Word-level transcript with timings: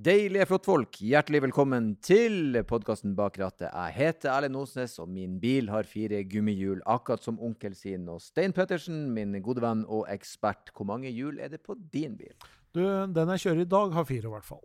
Deilige 0.00 0.46
flottfolk, 0.48 0.96
hjertelig 1.04 1.42
velkommen 1.44 1.90
til 2.00 2.54
podkasten 2.64 3.10
Bak 3.18 3.34
rattet. 3.36 3.66
Jeg 3.68 3.92
heter 3.98 4.30
Erlend 4.32 4.56
Osnes, 4.56 4.94
og 5.02 5.10
min 5.12 5.34
bil 5.42 5.68
har 5.68 5.84
fire 5.84 6.22
gummihjul, 6.24 6.78
akkurat 6.88 7.20
som 7.26 7.36
onkel 7.42 7.74
sin. 7.76 8.06
Og 8.08 8.22
Stein 8.24 8.54
Pettersen, 8.56 9.10
min 9.12 9.34
gode 9.44 9.60
venn 9.60 9.82
og 9.84 10.06
ekspert, 10.08 10.72
hvor 10.72 10.88
mange 10.88 11.12
hjul 11.12 11.42
er 11.42 11.52
det 11.52 11.60
på 11.66 11.76
din 11.92 12.14
bil? 12.16 12.32
Du, 12.72 12.80
den 13.12 13.34
jeg 13.34 13.44
kjører 13.44 13.62
i 13.66 13.70
dag, 13.76 13.92
har 13.98 14.08
fire 14.08 14.30
i 14.30 14.34
hvert 14.38 14.48
fall. 14.48 14.64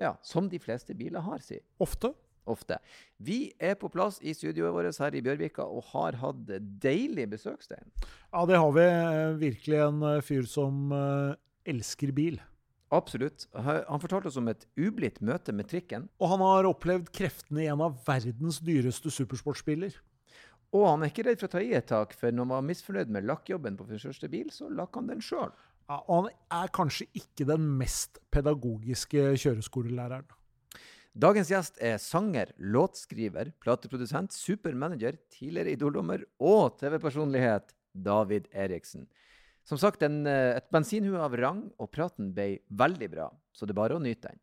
Ja, 0.00 0.14
som 0.24 0.48
de 0.48 0.62
fleste 0.62 0.96
biler 0.96 1.26
har, 1.28 1.44
si. 1.44 1.60
Ofte. 1.84 2.14
Ofte. 2.48 2.80
Vi 3.20 3.50
er 3.60 3.76
på 3.76 3.92
plass 3.92 4.16
i 4.24 4.32
studioet 4.32 4.72
vårt 4.72 5.02
her 5.02 5.18
i 5.18 5.26
Bjørvika 5.26 5.66
og 5.68 5.90
har 5.92 6.16
hatt 6.22 6.54
deilig 6.80 7.28
besøk, 7.34 7.66
Stein. 7.66 7.90
Ja, 8.32 8.48
det 8.48 8.62
har 8.64 8.72
vi. 8.72 8.92
Virkelig 9.44 9.88
en 9.90 10.06
eh, 10.14 10.22
fyr 10.24 10.48
som 10.48 10.86
uh, 10.94 11.36
elsker 11.68 12.16
bil. 12.16 12.40
Absolutt. 12.94 13.46
Han 13.52 14.00
fortalte 14.00 14.30
oss 14.30 14.38
om 14.40 14.48
et 14.48 14.64
ublidt 14.80 15.20
møte 15.24 15.52
med 15.52 15.68
trikken. 15.68 16.06
Og 16.22 16.32
han 16.32 16.44
har 16.44 16.68
opplevd 16.70 17.10
kreftene 17.14 17.66
i 17.66 17.70
en 17.72 17.82
av 17.84 17.98
verdens 18.06 18.62
dyreste 18.64 19.12
supersportsbiler. 19.12 19.96
Og 20.76 20.84
han 20.84 21.04
er 21.04 21.12
ikke 21.12 21.24
redd 21.28 21.40
for 21.40 21.48
å 21.48 21.52
ta 21.54 21.62
i 21.64 21.74
et 21.76 21.88
tak, 21.88 22.12
for 22.16 22.32
når 22.32 22.44
han 22.44 22.54
var 22.56 22.66
misfornøyd 22.68 23.12
med 23.12 23.28
lakkjobben 23.28 23.76
på 23.78 23.86
sin 23.88 24.02
første 24.02 24.28
bil, 24.32 24.50
så 24.52 24.68
lakk 24.68 24.96
han 25.00 25.08
den 25.08 25.22
sjøl. 25.24 25.52
Ja, 25.88 26.02
og 26.02 26.12
han 26.12 26.26
er 26.58 26.72
kanskje 26.76 27.06
ikke 27.16 27.46
den 27.48 27.64
mest 27.78 28.20
pedagogiske 28.34 29.30
kjøreskolelæreren. 29.40 30.28
Dagens 31.18 31.48
gjest 31.50 31.80
er 31.82 31.96
sanger, 31.98 32.52
låtskriver, 32.60 33.48
plateprodusent, 33.64 34.36
supermanager, 34.36 35.16
tidligere 35.32 35.72
Idol-dommer 35.74 36.22
og 36.38 36.76
TV-personlighet 36.78 37.72
David 37.96 38.46
Eriksen. 38.52 39.08
Som 39.68 39.76
sagt, 39.76 40.00
en, 40.02 40.26
eh, 40.26 40.56
et 40.56 40.64
bensinhue 40.72 41.18
av 41.20 41.34
rang, 41.36 41.58
og 41.76 41.90
praten 41.92 42.30
ble 42.32 42.62
veldig 42.72 43.08
bra, 43.12 43.28
så 43.52 43.66
det 43.66 43.74
er 43.74 43.76
bare 43.76 43.98
å 43.98 44.00
nyte 44.00 44.30
den. 44.30 44.40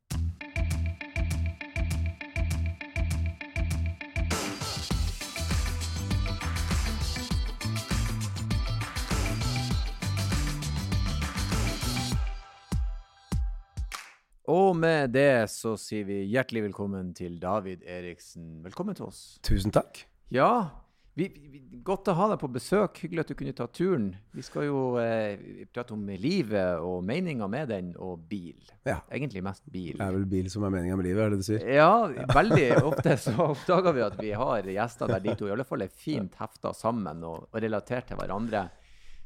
Og 14.45 14.75
med 14.77 15.09
det 15.09 15.49
så 15.49 15.73
sier 15.73 16.05
vi 16.05 16.21
hjertelig 16.29 16.67
velkommen 16.67 17.15
til 17.17 17.39
David 17.41 17.81
Eriksen. 17.81 18.61
Velkommen 18.61 18.93
til 18.93 19.09
oss. 19.09 19.39
Tusen 19.41 19.73
takk. 19.73 20.05
Ja, 20.29 20.84
vi, 21.15 21.29
vi, 21.33 21.59
godt 21.85 22.09
å 22.11 22.15
ha 22.17 22.25
deg 22.33 22.39
på 22.41 22.49
besøk. 22.51 22.97
Hyggelig 23.05 23.23
at 23.23 23.29
du 23.31 23.37
kunne 23.39 23.53
ta 23.55 23.67
turen. 23.71 24.09
Vi 24.35 24.43
skal 24.43 24.65
jo 24.67 24.79
eh, 24.99 25.65
prate 25.71 25.95
om 25.95 26.01
livet 26.19 26.81
og 26.83 27.05
meninga 27.07 27.47
med 27.51 27.71
den, 27.71 27.93
og 27.95 28.25
bil. 28.27 28.57
Ja. 28.83 28.97
Egentlig 29.07 29.43
mest 29.45 29.63
bil. 29.71 29.95
Det 29.95 30.03
er 30.03 30.17
vel 30.17 30.25
bil 30.29 30.49
som 30.51 30.65
er 30.67 30.73
meninga 30.75 30.97
med 30.99 31.07
livet, 31.07 31.23
er 31.23 31.31
det 31.31 31.39
du 31.39 31.47
sier? 31.47 31.63
Ja, 31.77 32.07
veldig 32.39 32.67
ofte 32.81 33.15
så 33.27 33.35
oppdager 33.47 33.95
vi 33.95 34.03
at 34.09 34.19
vi 34.19 34.33
har 34.35 34.67
gjester 34.75 35.15
der 35.15 35.23
de 35.23 35.37
to 35.39 35.47
i 35.47 35.55
alle 35.55 35.67
fall 35.67 35.87
er 35.87 36.01
fint 36.03 36.35
hefta 36.41 36.75
sammen 36.75 37.23
og, 37.23 37.47
og 37.47 37.63
relatert 37.63 38.11
til 38.11 38.19
hverandre. 38.19 38.67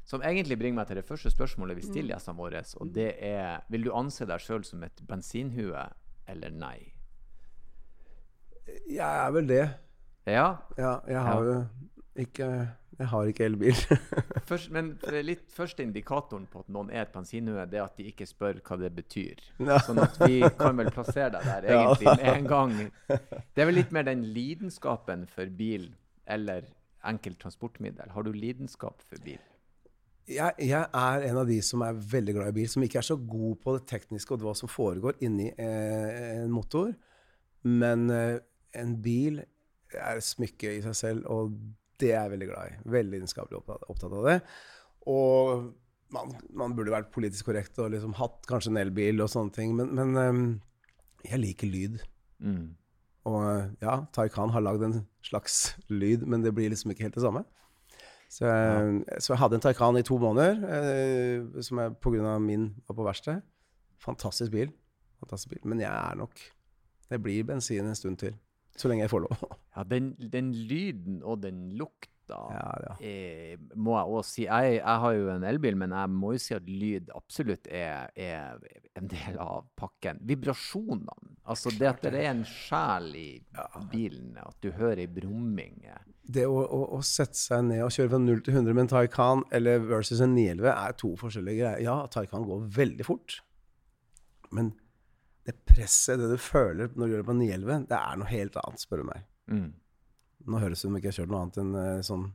Som 0.10 0.22
egentlig 0.26 0.58
bringer 0.62 0.82
meg 0.82 0.90
til 0.90 1.02
det 1.02 1.08
første 1.10 1.34
spørsmålet 1.34 1.78
vi 1.78 1.90
stiller 1.90 2.16
gjestene 2.16 2.38
våre. 2.38 2.64
Og 2.82 2.94
det 2.94 3.12
er 3.26 3.66
Vil 3.70 3.90
du 3.90 3.92
anse 3.98 4.30
deg 4.30 4.42
sjøl 4.42 4.64
som 4.66 4.86
et 4.86 5.06
bensinhue 5.10 5.90
eller 6.30 6.54
nei? 6.54 6.78
Jeg 8.90 9.06
er 9.06 9.32
vel 9.34 9.50
det. 9.50 9.64
Ja? 10.34 10.50
Ja, 10.78 11.00
jeg 11.08 11.24
har 11.26 11.48
jo 11.48 11.56
ikke 12.20 12.50
Jeg 13.00 13.08
har 13.08 13.30
ikke 13.32 13.46
elbil. 13.48 13.78
Først, 14.50 14.72
men 14.76 14.90
litt 15.24 15.46
første 15.56 15.86
indikatoren 15.86 16.50
på 16.52 16.66
at 16.66 16.72
noen 16.76 16.90
er 16.92 17.06
et 17.06 17.14
bensinhue, 17.14 17.62
er 17.64 17.84
at 17.86 17.94
de 17.96 18.10
ikke 18.10 18.26
spør 18.28 18.60
hva 18.60 18.76
det 18.82 18.90
betyr. 18.98 19.40
Ja. 19.64 19.78
Sånn 19.86 20.02
at 20.04 20.18
vi 20.26 20.42
kan 20.60 20.76
vel 20.76 20.92
plassere 20.92 21.32
deg 21.38 21.48
der 21.48 21.68
egentlig 21.70 22.18
med 22.20 22.26
en 22.34 22.50
gang. 22.50 22.74
Det 23.08 23.64
er 23.64 23.70
vel 23.70 23.80
litt 23.80 23.96
mer 23.96 24.10
den 24.10 24.26
lidenskapen 24.36 25.24
for 25.32 25.48
bil 25.48 25.94
eller 26.28 26.68
enkelt 27.08 27.40
transportmiddel. 27.40 28.12
Har 28.12 28.28
du 28.28 28.34
lidenskap 28.36 29.00
for 29.08 29.24
bil? 29.24 29.40
Jeg, 30.30 30.54
jeg, 30.62 30.84
er 30.94 31.24
en 31.26 31.40
av 31.42 31.48
de 31.50 31.58
som 31.66 31.82
er 31.82 31.96
veldig 32.12 32.36
glad 32.36 32.52
i 32.52 32.58
bil, 32.60 32.68
som 32.70 32.84
ikke 32.86 33.00
er 33.02 33.08
så 33.08 33.18
god 33.18 33.56
på 33.64 33.78
det 33.78 33.86
tekniske 33.90 34.36
og 34.36 34.44
hva 34.44 34.54
som 34.58 34.70
foregår 34.70 35.18
inni 35.26 35.48
eh, 35.56 36.44
en 36.44 36.52
motor. 36.54 36.92
Men 37.66 38.06
eh, 38.14 38.36
en 38.78 38.94
bil 39.02 39.40
er 39.98 40.22
smykke 40.24 40.76
i 40.78 40.82
seg 40.86 40.98
selv, 40.98 41.30
og 41.32 41.54
det 42.00 42.14
er 42.14 42.24
jeg 42.24 42.34
veldig 42.36 42.50
glad 42.50 42.72
i. 42.72 42.90
Veldig 42.96 43.16
lidenskapelig 43.18 43.60
opptatt, 43.60 44.12
av 44.12 44.28
det. 44.28 44.40
Og 45.10 45.70
man, 46.16 46.34
man, 46.56 46.76
burde 46.78 46.94
vært 46.94 47.12
politisk 47.14 47.50
korrekt 47.50 47.80
og 47.82 47.92
liksom 47.94 48.16
hatt 48.20 48.46
kanskje 48.50 48.74
en 48.74 48.82
elbil 48.82 49.24
og 49.24 49.32
sånne 49.32 49.56
ting, 49.56 49.76
men, 49.78 49.92
men 49.98 50.18
um, 50.18 50.44
jeg 51.26 51.42
liker 51.42 51.70
lyd. 51.70 52.00
Mm. 52.40 52.76
Og 53.30 53.84
ja, 53.84 54.02
Taycan 54.16 54.54
har 54.56 54.64
lagd 54.64 54.86
en 54.88 55.00
slags 55.26 55.76
lyd, 55.92 56.26
men 56.30 56.46
det 56.46 56.54
blir 56.56 56.72
liksom 56.72 56.94
ikke 56.94 57.08
helt 57.08 57.18
det 57.18 57.26
samme. 57.26 57.44
Så 58.30 58.46
jeg, 58.46 59.04
så 59.18 59.34
jeg, 59.34 59.40
hadde 59.42 59.58
en 59.58 59.64
Taycan 59.64 59.98
i 59.98 60.06
to 60.06 60.20
måneder, 60.22 60.60
eh, 60.70 61.62
som 61.66 61.82
jeg 61.82 61.96
pga. 61.98 62.38
min 62.38 62.70
var 62.88 62.96
på 62.96 63.08
verksted. 63.08 63.42
Fantastisk 64.06 64.54
bil. 64.54 64.72
Fantastisk 65.20 65.56
bil. 65.56 65.64
Men 65.66 65.82
jeg 65.82 65.90
er 65.90 66.16
nok 66.16 66.40
Det 67.10 67.18
blir 67.24 67.44
bensin 67.44 67.88
en 67.90 67.96
stund 67.96 68.18
til. 68.22 68.36
Så 68.80 68.90
lenge 68.90 69.04
jeg 69.06 69.12
får 69.12 69.26
lov. 69.26 69.44
ja, 69.76 69.84
den, 69.88 70.14
den, 70.32 70.54
lyden 70.70 71.20
og 71.24 71.44
den 71.44 71.70
lukta 71.80 72.08
ja, 72.30 72.66
ja. 72.86 72.92
Er, 73.02 73.62
må 73.74 73.96
jeg 73.98 74.14
òg 74.14 74.26
si 74.28 74.44
jeg, 74.44 74.74
jeg, 74.76 74.98
har 75.04 75.16
jo 75.18 75.32
en 75.34 75.46
elbil, 75.50 75.80
men 75.82 75.96
jeg 75.98 76.12
må 76.14 76.36
jo 76.36 76.42
si 76.44 76.54
at 76.54 76.68
lyd 76.70 77.10
absolutt 77.18 77.66
er, 77.74 78.12
er 78.14 78.60
en 79.00 79.10
del 79.10 79.40
av 79.42 79.66
pakken. 79.80 80.22
Vibrasjonene. 80.30 81.34
Altså 81.50 81.74
det 81.74 81.90
at 81.90 82.06
det 82.06 82.22
er 82.22 82.30
en 82.30 82.46
sjel 82.46 83.10
i 83.18 83.30
bilen, 83.90 84.38
at 84.38 84.60
du 84.62 84.70
hører 84.78 85.02
ei 85.02 85.10
brumming. 85.10 85.82
Det 86.30 86.46
å, 86.46 86.60
å, 86.62 86.84
å, 87.00 87.02
sette 87.02 87.40
seg 87.40 87.66
ned 87.72 87.82
og 87.82 87.94
kjøre 87.96 88.14
fra 88.14 88.22
0 88.22 88.44
til 88.46 88.60
100 88.60 88.76
med 88.78 88.84
en 88.86 88.92
Taycan 88.92 89.42
eller 89.56 89.82
versus 89.90 90.22
en 90.22 90.36
911 90.38 90.70
er 90.76 90.98
to 91.02 91.16
forskjellige 91.18 91.64
greier. 91.64 91.82
Ja, 91.88 91.98
Taycan 92.14 92.46
går 92.46 92.68
veldig 92.78 93.08
fort. 93.08 93.40
Men 94.54 94.76
det 95.48 95.56
presset, 95.68 96.20
det 96.20 96.30
du 96.32 96.38
føler 96.42 96.92
når 96.94 97.06
du 97.06 97.14
gjør 97.14 97.24
det 97.24 97.30
på 97.30 97.38
911, 97.38 97.86
det 97.90 98.00
er 98.00 98.20
noe 98.20 98.30
helt 98.30 98.58
annet, 98.62 98.84
spør 98.84 99.02
du 99.02 99.10
meg. 99.10 99.28
Mm. 99.50 99.70
Nå 100.50 100.62
høres 100.62 100.80
det 100.80 100.80
ut 100.80 100.88
som 100.88 100.96
jeg 100.98 101.04
ikke 101.04 101.12
har 101.12 101.20
kjørt 101.20 101.34
noe 101.34 101.44
annet 101.44 101.62
enn 101.64 101.76
uh, 101.76 102.06
sånn 102.06 102.26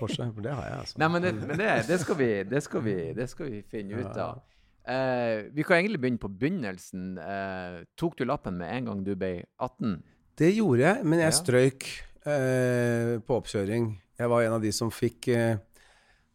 Porsche, 0.00 0.26
for 0.32 0.44
det 0.44 0.52
har 0.56 0.64
jeg. 0.64 0.76
altså. 0.84 0.98
Nei, 1.02 1.08
men 1.12 1.24
det, 1.24 1.32
men 1.38 1.60
det, 1.60 1.72
det, 1.88 1.98
skal, 2.00 2.16
vi, 2.16 2.30
det 2.48 2.62
skal, 2.64 2.84
vi, 2.86 2.96
skal, 3.32 3.50
vi, 3.52 3.60
finne 3.68 4.00
ut 4.00 4.20
av. 4.20 4.40
Uh, 4.88 5.50
vi 5.52 5.64
kan 5.66 5.76
egentlig 5.76 6.00
begynne 6.00 6.22
på 6.22 6.30
begynnelsen. 6.40 7.10
Uh, 7.20 7.82
tok 8.00 8.16
du 8.18 8.24
lappen 8.28 8.56
med 8.60 8.72
en 8.78 8.88
gang 8.90 9.02
du 9.04 9.12
ble 9.12 9.34
18? 9.60 9.98
Det 10.40 10.54
gjorde 10.56 10.86
jeg, 10.86 11.04
men 11.04 11.20
jeg 11.20 11.36
strøyk 11.36 11.90
på 12.20 13.36
oppkjøring. 13.36 13.92
Jeg 14.20 14.28
var 14.28 14.44
en 14.44 14.54
av 14.58 14.60
de 14.60 14.68
som 14.76 14.90
fikk 14.92 15.24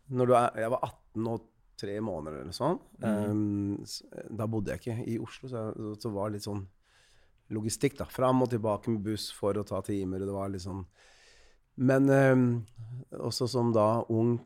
Når 0.10 0.30
du 0.30 0.32
er, 0.34 0.56
jeg 0.64 0.72
var 0.74 0.82
18 0.82 1.28
og 1.30 1.44
tre 1.80 1.98
måneder 2.04 2.44
eller 2.44 2.56
sånn. 2.56 2.80
Mm. 3.04 3.32
Um, 3.32 4.30
da 4.38 4.48
bodde 4.50 4.74
jeg 4.74 4.82
ikke 4.82 5.08
i 5.12 5.18
Oslo, 5.22 5.50
så, 5.52 5.68
så 6.02 6.12
var 6.14 6.30
det 6.30 6.40
litt 6.40 6.48
sånn 6.48 6.64
logistikk. 7.56 7.98
da, 8.00 8.08
Fram 8.10 8.44
og 8.46 8.52
tilbake 8.54 8.94
med 8.94 9.04
buss 9.06 9.30
for 9.36 9.58
å 9.58 9.66
ta 9.68 9.82
timer. 9.86 10.24
og 10.24 10.32
det 10.32 10.38
var 10.38 10.54
litt 10.54 10.66
sånn... 10.66 10.86
Men 11.76 12.08
um, 12.08 12.46
også 13.28 13.50
som 13.52 13.74
da 13.76 14.06
ung, 14.10 14.38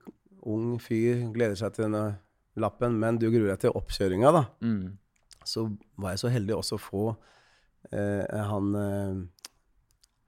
ung, 0.49 0.79
fyr 0.81 1.27
gleder 1.33 1.59
seg 1.59 1.75
til 1.75 1.85
denne 1.85 2.19
lappen, 2.59 2.95
men 2.99 3.19
du 3.21 3.27
gruer 3.29 3.51
deg 3.51 3.67
til 3.67 3.75
oppkjøringa, 3.77 4.31
da. 4.33 4.43
Mm. 4.65 4.97
Så 5.45 5.67
var 6.01 6.15
jeg 6.15 6.23
så 6.23 6.31
heldig 6.33 6.57
også 6.57 6.79
å 6.79 6.81
få 6.81 7.03
uh, 7.13 8.23
han 8.49 8.73
eh, 8.75 9.21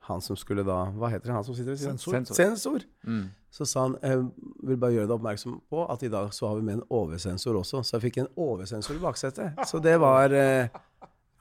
han 0.07 0.21
som 0.21 0.37
skulle 0.39 0.63
da 0.65 0.79
Hva 0.97 1.11
heter 1.13 1.29
det? 1.29 1.35
Han 1.35 1.45
som 1.45 1.55
sitter 1.55 1.75
ved 1.75 1.81
siden 1.81 1.99
Sensor. 2.01 2.35
Sensor. 2.35 2.85
Mm. 3.05 3.25
Så 3.53 3.67
sa 3.69 3.83
han 3.85 3.97
jeg 4.01 4.23
vil 4.65 4.79
bare 4.81 4.95
gjøre 4.95 5.09
deg 5.09 5.17
oppmerksom 5.17 5.59
på 5.69 5.83
at 5.93 6.05
i 6.07 6.09
dag 6.11 6.31
så 6.33 6.49
har 6.49 6.57
vi 6.57 6.65
med 6.65 6.79
en 6.79 6.85
oversensor 6.89 7.59
også. 7.59 7.83
Så 7.85 7.97
jeg 7.97 8.07
fikk 8.07 8.21
en 8.23 8.31
oversensor 8.39 8.97
i 8.97 9.03
baksetet. 9.03 9.61
Så 9.69 9.81
det 9.83 9.99
var 10.01 10.33
eh, 10.33 10.71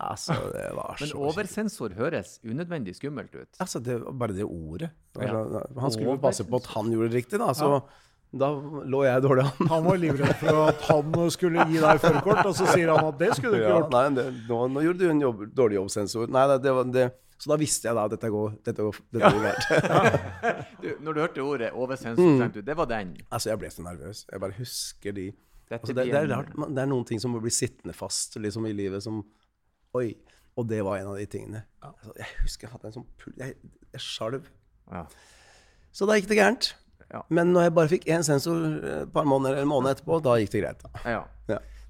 Altså, 0.00 0.32
det 0.32 0.68
var 0.72 0.96
så 0.96 1.04
Men 1.04 1.26
oversensor 1.28 1.94
høres 1.96 2.38
unødvendig 2.44 2.94
skummelt 2.96 3.34
ut. 3.34 3.48
Altså, 3.60 3.80
det 3.84 3.98
var 4.00 4.12
bare 4.12 4.36
det 4.36 4.44
ordet. 4.44 4.88
Ja. 5.20 5.42
Han 5.76 5.92
skulle 5.92 6.14
jo 6.14 6.20
passe 6.22 6.46
på 6.48 6.56
at 6.56 6.68
han 6.74 6.88
gjorde 6.92 7.10
det 7.10 7.20
riktig, 7.20 7.40
da. 7.42 7.52
Så 7.52 7.68
ja. 7.68 7.80
da 8.40 8.48
lå 8.94 9.02
jeg 9.04 9.22
dårlig 9.26 9.44
an. 9.44 9.68
Han 9.74 9.84
var 9.84 10.00
livredd 10.00 10.38
for 10.40 10.62
at 10.70 10.86
han 10.88 11.18
skulle 11.36 11.66
gi 11.68 11.82
deg 11.82 12.00
førerkort, 12.00 12.40
og 12.46 12.56
så 12.56 12.70
sier 12.72 12.94
han 12.94 13.10
at 13.10 13.20
det 13.20 13.34
skulle 13.36 13.58
du 13.58 13.60
ikke 13.60 13.74
gjort. 13.74 13.92
Nei, 13.98 14.06
det, 14.16 14.26
nå, 14.48 14.62
nå, 14.72 14.86
gjorde 14.88 15.04
du 15.04 15.12
en 15.12 15.22
jobb, 15.26 15.44
dårlig 15.60 15.80
jobbsensor. 15.82 16.32
Nei, 16.32 16.46
det, 16.54 16.76
det, 16.96 17.06
så 17.40 17.48
da 17.48 17.56
visste 17.60 17.88
jeg 17.88 17.96
da 17.96 18.02
at 18.04 18.12
dette 18.12 18.28
går, 18.28 18.56
dette 18.68 18.84
går, 18.84 18.96
dette 19.16 19.28
går 19.32 19.44
gærent. 19.46 19.68
når 21.06 21.14
du 21.16 21.20
hørte 21.22 21.44
ordet 21.44 21.70
oversensor, 21.72 22.20
mm. 22.20 22.40
tenkte 22.42 22.60
du 22.60 22.66
det 22.68 22.76
var 22.76 22.90
den? 22.90 23.14
Altså, 23.30 23.48
jeg 23.48 23.62
ble 23.62 23.70
så 23.72 23.84
nervøs. 23.86 24.26
Jeg 24.28 24.42
bare 24.42 24.56
husker 24.58 25.16
de 25.16 25.24
altså, 25.70 25.94
det, 25.94 26.04
det, 26.10 26.18
er 26.18 26.28
rart, 26.34 26.52
det 26.52 26.82
er 26.84 26.90
noen 26.90 27.06
ting 27.08 27.22
som 27.22 27.32
må 27.32 27.40
bli 27.40 27.52
sittende 27.54 27.96
fast 27.96 28.36
liksom, 28.36 28.68
i 28.68 28.74
livet 28.76 29.06
som 29.06 29.22
Oi. 29.96 30.12
Og 30.58 30.66
det 30.68 30.82
var 30.86 31.00
en 31.00 31.08
av 31.10 31.16
de 31.18 31.24
tingene. 31.30 31.64
Altså, 31.82 32.12
jeg 32.18 32.28
husker 32.42 32.66
jeg 32.66 32.74
hadde 32.74 32.90
en 32.90 32.94
sånn 32.98 33.08
pul... 33.18 33.32
Jeg, 33.40 33.56
jeg 33.94 34.02
sjalv. 34.04 34.46
Ja. 34.92 35.06
Så 35.94 36.06
da 36.06 36.18
gikk 36.18 36.28
det 36.30 36.38
gærent. 36.38 36.68
Ja. 37.10 37.24
Men 37.32 37.50
når 37.54 37.66
jeg 37.66 37.74
bare 37.74 37.90
fikk 37.90 38.06
én 38.12 38.26
sensor 38.26 38.60
et 38.86 39.10
par 39.14 39.26
måneder, 39.26 39.62
en 39.62 39.70
måned 39.70 39.96
etterpå, 39.96 40.20
da 40.22 40.36
gikk 40.38 40.52
det 40.52 40.62
greit. 40.62 40.84
Ja. 41.08 41.24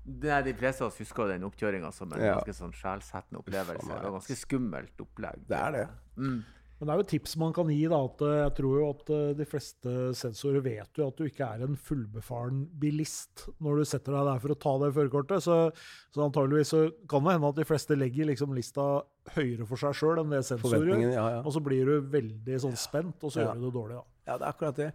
Nei, 0.06 0.43
De 0.43 0.55
fleste 0.55 0.82
av 0.85 0.88
oss 0.88 0.99
husker 0.99 1.29
den 1.29 1.43
oppkjøringa 1.44 1.93
som 1.93 2.12
en 2.12 2.20
Ja. 2.20 2.35
ganske 2.41 2.55
sånn 2.56 2.73
sjelsettende 2.73 3.38
opplevelse. 3.44 3.87
Det 3.87 4.02
var 4.02 4.11
ganske 4.19 4.37
skummelt 4.37 4.97
opplegg. 5.00 5.47
Det 5.47 5.56
er 5.58 5.73
det. 5.73 5.88
Mm. 6.17 6.44
Men 6.81 6.88
det 6.88 6.93
er 6.94 6.97
jo 6.97 7.05
et 7.05 7.11
tips 7.12 7.35
man 7.37 7.53
kan 7.53 7.69
gi. 7.69 7.82
da, 7.93 7.99
at 8.09 8.23
eh, 8.25 8.37
Jeg 8.41 8.53
tror 8.56 8.77
jo 8.81 8.87
at 8.91 9.11
eh, 9.12 9.32
de 9.37 9.44
fleste 9.44 9.94
sensorer 10.17 10.62
vet 10.65 10.97
jo 10.97 11.09
at 11.11 11.19
du 11.21 11.27
ikke 11.29 11.44
er 11.44 11.65
en 11.67 11.77
fullbefaren 11.77 12.62
bilist 12.81 13.43
når 13.61 13.82
du 13.82 13.85
setter 13.91 14.17
deg 14.17 14.31
der 14.31 14.41
for 14.41 14.55
å 14.55 14.59
ta 14.65 14.73
det 14.81 14.88
førerkortet. 14.97 15.44
Så, 15.44 15.59
så 16.17 16.25
antageligvis 16.25 16.73
så 16.73 16.81
kan 17.11 17.27
det 17.27 17.35
hende 17.37 17.50
at 17.53 17.59
de 17.61 17.67
fleste 17.69 17.99
legger 18.00 18.31
liksom 18.31 18.55
lista 18.56 18.87
høyere 19.37 19.67
for 19.69 19.77
seg 19.82 19.93
sjøl 19.99 20.23
enn 20.23 20.32
det 20.32 20.41
sensoret, 20.49 20.88
gjør. 20.88 21.05
Ja, 21.12 21.27
ja. 21.37 21.43
Og 21.44 21.53
så 21.53 21.61
blir 21.62 21.85
du 21.85 22.09
veldig 22.17 22.62
sånn 22.65 22.79
spent, 22.81 23.21
og 23.29 23.35
så 23.35 23.43
Ja. 23.44 23.50
gjør 23.53 23.61
du 23.61 23.67
det 23.69 23.75
dårlig. 23.77 24.00
da. 24.00 24.06
Ja, 24.31 24.38
det 24.38 24.47
er 24.47 24.53
akkurat 24.55 24.77
det. 24.81 24.88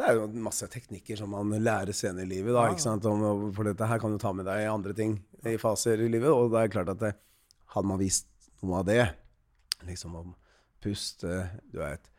Det 0.00 0.08
er 0.08 0.14
jo 0.18 0.26
masse 0.42 0.66
teknikker 0.72 1.18
som 1.20 1.30
man 1.30 1.50
lærer 1.62 1.92
senere 1.94 2.24
i 2.26 2.32
livet. 2.34 2.54
Da, 2.56 2.66
ikke 2.72 2.82
sant? 2.88 3.04
Om, 3.06 3.52
for 3.54 3.68
dette 3.68 3.86
her 3.86 3.98
kan 4.02 4.10
du 4.10 4.18
ta 4.18 4.32
med 4.32 4.46
deg 4.48 4.66
andre 4.66 4.94
ting 4.96 5.18
i 5.46 5.54
faser 5.60 6.00
i 6.02 6.08
livet. 6.10 6.30
Og 6.34 6.50
det 6.50 6.62
er 6.66 6.72
klart 6.72 6.88
at 6.96 6.98
det, 7.02 7.14
hadde 7.74 7.86
man 7.86 7.98
vist 8.00 8.26
noe 8.64 8.78
av 8.80 8.86
det, 8.88 9.02
liksom 9.86 10.14
om 10.18 10.34
puste, 10.82 11.40
du 11.72 11.78
vet, 11.80 12.10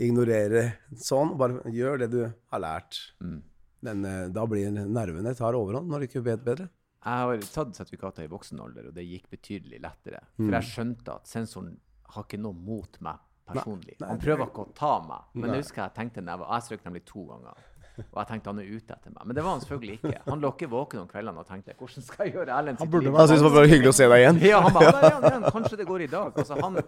ignorere 0.00 0.64
sånn, 0.96 1.36
bare 1.40 1.64
gjør 1.74 2.04
det 2.04 2.10
du 2.12 2.20
har 2.24 2.62
lært. 2.62 3.00
Mm. 3.22 3.40
Men 3.86 4.04
eh, 4.04 4.26
da 4.32 4.44
blir 4.48 4.74
nervene 4.76 5.32
tar 5.36 5.56
overhånd 5.56 5.90
når 5.90 6.02
du 6.04 6.10
ikke 6.10 6.24
vet 6.26 6.44
bedre. 6.44 6.68
Jeg 7.00 7.24
har 7.24 7.44
tatt 7.48 7.78
sertifikater 7.78 8.26
i 8.26 8.30
voksen 8.30 8.60
alder, 8.60 8.90
og 8.90 8.96
det 8.96 9.06
gikk 9.08 9.30
betydelig 9.32 9.80
lettere. 9.80 10.20
Mm. 10.36 10.44
For 10.44 10.56
jeg 10.58 10.68
skjønte 10.68 11.16
at 11.16 11.30
sensoren 11.30 11.74
har 12.12 12.26
ikke 12.26 12.40
noe 12.42 12.56
mot 12.56 12.98
meg 13.04 13.22
personlig. 13.50 13.96
Nei, 14.00 14.08
Han 14.12 14.20
prøver 14.20 14.46
ikke 14.50 14.66
å 14.66 14.72
ta 14.76 14.92
meg. 15.06 15.30
Men 15.34 15.48
Nei. 15.48 15.56
jeg 15.56 15.66
husker 15.66 15.82
jeg 15.86 15.96
tenkte 15.96 16.24
jeg 16.26 16.42
var 16.42 16.52
Jeg 16.54 16.66
strøk 16.66 16.84
nemlig 16.86 17.04
to 17.08 17.24
ganger. 17.30 17.64
Og 18.10 18.18
jeg 18.22 18.28
tenkte 18.30 18.50
han 18.52 18.60
er 18.62 18.68
ute 18.70 18.94
etter 18.96 19.12
meg. 19.14 19.22
Men 19.26 19.36
det 19.38 19.44
var 19.44 19.54
han 19.56 19.62
selvfølgelig 19.64 19.96
ikke. 20.00 20.20
Han 20.26 20.42
lå 20.44 20.50
ikke 20.54 20.68
våken 20.72 21.02
om 21.02 21.08
kveldene 21.10 21.42
og 21.42 21.48
tenkte 21.48 21.74
hvordan 21.78 22.06
skal 22.06 22.26
jeg 22.26 22.34
gjøre 22.36 22.54
Erlend 22.56 22.80
Han 22.80 22.86
sitt 22.86 22.92
burde 22.94 23.06
liv? 23.08 23.18
Han 23.20 23.28
syntes 23.30 23.42
det 23.42 23.48
var 23.50 23.56
bare 23.58 23.70
hyggelig 23.72 23.90
å 23.92 23.96
se 23.98 24.08
deg 24.12 24.24
igjen. 24.24 24.40
Ja, 24.50 24.60
han 24.66 24.76
bare, 24.76 24.92
ja, 24.94 25.10
ja, 25.16 25.32
ja. 25.36 25.52
Kanskje 25.56 25.80
det 25.80 25.86
går 25.90 26.06
i 26.06 26.10
dag. 26.14 26.40
Altså, 26.44 26.60
han 26.60 26.80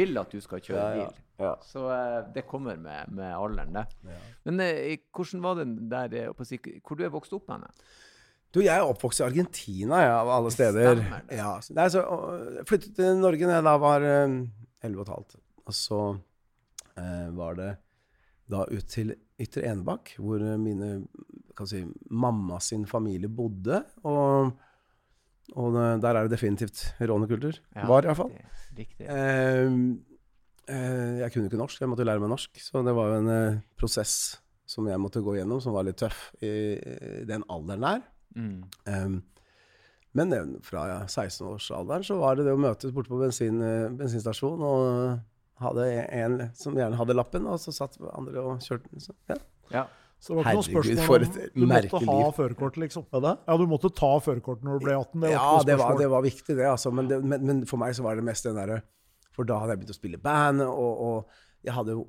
vil 0.00 0.18
at 0.22 0.34
du 0.34 0.40
skal 0.44 0.64
kjøre 0.64 0.88
bil. 0.96 1.22
Så 1.68 1.84
uh, 1.86 2.18
det 2.34 2.46
kommer 2.48 2.76
med, 2.80 3.12
med 3.16 3.30
alderen, 3.36 3.72
det. 3.76 3.86
Men 4.48 4.60
uh, 4.64 4.96
hvordan 5.16 5.44
var 5.44 5.60
det 5.62 5.68
der 5.92 6.18
eh, 6.22 6.30
på 6.36 6.44
å 6.44 6.48
si, 6.48 6.58
Hvor 6.80 6.98
du 6.98 7.04
er 7.06 7.12
vokst 7.14 7.34
opp 7.36 7.50
henne? 7.52 7.68
Du, 8.54 8.62
jeg 8.64 8.72
er 8.72 8.86
oppvokst 8.88 9.20
i 9.20 9.26
Argentina, 9.26 9.98
ja, 10.00 10.12
av 10.22 10.30
alle 10.32 10.50
steder. 10.54 11.02
Ja, 11.34 11.56
så- 11.60 11.74
nei, 11.76 11.88
så 11.92 12.04
jeg 12.56 12.64
flyttet 12.70 12.94
til 12.96 13.18
Norge 13.20 13.48
da 13.50 13.58
jeg 13.58 13.66
da 13.66 13.74
var 13.82 14.06
eh, 14.06 14.36
11 14.86 14.96
og 14.96 15.02
et 15.04 15.12
halvt. 15.12 15.36
Og 15.66 15.76
så 15.76 16.00
eh, 16.96 17.26
var 17.36 17.58
det 17.58 17.72
da 18.50 18.62
ut 18.70 18.86
til 18.90 19.14
Ytre 19.42 19.66
Enebakk, 19.70 20.14
hvor 20.22 20.42
eh, 20.42 20.56
mine 20.60 20.90
kan 21.56 21.68
si, 21.68 21.82
mamma 22.12 22.60
sin 22.62 22.86
familie 22.88 23.30
bodde. 23.32 23.82
Og, 24.06 24.52
og 25.56 25.78
der 26.02 26.10
er 26.12 26.26
det 26.26 26.34
definitivt 26.36 26.82
rånekultur. 27.00 27.60
var 27.88 28.04
i 28.04 28.10
hvert 28.10 28.20
fall. 28.20 28.32
Riktig. 28.32 28.80
riktig. 28.80 29.06
Eh, 29.08 29.78
eh, 30.72 31.14
jeg 31.22 31.32
kunne 31.32 31.50
ikke 31.50 31.62
norsk, 31.62 31.80
jeg 31.80 31.92
måtte 31.92 32.06
lære 32.06 32.22
meg 32.22 32.34
norsk. 32.34 32.60
Så 32.60 32.84
det 32.86 32.96
var 32.96 33.12
jo 33.12 33.22
en 33.22 33.32
eh, 33.32 33.62
prosess 33.78 34.16
som 34.66 34.88
jeg 34.90 34.98
måtte 34.98 35.22
gå 35.22 35.36
gjennom, 35.38 35.62
som 35.62 35.76
var 35.76 35.86
litt 35.86 36.00
tøff 36.02 36.28
i, 36.42 36.50
i 36.74 37.24
den 37.28 37.44
alderen 37.52 37.86
der. 37.86 38.06
Mm. 38.36 38.56
Um, 38.90 39.20
men 40.16 40.32
eh, 40.32 40.44
fra 40.64 40.86
ja, 40.90 40.98
16-årsalderen 41.06 42.04
så 42.06 42.18
var 42.20 42.36
det 42.36 42.46
det 42.48 42.56
å 42.56 42.60
møtes 42.60 42.94
borte 42.94 43.12
på 43.12 43.20
bensin, 43.20 43.60
eh, 43.64 43.88
bensinstasjon 43.96 44.64
og 44.64 44.86
hadde 45.62 45.84
en 46.12 46.40
som 46.56 46.76
gjerne 46.76 46.98
hadde 46.98 47.16
lappen, 47.16 47.46
og 47.48 47.60
så 47.62 47.72
satt 47.74 47.96
andre 48.12 48.42
og 48.42 48.64
kjørte. 48.64 49.00
Så, 49.02 49.14
ja. 49.30 49.38
Ja. 49.72 49.86
Så 50.18 50.32
det 50.32 50.38
var 50.38 50.46
ikke 50.48 50.56
noe 50.56 50.64
Herregud, 50.64 50.72
spørsmål 50.72 51.06
for 51.06 51.24
om 51.26 51.60
du 51.60 51.66
måtte 51.68 52.00
ha 52.08 52.28
førerkort, 52.38 52.76
liksom. 52.80 53.06
Ja, 53.12 53.56
du 53.60 53.64
måtte 53.68 53.90
ta 53.92 54.10
førerkort 54.24 54.62
når 54.64 54.78
du 54.78 54.86
ble 54.86 54.96
18. 54.96 55.20
Det 55.20 55.30
var 55.30 55.34
Ja, 55.36 55.64
det 55.68 55.78
var, 55.80 55.96
det 56.00 56.10
var 56.12 56.24
viktig, 56.24 56.56
det, 56.56 56.68
altså. 56.70 56.92
Men, 56.94 57.08
det, 57.10 57.20
men, 57.22 57.44
men 57.46 57.64
for 57.68 57.80
meg 57.80 57.96
så 57.96 58.04
var 58.06 58.16
det 58.16 58.24
mest 58.26 58.48
den 58.48 58.56
derre 58.56 58.80
For 59.36 59.48
da 59.48 59.60
hadde 59.60 59.76
jeg 59.76 59.82
begynt 59.82 59.96
å 59.96 59.98
spille 59.98 60.20
band, 60.22 60.64
og, 60.64 61.02
og 61.08 61.66
jeg 61.66 61.76
hadde 61.76 61.98
jo 61.98 62.06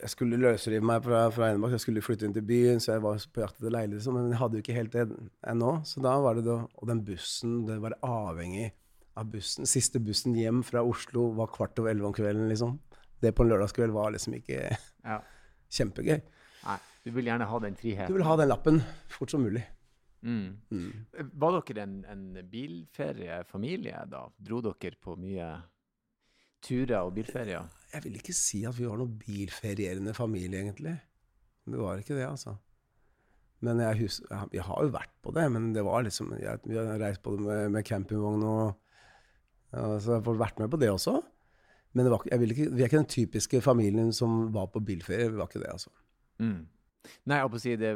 Jeg 0.00 0.12
skulle 0.14 0.38
løsrive 0.40 0.86
meg 0.86 1.02
fra, 1.04 1.24
fra 1.34 1.50
Enebakk, 1.50 1.74
jeg 1.76 1.84
skulle 1.84 2.04
flytte 2.04 2.28
inn 2.28 2.36
til 2.36 2.46
byen, 2.46 2.78
så 2.80 2.94
jeg 2.94 3.04
var 3.04 3.18
på 3.34 3.42
jakt 3.42 3.58
etter 3.58 3.74
leilighet, 3.74 3.98
liksom, 3.98 4.16
men 4.16 4.30
jeg 4.30 4.40
hadde 4.40 4.56
jo 4.60 4.64
ikke 4.64 4.78
helt 4.78 4.94
det 4.94 5.08
ennå. 5.50 5.72
Så 5.84 6.04
da 6.06 6.14
var 6.24 6.38
det 6.38 6.46
da 6.46 6.60
Og 6.62 6.86
den 6.88 7.02
bussen, 7.04 7.64
det 7.68 7.80
var 7.82 7.98
avhengig 8.06 8.70
av 9.18 9.30
bussen. 9.32 9.68
Siste 9.68 10.00
bussen 10.02 10.36
hjem 10.38 10.62
fra 10.66 10.82
Oslo 10.86 11.30
var 11.38 11.50
kvart 11.54 11.78
over 11.80 11.92
elleve 11.92 12.10
om 12.10 12.16
kvelden, 12.16 12.48
liksom. 12.50 12.78
Det 13.20 13.34
på 13.36 13.44
en 13.44 13.52
lørdagskveld 13.52 13.92
var 13.92 14.14
liksom 14.14 14.38
ikke 14.38 14.60
ja. 15.10 15.18
kjempegøy. 15.76 16.20
Nei, 16.64 16.78
du 17.04 17.12
vil 17.16 17.28
gjerne 17.30 17.48
ha 17.50 17.60
den 17.64 17.76
friheten. 17.80 18.12
Du 18.12 18.18
vil 18.18 18.28
ha 18.28 18.38
den 18.40 18.50
lappen 18.50 18.80
fort 19.12 19.32
som 19.32 19.44
mulig. 19.44 19.64
Mm. 20.20 20.60
Mm. 20.68 21.28
Var 21.40 21.60
dere 21.60 21.84
en, 21.86 22.00
en 22.12 22.24
bilferiefamilie 22.52 24.02
da? 24.12 24.26
Dro 24.36 24.60
dere 24.64 24.96
på 25.00 25.16
mye 25.20 25.52
turer 26.64 26.98
og 27.00 27.14
bilferier? 27.16 27.68
Jeg 27.94 28.04
vil 28.04 28.18
ikke 28.20 28.36
si 28.36 28.64
at 28.68 28.76
vi 28.76 28.88
var 28.88 29.00
noen 29.00 29.16
bilferierende 29.20 30.12
familie, 30.16 30.60
egentlig. 30.60 30.98
Vi 31.70 31.80
var 31.80 32.02
ikke 32.02 32.18
det, 32.18 32.26
altså. 32.28 32.56
Men 33.64 33.80
jeg 33.82 33.98
hus 34.00 34.20
jeg 34.54 34.64
har 34.64 34.84
jo 34.84 34.92
vært 34.92 35.12
på 35.20 35.32
det, 35.36 35.46
men 35.52 35.72
det 35.76 35.82
var 35.84 36.04
liksom 36.06 36.32
jeg, 36.40 36.62
Vi 36.64 36.78
har 36.78 36.94
reist 37.00 37.20
på 37.24 37.34
det 37.36 37.44
med, 37.44 37.66
med 37.74 37.84
campingvogn 37.84 38.44
og 38.48 38.62
ja, 38.64 38.72
Så 39.70 40.16
jeg 40.16 40.24
har 40.26 40.40
vært 40.40 40.58
med 40.58 40.70
på 40.72 40.78
det 40.80 40.90
også. 40.90 41.20
Men 41.94 42.06
det 42.06 42.10
var, 42.12 42.22
ikke- 42.22 42.38
vi 42.74 42.82
er 42.82 42.88
ikke 42.88 43.00
den 43.02 43.06
typiske 43.10 43.60
familien 43.62 44.12
som 44.14 44.52
var 44.54 44.68
på 44.70 44.82
bilferie. 44.84 45.30
Vi 45.30 45.36
var 45.38 45.48
ikke 45.48 45.62
det, 45.62 45.70
altså. 45.72 45.90
Mm. 46.38 46.66
Nei, 47.26 47.36
jeg 47.38 47.50
på 47.50 47.56
å 47.56 47.60
si 47.62 47.76
det 47.80 47.90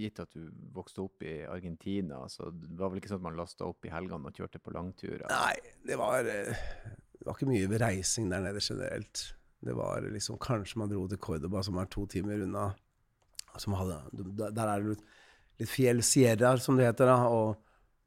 gitt 0.00 0.18
at 0.20 0.30
du 0.34 0.50
vokste 0.74 0.98
opp 1.04 1.22
i 1.22 1.44
Argentina, 1.46 2.24
så 2.28 2.50
det 2.50 2.76
var 2.76 2.90
vel 2.90 2.98
ikke 3.00 3.08
sånn 3.12 3.20
at 3.22 3.26
man 3.28 3.36
lasta 3.38 3.64
opp 3.68 3.86
i 3.86 3.92
helgene 3.92 4.26
og 4.26 4.34
kjørte 4.34 4.58
på 4.60 4.72
langturer? 4.74 5.28
Nei, 5.30 5.54
det 5.86 5.96
var, 5.96 6.24
det 6.26 7.24
var 7.24 7.34
ikke 7.38 7.48
mye 7.48 7.78
reising 7.80 8.28
der 8.32 8.42
nede 8.44 8.60
generelt. 8.60 9.22
Det 9.64 9.74
var 9.74 10.02
liksom 10.02 10.38
Kanskje 10.38 10.76
man 10.82 10.90
dro 10.90 11.06
til 11.10 11.18
Cordoba, 11.18 11.62
som 11.62 11.78
er 11.78 11.86
to 11.90 12.04
timer 12.06 12.42
unna. 12.44 12.74
Hadde, 13.54 13.96
der 14.54 14.68
er 14.68 14.82
det 14.82 14.92
litt, 14.96 15.06
litt 15.58 15.70
fjell, 15.72 16.02
sierraer, 16.06 16.60
som 16.62 16.76
det 16.78 16.86
heter. 16.86 17.06
da, 17.10 17.16
og, 17.26 17.56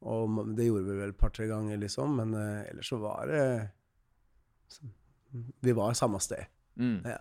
og 0.01 0.39
det 0.57 0.65
gjorde 0.68 0.86
vi 0.88 0.95
vel 0.98 1.09
et 1.13 1.18
par-tre 1.19 1.45
ganger, 1.50 1.77
liksom. 1.77 2.15
Men 2.18 2.33
uh, 2.33 2.63
ellers 2.71 2.89
så 2.89 2.98
var 3.01 3.27
det 3.30 3.44
Vi 5.62 5.71
var 5.77 5.94
samme 5.94 6.19
sted. 6.19 6.45
Mm. 6.80 7.01
Ja. 7.06 7.18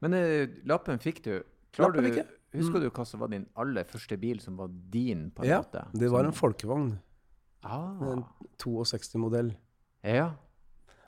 Men 0.00 0.14
uh, 0.14 0.48
lappen 0.68 0.98
fikk 1.02 1.22
du. 1.24 1.34
Klarer 1.72 1.92
Lappen 1.96 2.04
du, 2.04 2.08
fikk 2.10 2.20
jeg. 2.22 2.38
Husker 2.52 2.78
Mm. 2.78 2.84
du 2.84 2.90
hva 2.92 3.04
som 3.08 3.20
var 3.22 3.28
din 3.32 3.46
aller 3.56 3.84
første 3.88 4.16
bil 4.20 4.40
som 4.40 4.56
var 4.60 4.68
din? 4.92 5.30
på 5.32 5.42
en 5.42 5.48
Ja, 5.48 5.58
måte? 5.62 5.86
det 5.96 6.10
var 6.12 6.24
en 6.28 6.32
folkevogn. 6.36 6.98
ah. 7.64 8.02
En 8.12 8.24
62-modell. 8.60 9.54
Ja. 10.04 10.34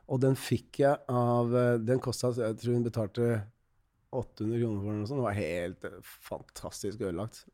Og 0.09 0.21
den 0.21 0.35
fikk 0.37 0.79
jeg 0.81 0.97
av 1.09 1.55
eh, 1.57 1.79
Den 1.79 1.99
kosta 2.01 2.31
Jeg 2.37 2.57
tror 2.61 2.75
hun 2.75 2.85
betalte 2.85 3.43
800 4.13 4.61
kroner 4.61 4.81
for 4.81 4.91
den. 4.93 5.03
og 5.03 5.09
sånn. 5.09 5.17
Den 5.19 5.25
var 5.25 5.33
helt 5.33 5.85
fantastisk 6.03 7.01
ødelagt. 7.01 7.45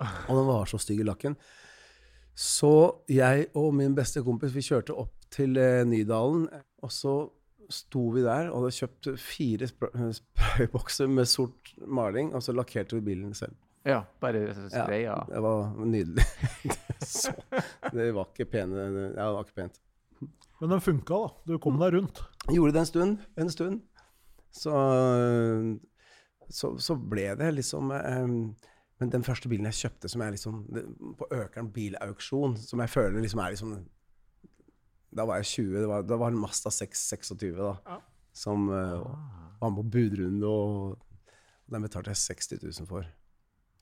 Og 0.28 0.36
den 0.36 0.46
var 0.46 0.64
så 0.66 0.78
stygg 0.78 1.00
i 1.00 1.04
lakken. 1.06 1.36
Så 2.36 2.70
jeg 3.08 3.46
og 3.56 3.70
min 3.78 3.94
beste 3.96 4.20
kompis 4.26 4.52
vi 4.52 4.60
kjørte 4.66 4.92
opp 5.00 5.14
til 5.32 5.56
eh, 5.56 5.82
Nydalen. 5.88 6.46
Og 6.84 6.92
så 6.92 7.14
sto 7.72 8.02
vi 8.14 8.22
der 8.22 8.50
og 8.52 8.60
hadde 8.66 8.76
kjøpt 8.76 9.08
fire 9.18 9.66
spra- 9.70 10.10
spraybokser 10.20 11.08
med 11.10 11.26
sort 11.30 11.72
maling. 11.88 12.34
Og 12.36 12.44
så 12.44 12.52
lakkerte 12.54 12.98
vi 12.98 13.06
bilen 13.08 13.32
selv. 13.34 13.56
ja, 13.86 14.02
bare 14.20 14.50
spraya. 14.68 15.16
Det 15.30 15.40
var 15.42 15.72
nydelig. 15.86 16.24
så, 17.16 17.32
det 17.94 18.10
var 18.14 18.28
ikke 18.34 18.48
pene 18.52 18.84
Ja, 18.84 19.26
det 19.30 19.32
var 19.38 19.44
ikke 19.46 19.60
pent. 19.62 19.80
Men 20.60 20.70
den 20.72 20.80
funka, 20.80 21.18
da. 21.24 21.32
Du 21.46 21.58
kom 21.60 21.76
deg 21.80 21.92
rundt. 21.96 22.20
Gjorde 22.52 22.72
det 22.76 22.80
en 22.84 22.88
stund. 22.92 23.18
En 23.36 23.50
stund. 23.52 23.80
Så, 24.56 24.72
så, 26.48 26.70
så 26.80 26.96
ble 26.96 27.26
det 27.38 27.50
liksom 27.58 27.90
eh, 27.92 28.30
Men 29.00 29.10
den 29.12 29.22
første 29.24 29.48
bilen 29.48 29.64
jeg 29.68 29.74
kjøpte 29.76 30.08
som 30.08 30.22
jeg 30.24 30.32
liksom 30.32 30.62
På 31.18 31.26
Økeren 31.30 31.66
bilauksjon, 31.72 32.54
som 32.56 32.80
jeg 32.80 32.88
føler 32.88 33.20
liksom 33.20 33.40
er 33.44 33.50
liksom 33.52 33.74
Da 35.16 35.24
var 35.28 35.36
jeg 35.36 35.44
20. 35.50 35.80
Det 35.80 35.88
var, 35.88 36.02
da 36.02 36.16
var 36.16 36.28
en 36.32 36.38
Mazda 36.40 36.70
626 36.70 37.56
da. 37.56 37.74
Ja. 37.86 37.98
Som 38.32 38.68
Ah. 38.70 39.02
var 39.60 39.70
med 39.70 39.76
på 39.84 39.90
budrunde, 39.90 40.46
og 40.46 40.98
den 41.72 41.82
betalte 41.82 42.10
jeg 42.10 42.16
60 42.16 42.80
000 42.80 42.86
for. 42.86 43.06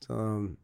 Så 0.01 0.15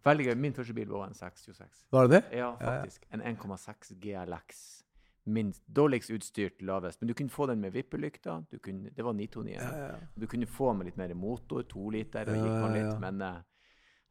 Veldig 0.06 0.26
gøy. 0.30 0.36
Min 0.36 0.54
første 0.54 0.74
bil 0.74 0.88
var 0.90 1.08
en 1.08 1.14
626. 1.14 1.86
Var 1.92 2.08
det 2.08 2.12
det? 2.12 2.24
Ja, 2.38 2.38
Ja, 2.38 2.72
ja. 2.74 2.82
faktisk. 2.84 3.06
En 3.12 3.22
1,6 3.22 3.94
GLX. 4.00 4.84
Minst, 5.26 5.62
dårligst 5.76 6.10
utstyrt, 6.12 6.62
lavest. 6.62 7.02
Men 7.02 7.08
du 7.08 7.14
kunne 7.14 7.30
få 7.30 7.46
den 7.48 7.60
med 7.62 7.72
vippelykter. 7.72 8.44
Det 8.50 9.04
var 9.06 9.14
929. 9.14 9.54
Ja, 9.54 9.78
ja, 9.78 9.86
ja. 9.88 9.96
Du 10.20 10.26
kunne 10.28 10.46
få 10.48 10.74
med 10.74 10.86
litt 10.86 10.98
mer 10.98 11.14
motor, 11.14 11.62
to 11.64 11.90
liter, 11.90 12.22
og 12.30 12.36
Ja, 12.38 12.44
gikk 12.44 12.62
man 12.62 12.76
ja, 12.76 12.78
litt. 12.82 12.94
ja. 12.94 13.00
Men 13.00 13.22
eh, 13.22 13.42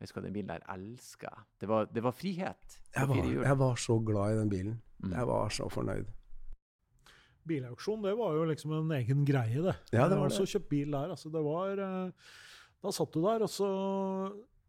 jeg 0.01 0.09
husker 0.09 0.25
den 0.25 0.33
bilen 0.33 0.49
der 0.49 0.63
elska 0.73 1.29
jeg. 1.29 1.43
Det 1.61 1.69
var, 1.69 1.89
det 1.93 2.03
var 2.03 2.15
frihet. 2.17 2.77
Jeg 2.97 3.09
var, 3.09 3.19
jeg 3.21 3.59
var 3.61 3.75
så 3.77 3.99
glad 4.01 4.33
i 4.33 4.39
den 4.39 4.49
bilen. 4.49 4.79
Mm. 5.05 5.13
Jeg 5.13 5.27
var 5.29 5.53
så 5.53 5.67
fornøyd. 5.69 6.07
Bilauksjon, 7.51 8.05
det 8.05 8.15
var 8.17 8.33
jo 8.39 8.47
liksom 8.49 8.73
en 8.79 8.95
egen 8.97 9.27
greie, 9.29 9.61
det. 9.65 9.75
Ja, 9.93 10.07
det 10.09 10.17
var 10.17 10.33
det. 10.33 10.39
Så 10.39 10.47
kjøpt 10.49 10.71
bil 10.73 10.97
der. 10.97 11.13
Altså, 11.13 11.29
det 11.33 11.43
var 11.45 11.83
eh, 11.85 12.33
Da 12.81 12.93
satt 12.97 13.13
du 13.13 13.21
der, 13.21 13.45
og 13.45 13.53
så 13.53 13.69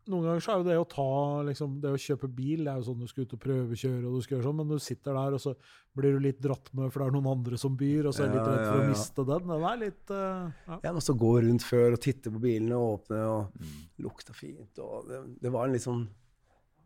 noen 0.09 0.25
ganger 0.25 0.43
så 0.43 0.53
er 0.53 0.61
jo 0.61 0.65
det 0.65 0.75
å 0.81 0.85
ta 0.89 1.07
liksom, 1.45 1.75
Det 1.83 1.91
å 1.93 1.99
kjøpe 1.99 2.29
bil 2.33 2.63
det 2.65 2.71
er 2.71 2.79
jo 2.79 2.85
sånn 2.87 3.03
du 3.03 3.09
skal 3.09 3.25
ut 3.27 3.35
og 3.35 3.41
prøvekjøre, 3.43 4.01
og 4.07 4.15
du 4.17 4.25
skal 4.25 4.35
gjøre 4.37 4.45
sånn, 4.47 4.57
men 4.57 4.71
du 4.71 4.81
sitter 4.81 5.17
der, 5.17 5.35
og 5.37 5.43
så 5.43 5.53
blir 5.97 6.15
du 6.15 6.23
litt 6.23 6.39
dratt 6.41 6.71
med, 6.77 6.89
for 6.89 7.03
det 7.03 7.09
er 7.09 7.15
noen 7.17 7.29
andre 7.31 7.59
som 7.61 7.75
byr, 7.77 8.09
og 8.09 8.15
så 8.15 8.25
er 8.25 8.31
du 8.31 8.37
litt 8.37 8.47
Ja, 8.47 8.55
redd 8.55 8.69
for 8.71 8.81
å 8.81 8.87
miste 8.89 9.25
den. 9.29 9.51
Den 9.51 9.67
er 9.71 9.81
litt 9.81 10.13
uh, 10.15 10.47
ja. 10.71 10.79
Jeg 10.87 11.03
så 11.05 11.15
gå 11.25 11.33
rundt 11.45 11.67
før 11.67 11.97
og 11.97 12.01
titte 12.07 12.33
på 12.33 12.41
bilene 12.47 12.79
og 12.79 12.95
åpne, 12.95 13.21
og 13.35 14.01
lukta 14.07 14.35
fint. 14.37 14.81
Og 14.81 15.11
det, 15.11 15.21
det 15.45 15.53
var 15.53 15.69
en 15.69 15.77
litt 15.77 15.85
sånn 15.85 16.07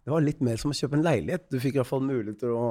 Det 0.06 0.14
var 0.14 0.26
litt 0.26 0.44
mer 0.46 0.60
som 0.62 0.74
å 0.74 0.78
kjøpe 0.78 1.00
en 1.00 1.08
leilighet. 1.08 1.48
Du 1.50 1.58
fikk 1.62 1.78
i 1.78 1.82
hvert 1.82 1.94
fall 1.94 2.04
mulighet 2.06 2.44
til 2.44 2.54
å, 2.58 2.68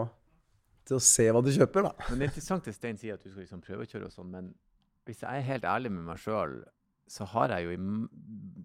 til 0.86 1.00
å 1.00 1.02
se 1.02 1.30
hva 1.32 1.42
du 1.42 1.50
kjøper, 1.54 1.88
da. 1.88 1.94
Men 2.10 2.20
det 2.20 2.28
er 2.28 2.32
interessant 2.34 2.68
det 2.68 2.76
Stein 2.76 3.00
sier, 3.00 3.16
at 3.16 3.24
du 3.24 3.32
skal 3.32 3.46
liksom 3.46 3.64
prøvekjøre 3.64 4.10
og 4.10 4.14
sånn, 4.14 4.30
men 4.34 4.52
hvis 5.08 5.24
jeg 5.24 5.40
er 5.40 5.48
helt 5.48 5.66
ærlig 5.68 5.90
med 5.92 6.06
meg 6.06 6.20
sjøl, 6.20 6.60
så 7.08 7.25
har 7.34 7.49
jeg 7.49 7.64
jo 7.66 7.70
i 7.76 7.80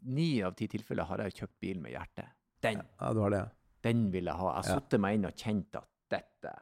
ni 0.09 0.41
av 0.43 0.53
ti 0.55 0.67
tilfeller 0.71 1.03
har 1.09 1.17
jeg 1.25 1.33
kjøpt 1.41 1.59
bil 1.59 1.79
med 1.83 1.91
hjertet. 1.93 2.29
Den, 2.63 2.81
Ja, 2.99 3.13
det 3.13 3.21
var 3.21 3.29
det. 3.35 3.43
den 3.83 4.09
vil 4.11 4.25
jeg 4.25 4.35
ha. 4.35 4.53
Jeg 4.55 4.63
har 4.63 4.69
Ja. 4.75 4.79
satt 4.79 4.99
meg 4.99 5.15
inn 5.15 5.25
og 5.25 5.33
kjent 5.35 5.75
at 5.75 5.87
dette 6.09 6.55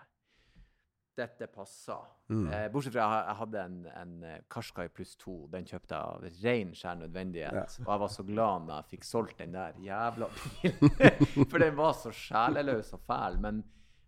dette 1.17 1.48
passer. 1.50 1.98
Mm. 2.29 2.43
Eh, 2.53 2.67
bortsett 2.69 2.93
fra 2.93 3.01
jeg, 3.07 3.24
jeg 3.25 3.36
hadde 3.39 3.62
en, 3.65 3.77
en 3.88 4.24
eh, 4.24 4.89
pluss 4.93 5.15
to. 5.17 5.48
Den 5.50 5.65
kjøpte 5.65 5.96
jeg 5.96 6.03
av 6.03 6.43
ren 6.43 6.74
skjær 6.77 7.00
nødvendighet. 7.00 7.79
Og 7.81 7.89
jeg 7.89 8.01
var 8.03 8.07
så 8.13 8.24
glad 8.27 8.67
når 8.67 8.75
jeg 8.84 8.89
fikk 8.91 9.03
solgt 9.07 9.38
den 9.39 9.51
der 9.55 9.74
jævla 9.81 10.27
bilen. 10.62 11.50
For 11.50 11.57
den 11.57 11.75
var 11.75 11.93
så 11.98 12.12
sjeleløs 12.13 12.93
og 12.93 13.01
fæl. 13.10 13.39
Men, 13.41 13.63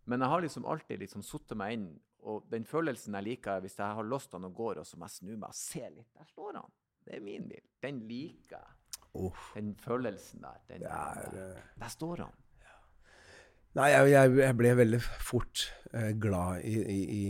men 0.05 0.19
jeg 0.21 0.29
har 0.29 0.41
liksom 0.45 0.65
alltid 0.69 0.99
liksom 1.01 1.23
satt 1.25 1.55
meg 1.57 1.73
inn. 1.79 1.87
Og 2.29 2.45
den 2.51 2.63
følelsen 2.67 3.15
jeg 3.17 3.23
liker, 3.23 3.55
er 3.57 3.61
hvis 3.65 3.79
jeg 3.79 3.95
har 3.95 4.03
låst 4.05 4.31
den 4.35 4.45
og 4.45 4.53
går, 4.53 4.77
og 4.83 4.85
så 4.85 4.97
må 4.99 5.07
jeg 5.09 5.17
snu 5.17 5.31
meg 5.37 5.49
og 5.49 5.55
se 5.57 5.81
litt. 5.89 6.11
Der 6.13 6.25
står 6.29 6.59
han. 6.61 6.69
Det 7.09 7.17
er 7.17 7.23
min 7.25 7.47
bil. 7.49 7.63
Den 7.81 8.03
liker 8.05 8.59
jeg. 8.59 8.75
Uff. 9.17 9.49
Den 9.55 9.73
følelsen 9.81 10.43
der. 10.45 10.59
Den, 10.69 10.83
Det 10.85 10.91
er, 10.91 11.23
eh, 11.33 11.63
der 11.81 11.89
står 11.89 12.23
han. 12.25 12.37
Nei, 13.77 13.85
jeg, 13.93 14.33
jeg, 14.33 14.53
ble 14.57 14.69
veldig 14.79 14.99
fort 15.01 15.63
eh, 15.93 16.11
glad 16.17 16.63
i, 16.65 16.73
i, 16.81 16.99
i, 17.15 17.25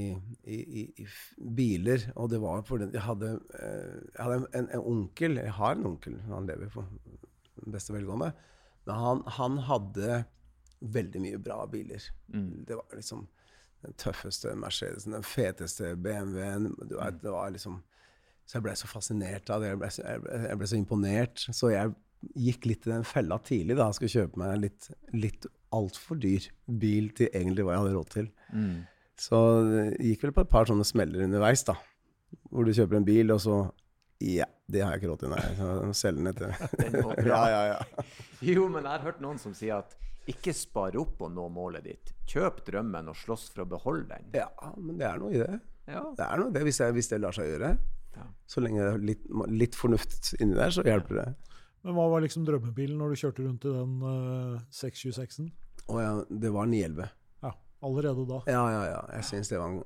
i, 0.48 0.59
i, 0.81 0.83
i 1.03 1.07
biler. 1.55 2.05
Og 2.15 2.29
det 2.31 2.39
var 2.43 2.63
fordi 2.67 2.88
jeg 2.93 3.03
hadde, 3.03 3.33
eh, 3.59 3.98
jeg 4.15 4.24
hadde 4.24 4.38
en, 4.55 4.69
en 4.69 4.86
onkel 4.91 5.41
Jeg 5.41 5.55
har 5.57 5.75
en 5.75 5.89
onkel, 5.91 6.15
han 6.29 6.48
lever 6.48 6.71
for 6.71 6.88
beste 7.67 7.95
velgående. 7.95 8.31
Men 8.88 9.03
han, 9.03 9.25
han 9.39 9.59
hadde 9.67 10.24
veldig 10.79 11.21
mye 11.25 11.41
bra 11.43 11.65
biler. 11.67 12.07
Det 12.27 12.75
var 12.75 12.95
liksom 12.95 13.27
den 13.83 13.95
tøffeste 14.00 14.55
Mercedesen, 14.59 15.15
den 15.15 15.27
feteste 15.27 15.93
BMW-en. 16.00 16.71
Det 16.88 17.31
var 17.31 17.51
liksom 17.51 17.81
Så 18.50 18.58
jeg 18.58 18.65
ble 18.65 18.74
så 18.79 18.88
fascinert 18.89 19.50
av 19.53 19.62
det. 19.62 19.68
Jeg 19.75 19.77
ble 19.77 19.89
så, 19.94 20.03
ble, 20.58 20.68
så 20.72 20.77
imponert. 20.79 21.44
Så 21.53 21.70
jeg 21.70 21.91
gikk 22.34 22.65
litt 22.65 22.88
i 22.88 22.91
den 22.96 23.06
fella 23.06 23.38
tidlig. 23.46 23.75
da, 23.77 23.91
jeg 23.91 24.00
Skulle 24.00 24.15
kjøpe 24.15 24.41
meg 24.41 24.56
litt, 24.63 24.88
litt 25.13 25.46
altfor 25.77 26.18
dyr 26.20 26.48
bil 26.82 27.12
til 27.18 27.29
egentlig 27.29 27.68
hva 27.68 27.75
jeg 27.75 27.84
hadde 27.84 27.94
råd 28.00 28.10
til. 28.15 28.32
Så 29.20 29.41
det 29.68 29.84
gikk 30.01 30.25
vel 30.25 30.34
på 30.39 30.48
et 30.48 30.51
par 30.56 30.65
sånne 30.70 30.88
smeller 30.88 31.27
underveis, 31.27 31.62
da. 31.68 31.77
Hvor 32.50 32.65
du 32.65 32.74
kjøper 32.74 32.98
en 32.98 33.06
bil, 33.06 33.36
og 33.36 33.44
så 33.46 33.60
Ja, 34.20 34.50
det 34.68 34.82
har 34.84 34.96
jeg 34.96 35.03
ikke 35.03 35.12
råd 35.13 35.22
til, 35.22 35.36
nei. 35.36 35.94
Selge 35.96 36.20
den 36.20 36.32
etter. 36.34 36.58
Ja, 37.29 37.44
ja, 37.53 37.62
ja. 37.75 38.08
Jo, 38.44 38.65
men 38.65 38.82
jeg 38.82 38.91
har 38.96 39.06
hørt 39.06 39.22
noen 39.24 39.38
som 39.39 39.53
sier 39.56 39.77
at 39.84 39.94
ikke 40.29 40.51
spar 40.58 40.98
opp 41.00 41.22
og 41.25 41.32
nå 41.38 41.46
målet 41.53 41.86
ditt. 41.86 42.12
Kjøp 42.29 42.63
drømmen 42.68 43.13
og 43.13 43.18
slåss 43.18 43.48
for 43.53 43.63
å 43.63 43.70
beholde 43.70 44.10
den. 44.10 44.27
Ja, 44.41 44.50
men 44.75 44.98
det 45.00 45.08
er 45.08 45.22
noe 45.22 45.32
i 45.38 45.39
det. 45.41 45.53
Ja. 45.89 46.03
Det 46.18 46.25
er 46.25 46.41
noe 46.41 46.53
det, 46.53 46.65
hvis, 46.68 46.82
jeg, 46.84 46.98
hvis 46.98 47.10
det 47.13 47.22
lar 47.24 47.34
seg 47.38 47.48
gjøre. 47.50 47.72
Ja. 48.19 48.27
Så 48.49 48.63
lenge 48.65 48.81
det 48.81 48.91
er 48.91 49.05
litt, 49.11 49.23
litt 49.53 49.77
fornuft 49.77 50.33
inni 50.39 50.57
der, 50.57 50.73
så 50.73 50.85
hjelper 50.85 51.21
det. 51.21 51.27
Men 51.85 51.95
hva 51.95 52.09
var 52.11 52.23
liksom 52.25 52.43
drømmebilen 52.47 52.99
når 52.99 53.13
du 53.13 53.21
kjørte 53.21 53.45
rundt 53.45 53.65
i 53.65 53.71
den 53.71 53.99
uh, 54.03 54.59
626-en? 54.75 55.51
Oh, 55.88 55.99
ja, 56.01 56.11
det 56.29 56.51
var 56.53 56.67
911. 56.69 57.07
Ja, 57.45 57.53
allerede 57.88 58.25
da. 58.29 58.41
Ja, 58.51 58.63
ja, 58.73 58.81
ja. 58.91 59.03
Jeg 59.17 59.29
syns 59.29 59.51
det 59.53 59.61
var 59.61 59.71
en 59.73 59.83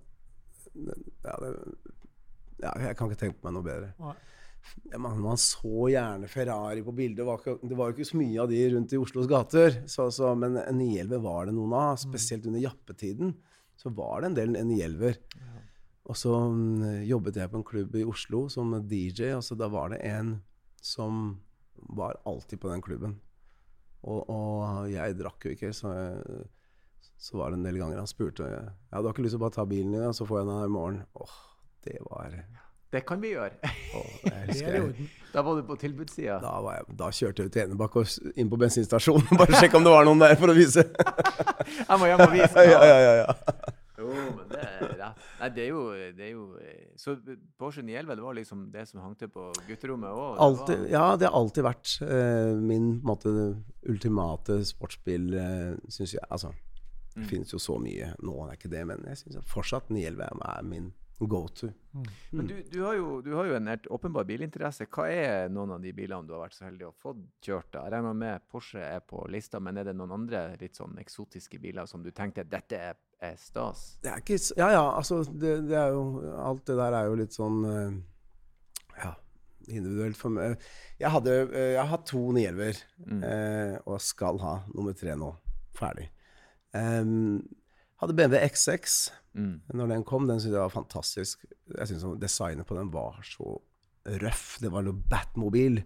ja, 0.74 1.36
det, 1.38 1.52
ja, 2.64 2.72
jeg 2.88 2.98
kan 2.98 3.12
ikke 3.12 3.20
tenke 3.20 3.40
på 3.40 3.48
meg 3.48 3.58
noe 3.60 3.68
bedre. 3.68 3.92
Nei. 4.02 4.16
Ja, 4.94 5.00
man, 5.02 5.20
man 5.20 5.40
så 5.40 5.88
gjerne 5.92 6.30
Ferrari 6.32 6.84
på 6.86 6.94
bildet. 6.96 7.20
Det 7.20 7.28
var, 7.28 7.42
ikke, 7.42 7.68
det 7.68 7.78
var 7.78 7.90
jo 7.90 7.98
ikke 7.98 8.08
så 8.08 8.20
mye 8.20 8.44
av 8.44 8.52
de 8.52 8.62
rundt 8.74 8.94
i 8.96 9.00
Oslos 9.00 9.28
gater. 9.30 9.82
Så, 9.92 10.08
så, 10.16 10.32
men 10.40 10.56
en 10.62 10.80
911 10.80 11.24
var 11.26 11.50
det 11.50 11.56
noen 11.58 11.76
av. 11.78 11.98
Spesielt 12.02 12.48
under 12.50 12.64
jappetiden. 12.64 13.34
Så 13.80 13.92
var 13.96 14.24
det 14.24 14.32
en 14.32 14.38
del 14.40 14.56
911-er. 14.56 15.20
Og 16.04 16.18
så 16.20 16.34
mm, 16.36 17.04
jobbet 17.08 17.38
jeg 17.40 17.52
på 17.52 17.60
en 17.62 17.68
klubb 17.68 17.94
i 17.96 18.04
Oslo 18.08 18.48
som 18.52 18.74
DJ, 18.90 19.34
og 19.38 19.44
så 19.46 19.56
da 19.60 19.70
var 19.72 19.94
det 19.94 20.02
en 20.08 20.36
som 20.84 21.38
var 21.76 22.20
alltid 22.28 22.60
på 22.60 22.72
den 22.72 22.84
klubben. 22.84 23.16
Og, 24.04 24.28
og 24.28 24.90
jeg 24.92 25.16
drakk 25.16 25.48
jo 25.48 25.54
ikke, 25.56 25.72
så, 25.76 25.94
jeg, 25.96 26.42
så 27.16 27.40
var 27.40 27.54
det 27.54 27.62
en 27.62 27.70
del 27.70 27.80
ganger 27.80 28.02
han 28.02 28.10
spurte 28.10 28.50
ja, 28.50 29.00
du 29.00 29.06
har 29.08 29.14
ikke 29.14 29.24
lyst 29.24 29.38
til 29.38 29.40
å 29.40 29.46
bare 29.46 29.56
ta 29.56 29.66
bilen 29.70 29.96
din, 29.96 30.04
og 30.10 30.18
så 30.18 30.28
får 30.28 30.42
jeg 30.42 30.50
den 30.50 30.60
her 30.60 30.68
i 30.68 30.74
morgen. 30.76 31.00
Åh, 31.24 31.38
det 31.88 31.96
var 32.10 32.36
Det 32.92 33.02
kan 33.08 33.24
vi 33.24 33.32
gjøre. 33.32 33.72
åh, 33.96 34.18
jeg 34.28 34.60
jeg. 34.60 35.08
Da 35.34 35.42
var 35.42 35.56
du 35.56 35.64
på 35.66 35.78
tilbudssida. 35.80 36.42
da, 36.44 36.76
da 37.00 37.08
kjørte 37.16 37.42
jeg 37.46 37.50
ut 37.50 37.56
til 37.56 37.64
Enebakk 37.64 37.96
og 38.04 38.36
inn 38.36 38.52
på 38.52 38.60
bensinstasjonen. 38.60 39.32
Bare 39.40 39.56
sjekke 39.56 39.80
om 39.80 39.88
det 39.88 39.96
var 39.96 40.06
noen 40.10 40.22
der 40.22 40.36
for 40.38 40.52
å 40.52 40.58
vise. 40.58 40.84
Jeg 41.88 41.98
må 41.98 42.12
hjem 42.12 42.22
og 42.28 42.36
vise. 42.36 42.68
ja, 42.74 42.84
ja, 42.86 43.00
ja, 43.00 43.14
ja. 43.24 43.73
Det 44.54 44.64
er 44.64 44.96
rett. 45.02 45.24
Nei, 45.40 45.50
det 45.56 45.64
er 45.66 45.70
jo, 45.72 45.84
det 46.18 46.26
er 46.28 46.32
jo 46.34 46.46
eh, 46.62 46.90
Så 47.00 47.16
Porsche 47.60 47.84
911 47.86 48.24
var 48.24 48.38
liksom 48.38 48.66
det 48.74 48.86
som 48.90 49.04
hang 49.04 49.16
til 49.20 49.32
på 49.34 49.50
gutterommet 49.68 50.14
òg? 50.14 50.74
Ja, 50.92 51.06
det 51.20 51.30
har 51.30 51.38
alltid 51.38 51.66
vært 51.66 51.96
uh, 52.06 52.54
min 52.60 52.98
måte, 53.06 53.34
ultimate 53.90 54.62
sportsbil, 54.68 55.32
uh, 55.36 55.92
syns 55.92 56.16
jeg. 56.18 56.26
Altså, 56.30 56.54
det 57.14 57.28
finnes 57.30 57.54
jo 57.54 57.62
så 57.62 57.78
mye 57.82 58.14
nå, 58.26 58.34
det 58.34 58.52
er 58.52 58.60
ikke 58.60 58.74
det, 58.74 58.84
men 58.90 59.08
jeg 59.12 59.22
syns 59.22 59.50
fortsatt 59.50 59.92
911 59.94 60.46
er 60.50 60.70
min 60.70 60.92
go 61.28 61.48
to. 61.48 61.70
Men 62.30 62.48
du, 62.48 62.64
du, 62.72 62.82
har 62.82 62.94
jo, 62.94 63.22
du 63.22 63.34
har 63.34 63.46
jo 63.46 63.56
en 63.56 63.68
helt 63.68 63.88
åpenbar 63.88 64.26
bilinteresse. 64.28 64.88
Hva 64.92 65.08
er 65.12 65.52
noen 65.54 65.76
av 65.76 65.84
de 65.84 65.94
bilene 65.96 66.28
du 66.28 66.34
har 66.36 66.44
vært 66.46 66.58
så 66.58 66.68
heldig 66.68 66.88
å 66.90 66.94
få 67.00 67.14
kjørt? 67.44 67.70
da? 67.74 67.86
Jeg 67.86 67.96
regner 67.96 68.18
med 68.18 68.48
Porsche 68.52 68.84
er 68.84 69.04
på 69.08 69.24
lista, 69.32 69.62
men 69.64 69.80
er 69.80 69.90
det 69.90 69.96
noen 69.98 70.16
andre 70.18 70.46
litt 70.62 70.80
sånn 70.80 70.98
eksotiske 71.02 71.62
biler 71.64 71.90
som 71.90 72.04
du 72.04 72.12
tenkte 72.16 72.48
dette 72.50 72.80
er, 72.92 73.00
er 73.24 73.38
stas? 73.40 73.84
Det 74.04 74.12
er 74.12 74.22
ikke 74.22 74.38
Ja 74.60 74.68
ja, 74.74 74.84
altså 74.98 75.22
det, 75.26 75.54
det 75.70 75.78
er 75.80 75.94
jo 75.96 76.04
Alt 76.44 76.66
det 76.68 76.76
der 76.80 76.98
er 77.00 77.08
jo 77.10 77.16
litt 77.20 77.36
sånn 77.36 77.60
eh, 77.70 77.96
Ja, 79.00 79.14
individuelt 79.68 80.18
for 80.20 80.34
meg. 80.36 80.58
Jeg 81.00 81.12
hadde 81.14 81.36
eh, 81.48 81.70
Jeg 81.74 81.80
har 81.82 81.92
hatt 81.94 82.06
to 82.10 82.22
nierver, 82.36 82.78
mm. 83.06 83.24
eh, 83.24 83.76
og 83.88 84.02
skal 84.04 84.40
ha 84.44 84.56
nummer 84.76 84.94
tre 84.98 85.16
nå. 85.20 85.32
Ferdig. 85.78 86.10
Um, 86.76 87.42
hadde 88.02 88.16
BMW 88.18 88.40
X6 88.52 89.12
Mm. 89.34 89.62
når 89.74 89.88
den 89.90 90.04
kom. 90.06 90.28
Den 90.30 90.38
syntes 90.38 90.54
jeg 90.54 90.62
var 90.62 90.70
fantastisk. 90.70 91.46
Jeg 91.74 91.88
synes 91.90 92.04
Designet 92.22 92.68
på 92.70 92.76
den 92.78 92.92
var 92.94 93.16
så 93.26 93.56
røff. 94.22 94.60
Det 94.62 94.70
var 94.70 94.84
noe 94.86 94.94
Batmobil 95.10 95.80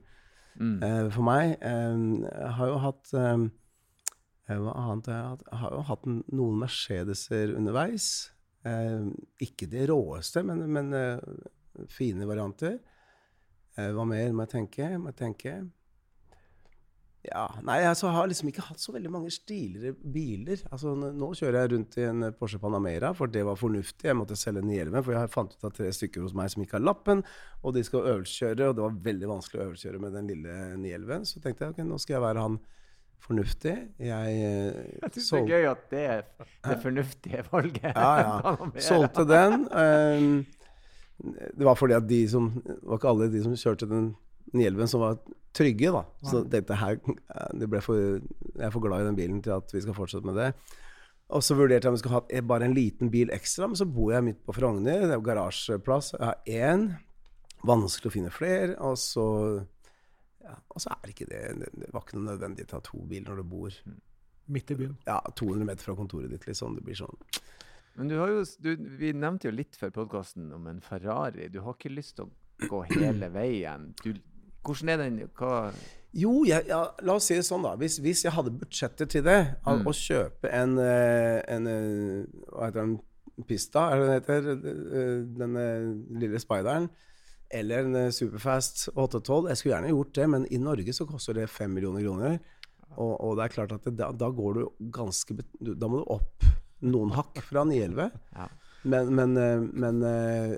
Mm. 0.59 0.81
eh, 0.83 1.05
for 1.13 1.21
meg. 1.23 1.53
Um, 1.63 2.23
jeg 2.25 2.51
har 2.57 2.67
jo 2.73 2.77
hatt 2.83 3.13
eh, 3.13 3.45
Hva 4.47 4.73
annet? 4.79 5.09
Jeg 5.11 5.59
har, 5.59 5.73
jo 5.75 5.85
hatt 5.89 6.05
noen 6.07 6.59
Mercedeser 6.61 7.51
underveis. 7.57 8.29
Eh, 8.67 9.07
ikke 9.43 9.67
de 9.71 9.87
råeste, 9.91 10.43
men, 10.47 10.63
men 10.71 10.93
eh, 10.95 11.87
fine 11.91 12.27
varianter. 12.29 12.77
Eh, 13.75 13.91
hva 13.95 14.07
mer 14.07 14.31
må 14.31 14.45
jeg 14.45 14.53
tenke? 14.55 14.93
Må 15.01 15.11
jeg 15.11 15.19
tenke? 15.19 15.57
Ja, 17.27 17.43
nei, 17.65 17.81
altså, 17.83 18.05
jeg 18.07 18.15
har 18.15 18.29
liksom 18.31 18.49
ikke 18.53 18.63
hatt 18.69 18.79
så 18.79 18.93
veldig 18.95 19.09
mange 19.11 19.31
stiligere 19.35 19.97
biler. 19.99 20.61
Altså, 20.71 20.93
nå 20.95 21.29
kjører 21.35 21.59
jeg 21.59 21.71
rundt 21.73 21.97
i 21.99 22.05
en 22.07 22.29
Porsche 22.39 22.59
Panamera, 22.61 23.11
for 23.17 23.27
det 23.31 23.43
var 23.43 23.59
fornuftig. 23.59 24.07
Jeg 24.07 24.15
måtte 24.15 24.37
selge 24.39 24.63
911, 24.63 25.01
for 25.03 25.17
jeg 25.17 25.33
fant 25.33 25.57
ut 25.57 25.67
av 25.67 25.75
tre 25.75 25.91
stykker 25.91 26.23
hos 26.23 26.35
meg 26.37 26.53
som 26.53 26.63
ikke 26.63 26.77
har 26.77 26.85
lappen, 26.87 27.25
og 27.67 27.75
de 27.75 27.83
skal 27.83 28.07
øvelseskjøre, 28.13 28.69
og 28.69 28.77
det 28.77 28.85
var 28.85 28.99
veldig 29.09 29.31
vanskelig 29.33 29.59
å 29.59 29.65
øvelseskjøre 29.67 30.03
med 30.05 30.15
den 30.15 30.31
lille 30.31 30.57
911. 30.79 31.27
Så 31.33 31.43
tenkte 31.43 31.67
jeg 31.67 31.75
ok, 31.75 31.83
nå 31.89 31.99
skal 31.99 32.17
jeg 32.17 32.25
være 32.29 32.47
han 32.47 32.59
fornuftig. 33.23 33.73
Jeg, 33.99 34.35
eh, 34.35 34.99
Jeg 35.01 35.13
syns 35.15 35.31
det 35.31 35.39
er 35.39 35.49
gøy 35.51 35.65
at 35.71 35.89
det 35.91 36.03
er 36.05 36.21
det 36.67 36.77
fornuftige 36.83 37.43
valget. 37.51 37.91
ja, 37.95 38.13
ja. 38.21 38.55
Solgte 38.89 39.25
den. 39.27 39.67
Um, 39.71 40.45
det 41.57 41.65
var 41.65 41.75
fordi 41.75 41.97
at 41.97 42.07
de 42.07 42.21
som 42.29 42.51
var 42.83 42.99
ikke 42.99 43.09
alle 43.09 43.31
de 43.33 43.43
som 43.43 43.55
kjørte 43.57 43.89
den 43.89 44.11
911 44.53 44.87
som 44.91 45.01
var 45.01 45.17
trygge, 45.57 45.91
da. 45.91 46.03
Så 46.29 46.43
dette 46.47 46.77
her 46.77 46.99
eh, 47.01 47.47
det 47.57 47.69
ble 47.71 47.81
for, 47.81 47.97
Jeg 47.97 48.67
er 48.67 48.73
for 48.73 48.83
glad 48.83 49.01
i 49.01 49.07
den 49.09 49.17
bilen 49.17 49.41
til 49.43 49.55
at 49.57 49.73
vi 49.73 49.81
skal 49.81 49.97
fortsette 49.97 50.27
med 50.27 50.37
det. 50.37 50.51
Og 51.33 51.43
så 51.43 51.57
vurderte 51.59 51.83
jeg 51.83 51.91
om 51.91 51.97
vi 51.97 52.01
skulle 52.03 52.19
ha 52.19 52.23
eh, 52.29 52.45
bare 52.45 52.69
en 52.69 52.77
liten 52.77 53.11
bil 53.11 53.33
ekstra, 53.35 53.67
men 53.67 53.79
så 53.79 53.87
bor 53.89 54.13
jeg 54.13 54.23
midt 54.29 54.45
på 54.45 54.55
Frogner. 54.55 55.03
Det 55.03 55.11
er 55.11 55.19
jo 55.19 55.25
garasjeplass. 55.25 56.13
Jeg 56.15 56.29
har 56.29 56.37
én. 56.47 56.87
Vanskelig 57.67 58.11
å 58.11 58.13
finne 58.13 58.31
flere. 58.31 58.77
Og 58.85 58.95
så 59.01 59.25
ja, 60.47 60.55
Og 60.73 60.81
så 60.83 60.93
er 60.95 61.03
det 61.03 61.13
ikke 61.15 61.27
det 61.29 61.41
Det 61.83 61.89
var 61.93 62.05
ikke 62.05 62.17
noe 62.19 62.29
nødvendig 62.31 62.65
å 62.69 62.77
ha 62.77 62.83
to 62.85 63.01
biler 63.09 63.31
når 63.33 63.41
du 63.43 63.49
bor 63.51 63.77
Midt 64.47 64.71
i 64.71 64.77
byen. 64.79 64.95
ja, 65.07 65.17
200 65.35 65.67
meter 65.67 65.83
fra 65.83 65.95
kontoret 65.97 66.31
ditt, 66.31 66.45
liksom. 66.47 66.77
Det 66.77 66.83
blir 66.87 66.95
sånn 66.95 67.17
Men 67.99 68.07
du 68.11 68.15
har 68.21 68.31
jo, 68.31 68.45
du, 68.63 68.69
vi 68.99 69.09
nevnte 69.11 69.49
jo 69.49 69.55
litt 69.57 69.75
før 69.75 69.91
podkasten 69.95 70.51
om 70.55 70.67
en 70.71 70.79
Ferrari. 70.85 71.49
Du 71.51 71.59
har 71.65 71.75
ikke 71.75 71.91
lyst 71.91 72.15
til 72.19 72.27
å 72.29 72.67
gå 72.69 72.83
hele 72.93 73.27
veien. 73.33 73.89
Du, 74.03 74.13
hvordan 74.63 74.91
er 74.93 75.01
den 75.01 75.17
hva, 75.39 75.71
Jo, 76.15 76.31
jeg, 76.47 76.67
ja, 76.69 76.83
la 77.01 77.15
oss 77.17 77.27
si 77.27 77.35
det 77.35 77.43
sånn, 77.47 77.65
da. 77.65 77.73
Hvis, 77.81 77.97
hvis 78.05 78.21
jeg 78.23 78.35
hadde 78.37 78.53
budsjettet 78.61 79.11
til 79.15 79.25
det, 79.25 79.39
av 79.67 79.81
å 79.83 79.93
kjøpe 79.97 80.51
en, 80.53 80.77
eh, 80.79 81.41
en 81.57 81.67
eh, 81.73 82.23
Hva 82.53 82.69
heter 82.69 82.83
den? 82.85 82.95
Pista, 83.49 83.83
er 83.91 83.99
det 83.99 84.05
den 84.07 84.15
heter? 84.15 84.47
Eh, 85.01 85.17
Denne 85.41 85.65
lille 86.21 86.39
spideren. 86.41 86.87
Eller 87.49 87.85
en 87.85 87.95
eh, 87.95 88.11
Superfast 88.11 88.87
812. 88.93 89.49
Jeg 89.49 89.59
skulle 89.59 89.75
gjerne 89.75 89.91
gjort 89.93 90.13
det, 90.17 90.27
men 90.33 90.45
i 90.51 90.59
Norge 90.61 90.95
så 90.95 91.07
koster 91.07 91.37
det 91.37 91.47
5 91.51 91.73
millioner 91.73 92.03
kroner. 92.03 92.39
Og, 92.97 93.13
og 93.13 93.35
det 93.37 93.45
er 93.45 93.53
klart 93.53 93.75
at 93.75 93.85
det, 93.87 93.95
da, 93.99 94.09
da 94.15 94.29
går 94.33 94.57
du 94.57 94.89
ganske 94.95 95.35
Da 95.59 95.89
må 95.91 95.99
du 96.01 96.07
opp 96.15 96.47
noen 96.87 97.13
hakk 97.15 97.39
fra 97.45 97.63
911. 97.67 98.09
Ja. 98.35 98.47
Men, 98.87 99.13
men, 99.15 99.37
eh, 99.41 99.63
men 99.63 100.03
eh, 100.07 100.57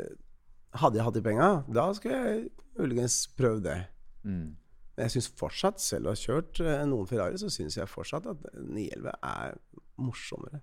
hadde 0.79 0.99
jeg 0.99 1.07
hatt 1.07 1.19
de 1.19 1.25
penga, 1.25 1.51
da 1.69 1.89
skulle 1.97 2.17
jeg 2.17 2.49
muligens 2.79 3.21
prøvd 3.37 3.63
det. 3.69 3.77
Mm. 4.23 4.49
Men 4.95 5.05
jeg 5.05 5.15
syns 5.15 5.29
fortsatt, 5.39 5.81
selv 5.83 6.09
om 6.09 6.13
jeg 6.13 6.19
har 6.19 6.25
kjørt 6.25 6.61
noen 6.89 7.07
Ferrari, 7.09 7.39
så 7.39 7.49
syns 7.53 7.77
jeg 7.79 7.89
fortsatt 7.89 8.27
at 8.29 8.43
911 8.57 9.13
er 9.15 9.55
morsommere. 9.99 10.61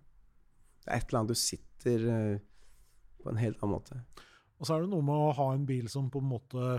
Det 0.84 0.92
er 0.92 1.00
et 1.00 1.08
eller 1.08 1.22
annet 1.22 1.32
du 1.32 1.40
sitter 1.40 2.04
på 3.22 3.32
en 3.32 3.40
helt 3.40 3.62
annen 3.62 3.74
måte. 3.74 3.98
Og 4.56 4.66
så 4.68 4.76
er 4.76 4.84
det 4.84 4.92
noe 4.92 5.04
med 5.04 5.14
å 5.14 5.32
ha 5.36 5.48
en 5.54 5.66
bil 5.68 5.88
som 5.92 6.10
på 6.12 6.22
en 6.22 6.30
måte 6.30 6.76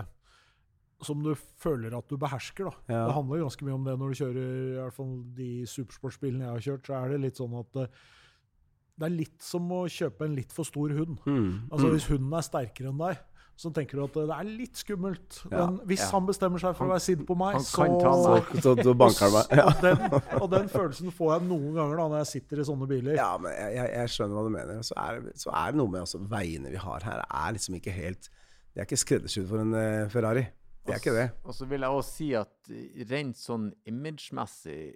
som 1.06 1.20
du 1.22 1.30
føler 1.62 1.94
at 1.94 2.10
du 2.10 2.16
behersker. 2.18 2.66
da. 2.66 2.94
Ja. 2.94 3.02
Det 3.06 3.14
handler 3.14 3.44
ganske 3.44 3.66
mye 3.66 3.76
om 3.76 3.84
det 3.86 3.94
når 4.00 4.10
du 4.10 4.20
kjører 4.20 4.46
i 4.48 4.78
hvert 4.80 4.96
fall 4.96 5.12
de 5.36 5.50
supersportsbilene 5.70 6.46
jeg 6.46 6.54
har 6.56 6.64
kjørt. 6.66 6.88
så 6.88 6.96
er 6.98 7.12
det 7.12 7.20
litt 7.22 7.38
sånn 7.38 7.54
at 7.60 7.78
eh, 7.84 8.00
det 8.98 9.06
er 9.06 9.14
litt 9.14 9.44
som 9.46 9.68
å 9.70 9.84
kjøpe 9.86 10.26
en 10.26 10.34
litt 10.34 10.54
for 10.54 10.66
stor 10.66 10.90
hund. 10.96 11.20
Mm. 11.22 11.68
Altså 11.70 11.92
Hvis 11.92 12.08
hunden 12.10 12.34
er 12.34 12.46
sterkere 12.46 12.90
enn 12.90 13.02
deg, 13.04 13.20
så 13.58 13.72
tenker 13.74 13.98
du 13.98 14.04
at 14.04 14.16
eh, 14.20 14.26
det 14.30 14.34
er 14.36 14.50
litt 14.60 14.78
skummelt. 14.78 15.40
Ja, 15.50 15.64
Men 15.66 15.78
hvis 15.90 16.04
ja. 16.04 16.08
han 16.14 16.26
bestemmer 16.28 16.62
seg 16.62 16.76
for 16.78 16.86
å 16.86 16.92
være 16.92 17.02
sint 17.02 17.24
på 17.26 17.34
meg, 17.38 17.56
han 17.56 17.64
så 17.66 17.80
kan 17.80 17.96
ta 17.98 18.12
meg. 18.22 18.52
Så 18.62 18.74
da 18.78 18.92
banker 19.02 19.24
han 19.24 19.34
meg. 19.34 19.54
Ja. 19.58 19.64
og, 19.66 19.80
den, 19.82 20.36
og 20.38 20.50
den 20.52 20.68
følelsen 20.70 21.14
får 21.14 21.32
jeg 21.32 21.46
noen 21.48 21.72
ganger 21.74 21.98
da 21.98 22.04
når 22.12 22.20
jeg 22.22 22.30
sitter 22.36 22.62
i 22.62 22.66
sånne 22.68 22.86
biler. 22.90 23.16
Ja, 23.18 23.32
men 23.42 23.56
jeg, 23.56 23.72
jeg, 23.74 23.90
jeg 23.96 24.12
skjønner 24.14 24.38
hva 24.38 24.44
du 24.46 24.52
mener. 24.54 24.84
Så 24.86 24.98
er, 25.02 25.18
så 25.42 25.50
er 25.50 25.74
det 25.74 25.80
noe 25.80 25.90
med 25.94 26.04
altså, 26.04 26.20
veiene 26.30 26.70
vi 26.70 26.84
har 26.84 27.08
her, 27.08 27.24
er 27.26 27.56
liksom 27.56 27.80
ikke 27.80 27.96
helt 27.96 28.30
Det 28.30 28.84
er 28.84 28.86
ikke 28.86 29.00
skreddersydd 29.02 29.48
for 29.50 29.64
en 29.64 29.74
uh, 29.74 30.06
Ferrari. 30.12 30.46
Det 30.86 30.94
er 30.94 31.02
ikke 31.02 31.16
det. 31.18 31.26
Og 31.42 31.58
så 31.58 31.66
vil 31.68 31.82
jeg 31.82 31.98
også 31.98 32.14
si 32.14 32.28
at 32.38 32.70
rent 33.10 33.40
sånn 33.40 33.72
imagemessig 33.90 34.94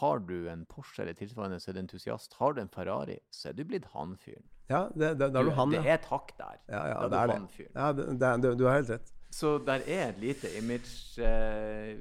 har 0.00 0.18
du 0.26 0.50
en 0.50 0.66
Porsche 0.68 1.04
eller 1.04 1.14
tilsvarende, 1.16 1.60
så 1.62 1.70
er 1.70 1.78
du 1.78 1.84
entusiast. 1.84 2.34
Har 2.40 2.52
du 2.52 2.60
en 2.60 2.72
Ferrari, 2.74 3.20
så 3.32 3.52
er 3.52 3.56
du 3.56 3.62
blitt 3.70 3.86
han 3.94 4.18
fyren. 4.20 4.44
Ja, 4.70 4.84
det, 4.94 5.10
det, 5.20 5.26
det 5.34 5.40
er 5.40 5.44
du 5.44 5.50
han, 5.58 5.70
det 5.74 5.80
er 5.84 5.94
et 5.98 6.06
hakk 6.08 6.30
der. 6.38 6.56
Ja, 6.72 6.82
ja, 6.88 7.00
det 7.12 7.18
er 7.20 7.26
du 7.28 7.32
han 7.36 7.48
fyren. 7.52 7.72
Ja, 7.76 7.88
det, 7.92 8.06
det, 8.44 8.52
du 8.58 8.64
har 8.64 8.78
helt 8.78 8.92
rett. 8.94 9.10
Så 9.34 9.58
der 9.66 9.82
er 9.90 10.08
et 10.12 10.20
lite 10.22 10.50
image 10.60 11.18
eh, 11.18 11.98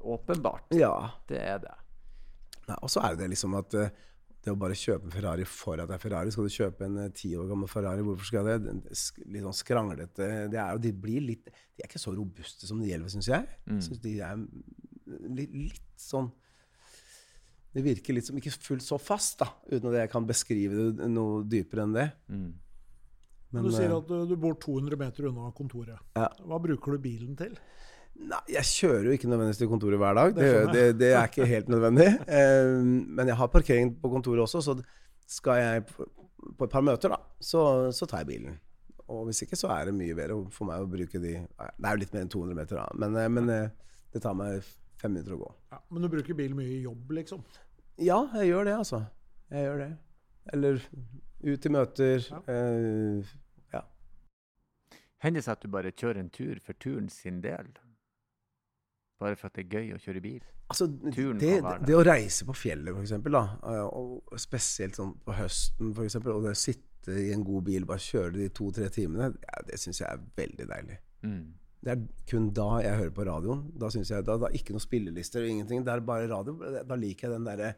Åpenbart. 0.00 0.72
Ja. 0.74 0.94
Det 1.28 1.38
er 1.38 1.58
det. 1.62 1.74
Nei, 2.70 2.76
og 2.82 2.90
så 2.90 3.02
er 3.06 3.14
det 3.18 3.28
liksom 3.32 3.54
at 3.58 3.74
eh, 3.78 3.90
det 4.40 4.52
å 4.54 4.56
bare 4.58 4.76
kjøpe 4.78 5.06
en 5.08 5.12
Ferrari 5.14 5.44
for 5.48 5.78
at 5.82 5.90
det 5.90 5.96
er 5.98 6.02
Ferrari 6.02 6.32
Skal 6.32 6.46
du 6.48 6.54
kjøpe 6.54 6.86
en 6.86 6.96
eh, 7.04 7.10
ti 7.14 7.34
år 7.36 7.48
gammel 7.50 7.68
Ferrari, 7.70 8.02
hvorfor 8.06 8.24
skal 8.30 8.46
det? 8.48 8.56
Litt 9.28 9.44
sånn 9.44 9.58
skranglete 9.58 10.28
det 10.50 10.58
er, 10.58 10.72
jo- 10.76 10.82
De 10.86 10.92
blir 10.96 11.20
litt 11.26 11.50
De 11.50 11.82
er 11.84 11.90
ikke 11.90 12.00
så 12.00 12.14
robuste 12.16 12.66
som 12.70 12.80
de 12.80 12.88
gjelder, 12.88 13.12
syns 13.12 13.28
jeg. 13.30 13.46
Jeg 13.68 13.84
synes 13.84 14.00
de 14.06 14.14
er 14.24 14.40
litt, 15.28 15.52
litt 15.54 15.82
sånn 16.00 16.30
Det 17.70 17.84
virker 17.84 18.16
liksom 18.16 18.40
ikke 18.40 18.52
fullt 18.56 18.82
så 18.82 18.98
fast, 18.98 19.38
da, 19.42 19.50
uten 19.70 19.92
at 19.92 20.00
jeg 20.00 20.10
kan 20.10 20.26
beskrive 20.26 20.90
det 20.98 21.06
noe 21.12 21.44
dypere 21.46 21.86
enn 21.86 21.94
det. 21.94 22.08
Mm. 22.32 22.48
Men 23.54 23.66
du 23.66 23.70
sier 23.74 23.90
eh, 23.90 23.96
at 23.96 24.08
du, 24.10 24.16
du 24.30 24.36
bor 24.38 24.56
200 24.58 24.98
meter 24.98 25.28
unna 25.30 25.50
kontoret. 25.54 25.98
Ja. 26.18 26.28
Hva 26.46 26.58
bruker 26.62 26.94
du 26.96 27.02
bilen 27.02 27.36
til? 27.38 27.54
Nei, 28.20 28.40
jeg 28.52 28.66
kjører 28.68 29.06
jo 29.08 29.16
ikke 29.16 29.28
nødvendigvis 29.30 29.60
til 29.62 29.70
kontoret 29.70 30.00
hver 30.02 30.16
dag. 30.18 30.32
Det 30.36 30.48
Det, 30.50 30.72
det, 30.74 30.86
det 31.00 31.12
er 31.14 31.30
ikke 31.30 31.46
helt 31.50 31.70
nødvendig. 31.72 32.08
Eh, 32.40 32.72
men 32.82 33.30
jeg 33.30 33.36
har 33.36 33.52
parkering 33.52 33.94
på 34.02 34.10
kontoret 34.12 34.42
også, 34.44 34.62
så 34.62 34.76
skal 35.30 35.62
jeg 35.62 35.84
på 36.58 36.66
et 36.66 36.72
par 36.72 36.82
møter, 36.84 37.12
da, 37.12 37.18
så, 37.40 37.62
så 37.94 38.06
tar 38.06 38.24
jeg 38.24 38.30
bilen. 38.32 38.58
Og 39.10 39.24
hvis 39.26 39.42
ikke, 39.42 39.58
så 39.58 39.70
er 39.74 39.88
det 39.88 39.96
mye 39.96 40.14
bedre 40.14 40.36
for 40.54 40.68
meg 40.68 40.84
å 40.84 40.90
bruke 40.90 41.18
de 41.18 41.32
Det 41.42 41.86
er 41.86 41.96
jo 41.96 42.00
litt 42.02 42.12
mer 42.14 42.22
enn 42.24 42.30
200 42.30 42.58
meter, 42.58 42.78
da, 42.78 42.86
men, 43.02 43.16
eh, 43.18 43.30
men 43.38 43.50
eh, 43.54 43.96
det 44.14 44.22
tar 44.22 44.36
meg 44.38 44.62
fem 45.00 45.14
minutter 45.16 45.36
å 45.36 45.40
gå. 45.40 45.50
Ja, 45.72 45.80
men 45.90 46.04
du 46.04 46.10
bruker 46.12 46.36
bil 46.38 46.54
mye 46.58 46.76
i 46.76 46.82
jobb, 46.84 47.12
liksom? 47.16 47.44
Ja, 48.00 48.22
jeg 48.40 48.52
gjør 48.52 48.68
det, 48.68 48.76
altså. 48.82 49.04
Jeg 49.50 49.66
gjør 49.66 49.84
det. 49.84 49.90
Eller 50.54 50.82
ut 51.44 51.66
i 51.66 51.72
møter. 51.72 52.26
Ja. 52.30 52.40
eh, 52.54 53.36
ja. 53.74 53.84
Hender 55.24 55.40
det 55.40 55.46
seg 55.46 55.56
at 55.56 55.64
du 55.64 55.72
bare 55.72 55.92
kjører 55.92 56.22
en 56.22 56.32
tur 56.32 56.60
for 56.64 56.78
turen 56.80 57.08
sin 57.12 57.42
del? 57.44 57.72
Bare 59.20 59.36
for 59.36 59.50
at 59.50 59.58
det 59.58 59.66
er 59.66 59.80
gøy 59.80 59.94
å 59.96 60.00
kjøre 60.00 60.24
bil? 60.24 60.44
Altså, 60.70 60.86
Turen 60.86 61.40
det, 61.40 61.56
det, 61.82 61.94
å 61.98 62.02
reise 62.06 62.46
på 62.46 62.54
fjellet, 62.54 62.94
eksempel, 63.02 63.34
eh, 63.34 63.86
og 63.90 64.38
spesielt 64.38 64.96
sånn 64.96 65.16
på 65.26 65.34
høsten, 65.34 65.90
for 65.96 66.06
eksempel, 66.06 66.36
og 66.36 66.46
det 66.46 66.54
å 66.54 66.60
sitte 66.60 67.16
i 67.18 67.32
en 67.34 67.42
god 67.44 67.64
bil, 67.66 67.88
bare 67.88 68.04
kjøre 68.04 68.36
de 68.36 68.46
to-tre 68.54 68.86
timene, 68.94 69.32
ja, 69.42 69.62
det 69.66 69.80
syns 69.82 70.00
jeg 70.00 70.06
er 70.06 70.22
veldig 70.38 70.68
deilig. 70.70 71.00
Mm. 71.26 71.42
Det 71.80 71.92
er 71.94 72.02
kun 72.28 72.50
da 72.56 72.68
jeg 72.84 72.98
hører 72.98 73.14
på 73.16 73.24
radioen. 73.24 73.62
Da 73.80 73.88
synes 73.92 74.10
jeg, 74.12 74.24
da, 74.26 74.36
da 74.40 74.50
ikke 74.56 74.74
noen 74.76 74.84
spillelister 74.84 75.44
og 75.44 75.52
ingenting. 75.52 75.84
Det 75.86 75.94
er 75.94 76.02
bare 76.04 76.28
radio. 76.28 76.56
Da 76.84 76.98
liker 76.98 77.28
jeg 77.28 77.38
den 77.38 77.48
derre 77.48 77.72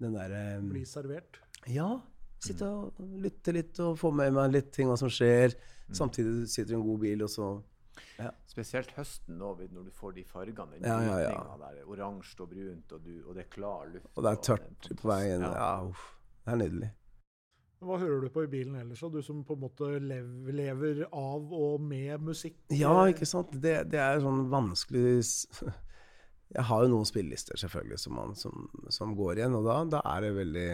den 0.00 0.16
der, 0.16 0.32
eh, 0.34 0.62
Bli 0.64 0.84
servert? 0.88 1.38
Ja. 1.70 2.00
Sitte 2.42 2.66
og 2.66 2.98
lytte 3.22 3.54
litt 3.54 3.78
og 3.80 3.94
få 4.00 4.10
med 4.12 4.34
meg 4.36 4.50
litt 4.52 4.72
ting 4.74 4.90
hva 4.90 4.96
som 5.00 5.12
skjer. 5.12 5.54
Mm. 5.88 5.94
Samtidig 6.00 6.48
sitter 6.50 6.72
du 6.72 6.74
i 6.74 6.80
en 6.80 6.88
god 6.88 7.00
bil, 7.04 7.24
og 7.24 7.32
så 7.32 7.52
Spesielt 8.50 8.90
høsten 8.94 9.38
nå, 9.38 9.52
når 9.74 9.86
du 9.88 9.92
får 9.94 10.14
de 10.16 10.24
fargene. 10.26 10.78
Den 10.78 10.86
Ja, 10.86 10.98
ja, 11.02 11.30
ja. 11.30 11.56
Der, 11.58 11.80
oransje 11.90 12.42
og 12.42 12.50
brunt, 12.50 12.92
og, 12.92 13.00
du, 13.02 13.14
og 13.28 13.34
det 13.34 13.44
er 13.44 13.50
klar 13.50 13.88
luft. 13.90 14.10
Og 14.14 14.22
det 14.22 14.30
er 14.30 14.38
og 14.38 14.44
tørt 14.46 14.90
på 15.00 15.08
veien. 15.10 15.42
Ja. 15.42 15.52
Ja, 15.58 15.70
uff. 15.88 16.04
Det 16.44 16.52
er 16.52 16.60
nydelig. 16.60 16.90
Hva 17.84 17.98
hører 18.00 18.24
du 18.24 18.30
på 18.32 18.44
i 18.46 18.50
bilen 18.50 18.76
ellers. 18.80 19.02
Du 19.12 19.20
som 19.24 19.42
på 19.46 19.56
en 19.56 19.64
måte 19.66 19.88
lev, 20.00 20.28
lever 20.54 21.04
av 21.10 21.52
og 21.52 21.82
med 21.82 22.24
musikk? 22.24 22.56
Ja, 22.72 22.94
ikke 23.10 23.28
sant. 23.28 23.52
Det, 23.52 23.76
det 23.92 24.00
er 24.00 24.22
sånn 24.24 24.46
vanskelig 24.52 25.20
Jeg 26.54 26.66
har 26.68 26.84
jo 26.84 26.90
noen 26.92 27.08
spillelister, 27.08 27.58
selvfølgelig, 27.58 27.98
som, 27.98 28.14
man, 28.14 28.34
som, 28.38 28.66
som 28.92 29.14
går 29.18 29.40
igjen. 29.40 29.56
Og 29.58 29.64
da, 29.66 29.78
da 29.96 30.02
er 30.14 30.26
det 30.26 30.34
veldig 30.36 30.68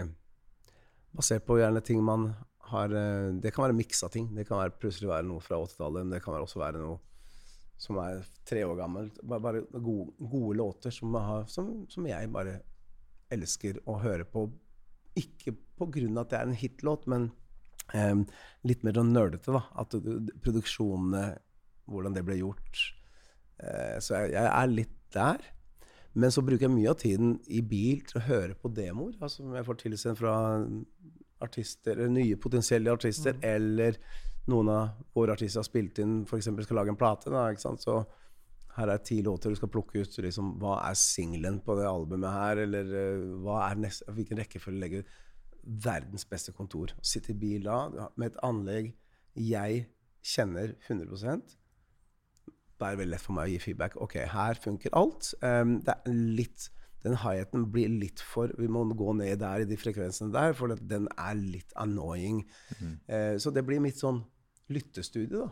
basert 1.16 1.46
på 1.46 1.59
gjerne 1.61 1.83
ting 1.85 2.03
man 2.05 2.31
har 2.70 2.92
eh, 2.94 3.31
Det 3.42 3.51
kan 3.55 3.66
være 3.66 3.79
miksa 3.79 4.11
ting. 4.12 4.29
Det 4.37 4.46
kan 4.49 4.61
være 4.61 4.77
plutselig 4.79 5.11
være 5.11 5.27
noe 5.27 5.42
fra 5.42 5.59
80-tallet, 5.62 6.05
men 6.05 6.16
det 6.16 6.23
kan 6.25 6.37
også 6.38 6.61
være 6.62 6.83
noe 6.83 6.99
som 7.81 7.96
er 8.03 8.20
tre 8.44 8.64
år 8.68 8.77
gammelt. 8.77 9.23
Bare, 9.25 9.40
bare 9.40 9.62
gode, 9.73 10.12
gode 10.18 10.57
låter 10.59 10.92
som, 10.92 11.14
har, 11.16 11.46
som, 11.49 11.70
som 11.88 12.07
jeg 12.07 12.29
bare 12.33 12.59
elsker 13.33 13.81
å 13.88 13.96
høre 14.03 14.27
på. 14.29 14.46
Ikke 15.18 15.55
av 15.81 16.23
at 16.23 16.31
det 16.31 16.38
er 16.38 16.49
en 16.49 16.59
hitlåt, 16.61 17.07
men 17.11 17.31
um, 17.94 18.27
litt 18.68 18.85
mer 18.87 18.94
sånn 18.99 19.12
nerdete, 19.14 19.53
da. 19.57 19.64
At 19.81 19.90
du- 19.96 20.20
du- 20.20 20.35
produksjonene, 20.44 21.38
hvordan 21.90 22.14
det 22.14 22.25
ble 22.25 22.37
gjort. 22.38 22.83
Uh, 23.62 23.99
så 24.01 24.20
jeg, 24.23 24.33
jeg 24.37 24.46
er 24.53 24.66
litt 24.70 24.96
der. 25.12 25.40
Men 26.14 26.31
så 26.35 26.42
bruker 26.42 26.66
jeg 26.66 26.75
mye 26.75 26.90
av 26.90 26.99
tiden 26.99 27.37
i 27.46 27.61
bil 27.62 28.01
til 28.07 28.18
å 28.20 28.27
høre 28.27 28.55
på 28.59 28.70
demoer. 28.75 29.14
Altså 29.23 29.44
jeg 29.55 29.66
får 29.66 29.79
tilsendt 29.85 30.18
fra 30.18 30.35
artister, 31.40 31.92
eller 31.96 32.11
nye 32.12 32.37
potensielle 32.37 32.92
artister, 32.92 33.37
eller 33.46 33.96
noen 34.51 34.68
av 34.73 34.88
våre 35.14 35.33
artister 35.37 35.61
har 35.62 35.68
spilt 35.68 35.99
inn, 36.03 36.25
f.eks. 36.27 36.49
skal 36.66 36.77
lage 36.81 36.92
en 36.92 36.99
plate. 36.99 37.31
Da? 37.31 37.46
Så 37.57 37.94
her 38.76 38.92
er 38.92 39.02
ti 39.04 39.20
låter 39.26 39.52
du 39.52 39.59
skal 39.59 39.72
plukke 39.72 40.02
ut. 40.02 40.18
Liksom, 40.24 40.54
hva 40.62 40.78
er 40.88 40.98
singelen 40.98 41.61
på 41.64 41.76
det 41.78 41.88
albumet 41.88 42.30
her? 42.35 42.62
Eller 42.66 42.94
eh, 43.02 43.78
neste, 43.80 44.06
hvilken 44.14 44.40
rekkefølge 44.42 44.83
legger 44.85 45.04
du 45.04 45.18
Verdens 45.61 46.24
beste 46.24 46.54
kontor. 46.56 46.94
Sitte 47.04 47.35
i 47.35 47.37
bil 47.37 47.66
da 47.66 47.83
med 48.16 48.30
et 48.30 48.38
anlegg 48.46 48.94
jeg 49.37 49.85
kjenner 50.24 50.72
100 50.88 51.44
det 52.80 52.88
er 52.88 52.96
veldig 52.96 53.12
lett 53.12 53.24
for 53.24 53.37
meg 53.37 53.48
å 53.48 53.52
gi 53.52 53.61
feedback. 53.61 53.96
Ok, 54.00 54.16
her 54.33 54.61
funker 54.61 54.94
alt. 54.96 55.35
Um, 55.44 55.80
det 55.85 55.96
er 55.96 56.20
litt 56.40 56.70
Den 57.00 57.16
high-heten 57.16 57.62
blir 57.72 57.88
litt 57.88 58.20
for 58.20 58.50
Vi 58.61 58.66
må 58.68 58.83
gå 58.92 59.14
ned 59.16 59.38
der 59.40 59.62
i 59.62 59.68
de 59.68 59.76
frekvensene 59.80 60.35
der, 60.35 60.52
for 60.56 60.74
den 60.76 61.06
er 61.16 61.38
litt 61.38 61.72
annoying. 61.80 62.42
Eh, 63.09 63.38
så 63.40 63.52
det 63.56 63.62
blir 63.64 63.80
mitt 63.80 63.96
sånn 63.96 64.18
lyttestudie, 64.68 65.33
da. 65.33 65.48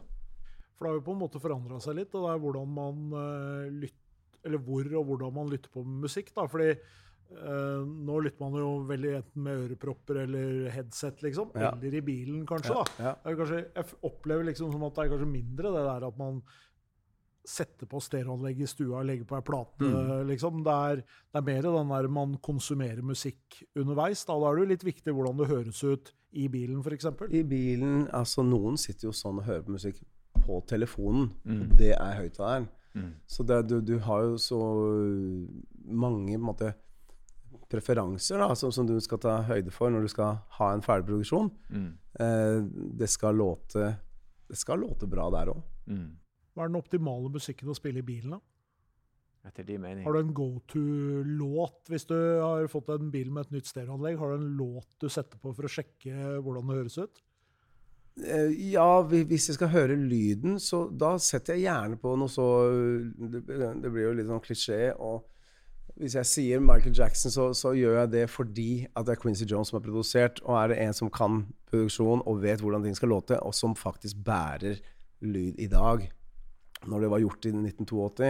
For 0.78 0.86
det 0.86 0.92
har 0.92 1.00
jo 1.00 1.06
på 1.08 1.16
en 1.16 1.22
måte 1.24 1.42
forandra 1.42 1.80
seg 1.82 1.98
litt, 1.98 2.14
og 2.14 2.24
det 2.24 2.32
er 2.32 2.40
hvordan 2.44 2.72
man 2.78 3.04
uh, 3.12 3.66
lytter 3.82 4.46
Eller 4.46 4.62
hvor 4.62 4.86
og 4.94 5.08
hvordan 5.10 5.34
man 5.34 5.50
lytter 5.50 5.72
på 5.74 5.82
musikk. 5.84 6.34
da, 6.36 6.46
fordi 6.48 6.72
Uh, 7.28 7.84
nå 7.84 8.22
lytter 8.24 8.40
man 8.40 8.54
jo 8.56 8.68
veldig 8.88 9.10
enten 9.18 9.42
med 9.44 9.64
ørepropper 9.66 10.22
eller 10.22 10.70
headset, 10.72 11.20
liksom. 11.20 11.50
Ja. 11.60 11.74
Eller 11.74 11.98
i 11.98 12.00
bilen, 12.00 12.46
kanskje. 12.48 12.72
Ja, 12.72 12.86
da. 12.88 13.10
ja. 13.10 13.34
Kanskje, 13.36 13.58
jeg 13.66 13.98
opplever 14.08 14.48
liksom 14.48 14.72
som 14.72 14.86
at 14.86 14.96
det 14.96 15.04
er 15.04 15.12
kanskje 15.12 15.28
mindre 15.34 15.74
det 15.74 15.82
der 15.90 16.06
at 16.08 16.16
man 16.16 16.40
setter 17.48 17.88
på 17.88 18.00
stereoanlegg 18.00 18.62
i 18.64 18.68
stua 18.68 19.02
og 19.02 19.08
legger 19.08 19.28
på 19.28 19.36
ei 19.38 19.44
plate. 19.44 19.84
Mm. 19.84 20.28
liksom. 20.28 20.62
Det 20.64 20.76
er, 20.90 21.02
det 21.04 21.40
er 21.40 21.46
mer 21.50 21.68
den 21.68 21.92
der 21.92 22.08
man 22.16 22.36
konsumerer 22.44 23.04
musikk 23.04 23.60
underveis. 23.76 24.24
Da, 24.28 24.36
da 24.36 24.48
er 24.48 24.56
det 24.56 24.64
jo 24.64 24.72
litt 24.72 24.88
viktig 24.88 25.16
hvordan 25.16 25.40
det 25.40 25.52
høres 25.52 25.84
ut 25.84 26.12
i 26.32 26.48
bilen, 26.52 26.80
f.eks. 26.84 27.08
I 27.32 27.44
bilen 27.48 28.06
Altså, 28.12 28.44
noen 28.44 28.76
sitter 28.80 29.08
jo 29.08 29.14
sånn 29.16 29.40
og 29.40 29.48
hører 29.48 29.64
på 29.64 29.76
musikk 29.78 30.02
på 30.48 30.58
telefonen. 30.70 31.30
Mm. 31.44 31.62
Det 31.78 31.92
er 31.94 32.18
høyttaleren. 32.22 32.68
Mm. 32.96 33.14
Så 33.28 33.44
det, 33.46 33.62
du, 33.68 33.78
du 33.84 33.98
har 34.02 34.24
jo 34.26 34.38
så 34.40 34.58
mange 35.84 36.34
på 36.34 36.40
en 36.40 36.46
måte, 36.48 36.74
preferanser 37.68 38.40
da, 38.40 38.54
som, 38.56 38.72
som 38.72 38.86
du 38.88 38.94
skal 39.04 39.20
ta 39.20 39.34
høyde 39.44 39.72
for 39.74 39.92
når 39.92 40.06
du 40.06 40.12
skal 40.12 40.38
ha 40.58 40.70
en 40.72 40.84
ferdig 40.84 41.08
produksjon. 41.10 41.50
Mm. 41.68 41.90
Eh, 42.24 42.60
det, 42.96 43.10
skal 43.12 43.36
låte, 43.36 43.90
det 44.48 44.56
skal 44.56 44.80
låte 44.84 45.08
bra 45.10 45.28
der 45.36 45.52
òg. 45.52 45.60
Mm. 45.88 46.06
Hva 46.56 46.64
er 46.64 46.72
den 46.72 46.80
optimale 46.80 47.30
musikken 47.32 47.68
å 47.70 47.76
spille 47.76 48.00
i 48.00 48.06
bilen? 48.06 48.38
da? 48.38 48.40
Etter 49.48 49.64
de 49.68 49.76
mening. 49.80 50.04
Har 50.04 50.16
du 50.16 50.20
en 50.20 50.34
go 50.36 50.48
to-låt 50.68 51.92
hvis 51.92 52.08
du 52.08 52.16
har 52.16 52.66
fått 52.72 52.90
en 52.92 53.12
bil 53.12 53.30
med 53.32 53.46
et 53.46 53.58
nytt 53.58 53.70
stereoanlegg? 53.70 54.18
Har 54.20 54.32
du 54.32 54.40
en 54.40 54.50
låt 54.58 54.88
du 55.00 55.08
setter 55.12 55.40
på 55.40 55.52
for 55.54 55.68
å 55.68 55.72
sjekke 55.72 56.40
hvordan 56.42 56.68
det 56.68 56.80
høres 56.80 56.98
ut? 57.00 57.22
Eh, 58.24 58.52
ja, 58.72 59.02
hvis 59.06 59.48
jeg 59.48 59.58
skal 59.58 59.70
høre 59.72 59.96
lyden, 59.96 60.58
så 60.62 60.86
da 60.90 61.14
setter 61.22 61.56
jeg 61.56 61.68
gjerne 61.68 61.98
på 62.00 62.14
noe 62.18 62.30
så 62.32 62.46
Det, 63.14 63.42
det 63.46 63.90
blir 63.92 64.08
jo 64.08 64.14
litt 64.18 64.30
sånn 64.30 64.42
klisjé. 64.44 64.80
Og 64.94 65.26
hvis 65.98 66.16
jeg 66.18 66.30
sier 66.30 66.62
Michael 66.62 66.96
Jackson, 66.96 67.32
så, 67.34 67.50
så 67.56 67.74
gjør 67.76 68.00
jeg 68.02 68.12
det 68.14 68.24
fordi 68.30 68.70
at 68.92 69.06
det 69.06 69.16
er 69.16 69.22
Quincy 69.22 69.48
Jones 69.48 69.70
som 69.70 69.78
har 69.78 69.86
produsert. 69.86 70.42
Og 70.46 70.58
er 70.58 70.72
det 70.72 70.80
en 70.84 70.96
som 70.96 71.12
kan 71.12 71.44
produksjon 71.70 72.24
og 72.26 72.42
vet 72.44 72.62
hvordan 72.64 72.86
ting 72.86 72.96
skal 72.98 73.12
låte, 73.14 73.38
og 73.42 73.54
som 73.56 73.76
faktisk 73.78 74.22
bærer 74.24 74.80
lyd 75.20 75.58
i 75.58 75.66
dag 75.66 76.04
Når 76.86 77.00
det 77.02 77.08
var 77.10 77.18
gjort 77.18 77.46
i 77.48 77.50
1982, 77.50 78.28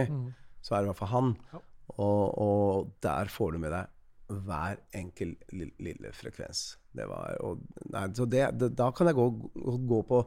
så 0.65 0.73
er 0.73 0.79
det 0.79 0.87
i 0.87 0.89
hvert 0.89 0.97
fall 0.97 1.11
han. 1.13 1.27
Ja. 1.53 1.59
Og, 2.01 2.23
og 2.41 2.93
der 3.03 3.29
får 3.29 3.53
du 3.53 3.59
med 3.61 3.73
deg 3.75 3.98
hver 4.29 4.79
enkel 4.95 5.35
lille, 5.51 6.11
frekvens. 6.13 6.77
Det 6.95 7.05
var, 7.09 7.37
og, 7.45 7.61
nei, 7.93 8.05
så 8.17 8.25
det, 8.29 8.43
det, 8.59 8.71
da 8.77 8.89
kan 8.95 9.09
jeg 9.09 9.17
gå, 9.17 9.27
gå, 9.89 10.01
på 10.09 10.23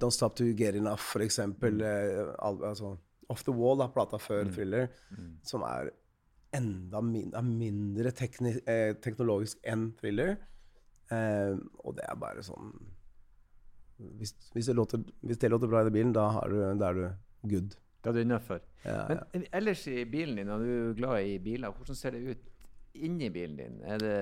Don't 0.00 0.14
Stop 0.14 0.36
To 0.36 0.48
Get 0.56 0.76
Enough, 0.76 1.02
for 1.02 1.24
eksempel. 1.24 1.80
Eh, 1.80 2.34
al, 2.38 2.60
altså, 2.72 2.96
Off 3.32 3.44
The 3.46 3.54
Wall, 3.56 3.80
da, 3.80 3.88
plata 3.92 4.20
før 4.22 4.50
Thriller, 4.54 4.90
som 5.46 5.64
er 5.66 5.90
enda 6.54 7.00
min, 7.02 7.32
mindre 7.56 8.12
tekni, 8.14 8.54
eh, 8.70 8.92
teknologisk 9.02 9.58
enn 9.66 9.90
Thriller. 9.98 10.36
Eh, 11.10 11.56
og 11.84 11.96
det 11.96 12.06
er 12.06 12.20
bare 12.20 12.44
sånn 12.46 12.72
hvis, 13.96 14.34
hvis, 14.52 14.66
det 14.66 14.74
låter, 14.76 15.02
hvis 15.24 15.38
det 15.40 15.48
låter 15.48 15.70
bra 15.70 15.80
i 15.86 15.90
bilen, 15.90 16.12
da, 16.12 16.26
har 16.34 16.52
du, 16.52 16.58
da 16.76 16.90
er 16.90 16.98
du 16.98 17.48
good. 17.48 17.76
Det 18.02 18.10
er 18.10 18.16
du 18.16 18.20
innafor. 18.20 18.60
Ja, 18.84 19.06
Men 19.08 19.20
en- 19.32 19.46
ellers 19.52 19.86
i 19.88 20.04
bilen 20.04 20.36
din, 20.36 20.48
og 20.52 20.60
du 20.60 20.90
er 20.90 20.94
glad 20.98 21.24
i 21.24 21.38
biler, 21.38 21.72
hvordan 21.72 21.96
ser 21.96 22.10
det 22.10 22.20
ut 22.30 22.50
inni 23.04 23.30
bilen 23.34 23.56
din? 23.58 23.80
Er 23.84 23.98
det 24.02 24.14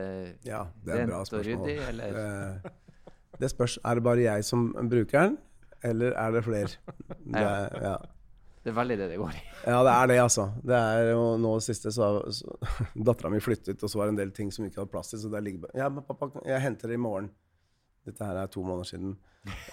Ja, 0.46 0.64
det 0.84 0.96
er 0.96 1.06
rent 1.06 1.32
og 1.32 1.44
ryddig, 1.46 1.78
eller? 1.88 2.18
Eh, 2.24 2.70
det 3.40 3.50
spørs 3.50 3.78
Er 3.84 3.98
det 3.98 4.04
bare 4.06 4.22
jeg 4.22 4.44
som 4.46 4.68
bruker 4.72 5.20
den, 5.28 5.38
eller 5.82 6.14
er 6.18 6.30
det 6.30 6.44
flere? 6.46 6.68
Det 7.34 7.46
ja. 7.82 7.96
Det 8.64 8.72
er 8.72 8.76
veldig 8.78 8.96
det 8.96 9.06
det 9.10 9.16
går 9.20 9.34
i. 9.36 9.40
ja, 9.72 9.80
det 9.84 9.92
er 9.92 10.06
det, 10.08 10.14
altså. 10.22 10.44
Det 10.64 10.76
er 10.76 11.10
jo 11.10 11.24
nå 11.36 11.50
siste 11.60 11.90
så, 11.92 12.06
så 12.32 12.54
Dattera 12.96 13.28
mi 13.28 13.40
flyttet, 13.44 13.82
og 13.82 13.92
så 13.92 14.00
var 14.00 14.08
det 14.08 14.14
en 14.14 14.20
del 14.22 14.32
ting 14.32 14.52
som 14.54 14.64
ikke 14.64 14.80
hadde 14.80 14.92
plass 14.94 15.12
til. 15.12 15.20
Så 15.20 15.32
der 15.32 15.44
ligger 15.44 15.68
Ja, 15.76 15.90
men 15.92 16.06
pappa, 16.06 16.30
jeg 16.48 16.62
henter 16.64 16.88
det 16.88 16.96
i 16.96 17.02
morgen. 17.04 17.28
Dette 18.08 18.24
her 18.24 18.40
er 18.40 18.48
to 18.52 18.64
måneder 18.64 18.88
siden. 18.88 19.12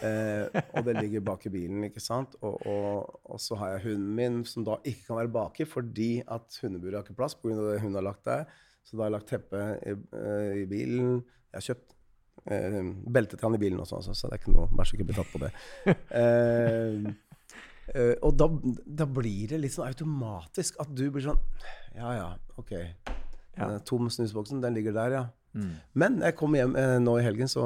Eh, 0.04 0.62
og 0.76 0.84
det 0.88 0.98
ligger 1.00 1.24
bak 1.24 1.46
i 1.48 1.54
bilen, 1.54 1.86
ikke 1.88 2.04
sant. 2.04 2.36
Og, 2.44 2.60
og, 2.68 3.22
og 3.32 3.40
så 3.40 3.56
har 3.62 3.76
jeg 3.76 3.86
hunden 3.90 4.12
min, 4.18 4.42
som 4.48 4.68
da 4.68 4.78
ikke 4.84 5.08
kan 5.08 5.22
være 5.22 5.34
baki 5.38 5.68
fordi 5.68 6.12
at 6.28 6.60
hundeburet 6.64 7.00
har 7.00 7.08
ikke 7.08 7.20
plass 7.20 7.38
pga. 7.40 7.56
det 7.56 7.80
hun 7.84 7.96
har 7.96 8.08
lagt 8.08 8.26
der. 8.28 8.44
Så 8.84 8.98
da 8.98 9.04
har 9.06 9.12
jeg 9.12 9.18
lagt 9.18 9.32
teppe 9.32 9.66
i, 9.88 9.96
eh, 10.20 10.62
i 10.64 10.68
bilen. 10.70 11.20
Jeg 11.52 11.58
har 11.58 11.68
kjøpt 11.70 11.98
eh, 12.52 12.80
belte 13.18 13.38
til 13.38 13.48
han 13.48 13.58
i 13.58 13.62
bilen 13.62 13.84
også, 13.84 14.02
altså, 14.02 14.16
så 14.18 14.30
det 14.30 14.38
er 14.38 14.44
ikke 14.44 14.56
noe 14.56 14.72
Vær 14.72 14.90
så 14.90 14.98
ikke 14.98 15.10
bli 15.12 15.20
tatt 15.20 15.36
på 15.36 15.44
det. 15.44 15.52
Eh, 16.22 17.12
Uh, 17.92 18.14
og 18.24 18.38
da, 18.40 18.46
da 19.02 19.08
blir 19.10 19.50
det 19.52 19.58
litt 19.60 19.74
sånn 19.74 19.90
automatisk 19.90 20.78
at 20.80 20.92
du 20.96 21.02
blir 21.12 21.26
sånn 21.26 21.40
Ja 21.98 22.12
ja, 22.16 22.28
OK. 22.62 22.70
Ja. 22.78 23.66
Den 23.66 23.82
Tom 23.84 24.08
snusboksen, 24.08 24.62
den 24.64 24.78
ligger 24.78 24.96
der, 24.96 25.16
ja. 25.18 25.24
Mm. 25.52 25.74
Men 26.00 26.22
jeg 26.24 26.38
kom 26.40 26.56
hjem 26.56 26.78
eh, 26.80 26.96
nå 27.04 27.18
i 27.20 27.26
helgen, 27.26 27.50
så 27.52 27.64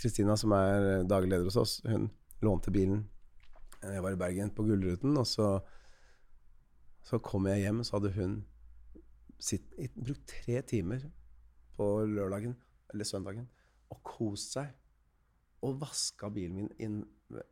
Kristina, 0.00 0.38
som 0.40 0.54
er 0.56 1.04
daglig 1.04 1.34
leder 1.34 1.50
hos 1.50 1.58
oss, 1.60 1.74
hun 1.84 2.08
lånte 2.40 2.72
bilen. 2.72 3.02
Jeg 3.84 4.00
var 4.00 4.14
i 4.14 4.20
Bergen 4.22 4.54
på 4.56 4.64
Gullruten, 4.64 5.12
og 5.20 5.28
så, 5.28 5.50
så 7.04 7.20
kom 7.20 7.50
jeg 7.50 7.66
hjem, 7.66 7.82
så 7.84 7.98
hadde 7.98 8.14
hun 8.16 8.38
sitt, 9.42 9.74
brukt 9.96 10.26
tre 10.30 10.60
timer 10.66 11.08
på 11.76 11.88
lørdagen 12.06 12.54
eller 12.92 13.08
søndagen 13.08 13.48
og 13.92 14.00
kost 14.06 14.56
seg. 14.56 14.70
Og 15.62 15.76
vaska 15.78 16.30
bilen 16.34 16.56
min 16.58 16.70
inn, 16.82 17.00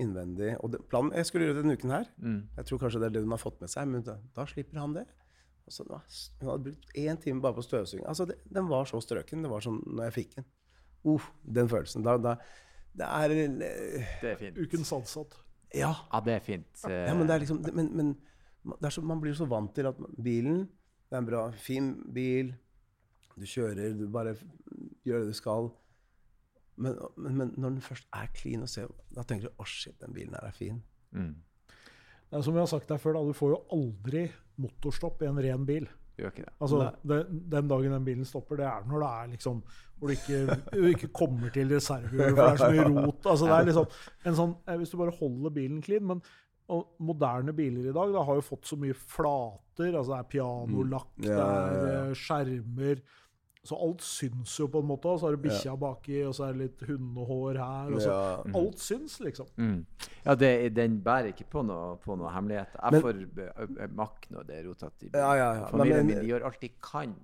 innvendig. 0.02 0.56
Og 0.64 0.72
det, 0.72 0.80
planen, 0.90 1.12
jeg 1.14 1.28
skulle 1.28 1.46
gjøre 1.46 1.60
denne 1.60 1.76
uken 1.78 1.92
her. 1.94 2.08
Mm. 2.18 2.40
Jeg 2.56 2.68
tror 2.68 2.80
kanskje 2.82 3.02
det 3.02 3.10
er 3.10 3.16
det 3.16 3.24
hun 3.24 3.34
har 3.34 3.42
fått 3.42 3.60
med 3.62 3.70
seg, 3.70 3.90
men 3.90 4.06
da, 4.06 4.16
da 4.36 4.46
slipper 4.50 4.80
han 4.82 4.96
det. 4.96 5.04
Og 5.66 5.74
så, 5.76 5.84
hun 6.40 6.48
hadde 6.50 6.64
brukt 6.64 6.96
én 6.98 7.20
time 7.22 7.44
bare 7.44 7.54
på 7.54 7.66
støvsuging. 7.66 8.02
Altså, 8.10 8.26
det, 8.26 8.40
den 8.50 8.66
var 8.70 8.88
så 8.90 8.98
strøken. 9.04 9.44
Det 9.46 9.52
var 9.52 9.62
sånn 9.62 9.78
når 9.86 10.08
jeg 10.08 10.16
fikk 10.16 10.34
den. 10.40 10.48
Uh, 11.06 11.28
den 11.58 11.70
følelsen. 11.70 12.04
Da, 12.06 12.16
da, 12.20 12.34
det 12.98 13.06
er 13.06 13.36
uh, 13.36 13.62
Det 13.62 14.32
er 14.32 14.40
fint. 14.40 14.58
Ukens 14.58 14.90
ansatt. 14.96 15.38
Ja. 15.70 15.92
Ja, 16.10 16.24
det 16.26 16.34
er 16.34 16.42
fint. 16.42 16.84
Ja 16.90 17.14
men 17.14 17.28
det 17.28 17.36
er 17.36 17.44
liksom 17.44 17.62
det, 17.62 17.72
men, 17.76 17.92
men 17.94 18.14
det 18.74 18.88
er 18.88 18.94
så, 18.96 19.04
man 19.06 19.20
blir 19.22 19.36
så 19.38 19.46
vant 19.48 19.70
til 19.76 19.86
at 19.86 20.00
bilen 20.18 20.64
Det 21.10 21.16
er 21.18 21.22
en 21.24 21.26
bra, 21.26 21.44
fin 21.58 21.92
bil. 22.14 22.52
Du 23.34 23.46
kjører, 23.48 23.94
du 23.98 24.06
bare 24.12 24.36
gjør 25.06 25.24
det 25.24 25.32
du 25.32 25.36
skal. 25.36 25.70
Men, 26.80 26.96
men, 27.16 27.36
men 27.36 27.54
når 27.56 27.76
den 27.76 27.84
først 27.84 28.06
er 28.16 28.30
clean, 28.36 28.62
og 28.64 28.70
ser, 28.70 28.90
da 29.12 29.24
tenker 29.26 29.50
du 29.50 29.62
å 29.62 29.66
shit, 29.68 29.98
den 30.00 30.14
bilen 30.16 30.36
her 30.38 30.46
er 30.48 30.56
fin. 30.56 30.82
mm. 31.16 31.32
Det 32.30 32.38
er 32.38 32.44
som 32.46 32.54
jeg 32.54 32.62
har 32.62 32.68
sagt 32.70 32.86
deg 32.92 33.00
før, 33.02 33.16
da, 33.16 33.20
du 33.26 33.34
får 33.34 33.50
jo 33.50 33.56
aldri 33.74 34.20
motorstopp 34.62 35.24
i 35.24 35.26
en 35.26 35.40
ren 35.42 35.64
bil. 35.66 35.88
Gjør 36.20 36.30
ikke 36.30 36.44
det. 36.44 36.52
Altså, 36.62 36.82
det, 37.10 37.16
Den 37.50 37.70
dagen 37.72 37.94
den 37.96 38.04
bilen 38.06 38.28
stopper, 38.28 38.60
det 38.60 38.68
er 38.68 38.84
når 38.86 39.02
det 39.02 39.08
er 39.08 39.32
liksom 39.32 39.62
hvor 39.98 40.12
du 40.12 40.14
ikke, 40.14 40.58
du 40.70 40.86
ikke 40.92 41.10
kommer 41.16 41.50
til 41.50 41.74
reservehjulet, 41.74 42.36
for 42.36 42.38
det 42.38 42.52
er 42.52 42.60
så 42.62 42.68
mye 42.70 42.84
rot. 42.86 43.26
Altså, 43.32 43.48
det 43.50 43.56
er 43.56 43.66
liksom 43.66 43.88
en 44.30 44.38
sånn, 44.38 44.54
eh, 44.62 44.78
Hvis 44.78 44.94
du 44.94 44.96
bare 45.00 45.16
holder 45.18 45.56
bilen 45.58 45.82
clean 45.84 46.06
men 46.06 46.22
og 46.70 46.86
moderne 47.00 47.52
biler 47.56 47.88
i 47.90 47.92
dag 47.96 48.12
da, 48.14 48.22
har 48.24 48.34
jo 48.38 48.44
fått 48.46 48.68
så 48.70 48.76
mye 48.78 48.94
flater. 48.94 49.90
altså 49.96 50.12
Det 50.14 50.18
er 50.20 50.28
pianolakk, 50.34 51.10
Mm. 51.18 51.24
Ja, 51.24 51.30
det 51.30 51.38
ja, 51.38 51.48
er 51.66 51.88
ja. 51.92 52.04
eh, 52.10 52.14
skjermer. 52.14 53.02
Så 53.62 53.76
alt 53.76 54.00
syns 54.00 54.54
jo 54.58 54.68
på 54.72 54.80
en 54.80 54.86
måte. 54.88 55.04
og 55.10 55.18
Så 55.20 55.26
har 55.28 55.36
du 55.36 55.42
bikkja 55.42 55.74
baki, 55.78 56.22
og 56.24 56.32
så 56.34 56.46
er 56.48 56.52
det 56.54 56.60
litt 56.62 56.80
hundehår 56.88 57.58
her. 57.60 57.92
og 57.94 58.00
så 58.00 58.08
Ja. 58.08 58.58
Alt 58.60 58.78
syns, 58.78 59.18
liksom. 59.20 59.46
Mm. 59.58 59.84
Ja, 60.24 60.34
det, 60.34 60.74
den 60.74 61.00
bærer 61.02 61.28
ikke 61.34 61.44
på 61.50 61.62
noe, 61.66 61.96
på 61.98 62.16
noe 62.16 62.30
hemmelighet. 62.32 62.68
Jeg 62.82 62.92
Men- 62.92 63.02
får 63.02 63.20
eh, 63.38 63.82
eh, 63.84 63.86
makk 63.88 64.26
når 64.30 64.46
det 64.46 64.56
er 64.56 64.64
rotete 64.68 65.04
i 65.04 65.08
bilen. 65.10 65.20
Ja, 65.20 65.34
ja, 65.34 65.54
ja. 65.60 65.66
Familien 65.66 65.96
Men- 65.96 66.06
min 66.06 66.18
de 66.24 66.26
gjør 66.32 66.44
alt 66.46 66.60
de 66.60 66.68
kan 66.80 67.14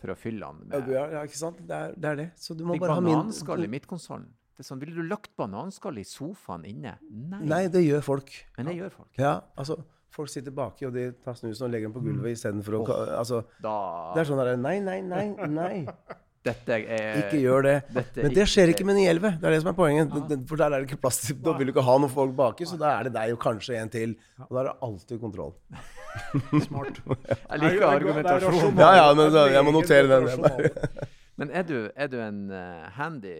for 0.00 0.08
å 0.08 0.16
fylle 0.16 0.40
den 0.40 0.70
Ja, 0.72 0.78
med 0.80 0.88
ja, 0.88 1.06
ja, 1.10 1.22
ikke 1.24 1.36
sant? 1.36 1.58
Det 1.66 1.70
er, 1.70 1.92
det 1.94 2.04
er 2.04 2.16
det. 2.16 2.30
Så 2.36 2.56
du 2.56 2.64
må 2.64 2.78
bare 2.80 2.94
ha 2.94 3.00
min 3.00 3.14
bananskall 3.14 3.62
i 3.64 3.66
midtkonsollen. 3.68 4.28
Det 4.62 4.68
er 4.68 4.76
sånn, 4.76 4.82
Ville 4.84 4.94
du 4.94 5.08
lagt 5.10 5.32
bananskall 5.34 5.96
i 5.98 6.04
sofaen 6.06 6.62
inne? 6.70 6.92
Nei. 7.10 7.40
Nei, 7.50 7.62
det 7.72 7.80
gjør 7.82 8.04
folk. 8.06 8.28
Men 8.54 8.68
det 8.70 8.76
gjør 8.78 8.92
folk. 8.94 9.10
Ja, 9.18 9.40
altså 9.58 9.80
Folk 10.12 10.28
sitter 10.28 10.52
baki, 10.52 10.84
og 10.86 10.92
de 10.94 11.06
tar 11.24 11.34
snusen 11.34 11.64
og 11.66 11.70
legger 11.72 11.88
den 11.88 11.94
på 11.96 12.02
gulvet 12.04 12.34
istedenfor 12.36 12.74
å 12.76 12.80
oh, 12.84 12.90
Altså, 13.16 13.40
Da 13.64 13.72
det 14.12 14.20
er 14.22 14.28
sånn 14.28 14.38
derre 14.42 14.58
Nei, 14.60 14.74
nei, 14.84 14.98
nei, 15.02 15.24
nei. 15.48 15.78
Dette 16.46 16.76
er 16.78 17.18
Ikke 17.24 17.40
gjør 17.40 17.66
det. 17.66 17.74
dette 17.96 18.26
Men 18.26 18.36
det 18.36 18.44
skjer 18.50 18.70
ikke 18.74 18.86
med 18.86 18.98
911. 19.00 19.34
Det 19.40 19.48
er 19.48 19.54
det 19.56 19.60
som 19.64 19.70
er 19.72 19.76
poenget. 19.78 20.14
Det- 20.30 20.38
For 20.50 20.60
der 20.62 20.74
er 20.76 20.82
det 20.82 20.90
ikke 20.90 21.00
plass 21.08 21.20
til 21.24 21.40
Da 21.42 21.56
vil 21.58 21.70
du 21.70 21.72
ikke 21.74 21.86
ha 21.86 21.98
noen 22.02 22.12
folk 22.12 22.34
baki, 22.38 22.66
så 22.70 22.78
da 22.78 22.94
er 23.00 23.08
det 23.08 23.14
deg 23.14 23.34
og 23.34 23.42
kanskje 23.42 23.78
en 23.80 23.92
til. 23.94 24.14
Og 24.46 24.50
da 24.50 24.62
er 24.62 24.70
det 24.70 24.74
alltid 24.88 25.20
kontroll. 25.22 25.54
Smart. 26.68 26.98
Jeg 27.02 27.62
liker 27.62 27.86
argumentasjonen. 27.88 28.82
Ja, 28.82 28.94
ja, 29.00 29.06
men 29.18 29.38
jeg 29.56 29.66
må 29.66 29.74
notere 29.74 30.06
den. 30.10 30.30
den. 30.34 31.08
Men 31.40 31.50
er 31.56 31.64
du, 31.64 31.78
er 31.96 32.10
du 32.12 32.18
en 32.20 32.42
eh, 32.52 32.90
handy 32.98 33.36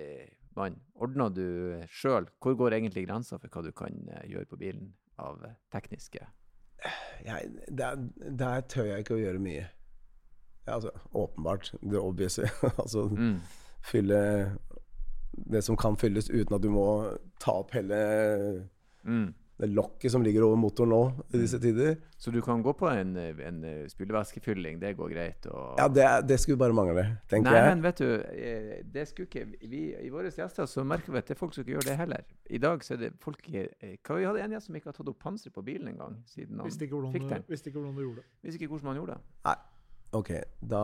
mann? 0.59 0.79
Ordner 0.95 1.33
du 1.33 1.47
sjøl? 1.91 2.29
Hvor 2.43 2.57
går 2.59 2.79
egentlig 2.79 3.07
grensa 3.07 3.39
for 3.39 3.53
hva 3.53 3.65
du 3.67 3.73
kan 3.77 3.97
eh, 4.13 4.29
gjøre 4.31 4.51
på 4.51 4.59
bilen 4.61 4.93
av 5.23 5.43
eh, 5.47 5.57
tekniske 5.73 6.25
Jeg, 7.23 7.51
der, 7.71 8.01
der 8.39 8.67
tør 8.67 8.89
jeg 8.91 9.05
ikke 9.05 9.15
å 9.15 9.23
gjøre 9.23 9.43
mye. 9.43 9.67
Ja, 10.67 10.77
altså, 10.77 10.91
åpenbart. 11.15 11.73
Det 11.83 12.01
obvious. 12.01 12.39
altså, 12.83 13.07
mm. 13.09 13.37
fylle 13.87 14.23
det 15.33 15.63
som 15.65 15.77
kan 15.77 15.97
fylles 15.97 16.31
uten 16.31 16.57
at 16.57 16.63
du 16.63 16.71
må 16.75 16.87
ta 17.41 17.61
opp 17.63 17.75
hele 17.77 18.01
Mm. 19.03 19.33
Det 19.63 19.69
lokket 19.71 20.11
som 20.11 20.25
ligger 20.25 20.43
over 20.47 20.59
motoren 20.59 20.91
nå 20.91 21.01
i 21.31 21.41
disse 21.41 21.61
tider. 21.63 21.95
Så 22.19 22.33
du 22.35 22.41
kan 22.43 22.63
gå 22.65 22.73
på 22.75 22.89
en, 22.91 23.15
en 23.17 23.61
eh, 23.69 23.85
spylevæskefylling, 23.91 24.81
det 24.83 24.95
går 24.99 25.13
greit? 25.15 25.47
Og... 25.47 25.77
Ja, 25.79 25.87
det, 25.89 26.07
det 26.29 26.39
skulle 26.43 26.59
bare 26.59 26.75
mangle, 26.75 27.05
tenker 27.31 27.51
Nei, 27.51 27.61
jeg. 27.61 27.69
men 27.71 27.85
vet 27.87 28.03
du, 28.03 28.09
eh, 28.35 28.73
det 28.95 29.07
skulle 29.11 29.29
ikke 29.31 29.69
vi, 29.71 29.83
I 30.03 30.11
våre 30.13 30.33
gjester 30.35 30.67
så 30.71 30.85
merker 30.87 31.15
vi 31.15 31.23
at 31.23 31.31
det 31.31 31.37
er 31.37 31.41
folk 31.41 31.55
som 31.55 31.63
ikke 31.63 31.77
gjør 31.77 31.89
det 31.93 31.99
heller. 32.01 32.27
I 32.51 32.63
dag 32.63 32.83
så 32.85 32.97
er 32.97 33.05
det 33.05 33.13
folk 33.23 33.47
eh, 33.55 33.95
Hva 34.03 34.19
vi 34.19 34.27
hadde 34.27 34.43
en 34.47 34.57
gjest 34.57 34.71
som 34.71 34.81
ikke 34.81 34.91
har 34.91 34.99
tatt 34.99 35.13
opp 35.13 35.21
panseret 35.23 35.55
på 35.55 35.65
bilen 35.67 35.93
engang 35.95 36.19
siden 36.31 36.59
han 36.59 36.67
Visste 36.67 36.89
ikke, 36.89 36.99
hvordan 36.99 37.15
fikk 37.15 37.29
den. 37.31 37.47
visste 37.49 37.71
ikke 37.71 37.79
hvordan 37.79 37.95
du 37.95 38.03
gjorde 38.07 38.25
det. 38.25 38.27
Visste 38.43 38.61
ikke 38.61 38.75
hvordan 38.75 38.93
han 38.93 39.01
gjorde 39.03 39.19
det. 39.21 39.37
Nei. 39.47 39.61
Ok, 40.13 40.29
da, 40.61 40.81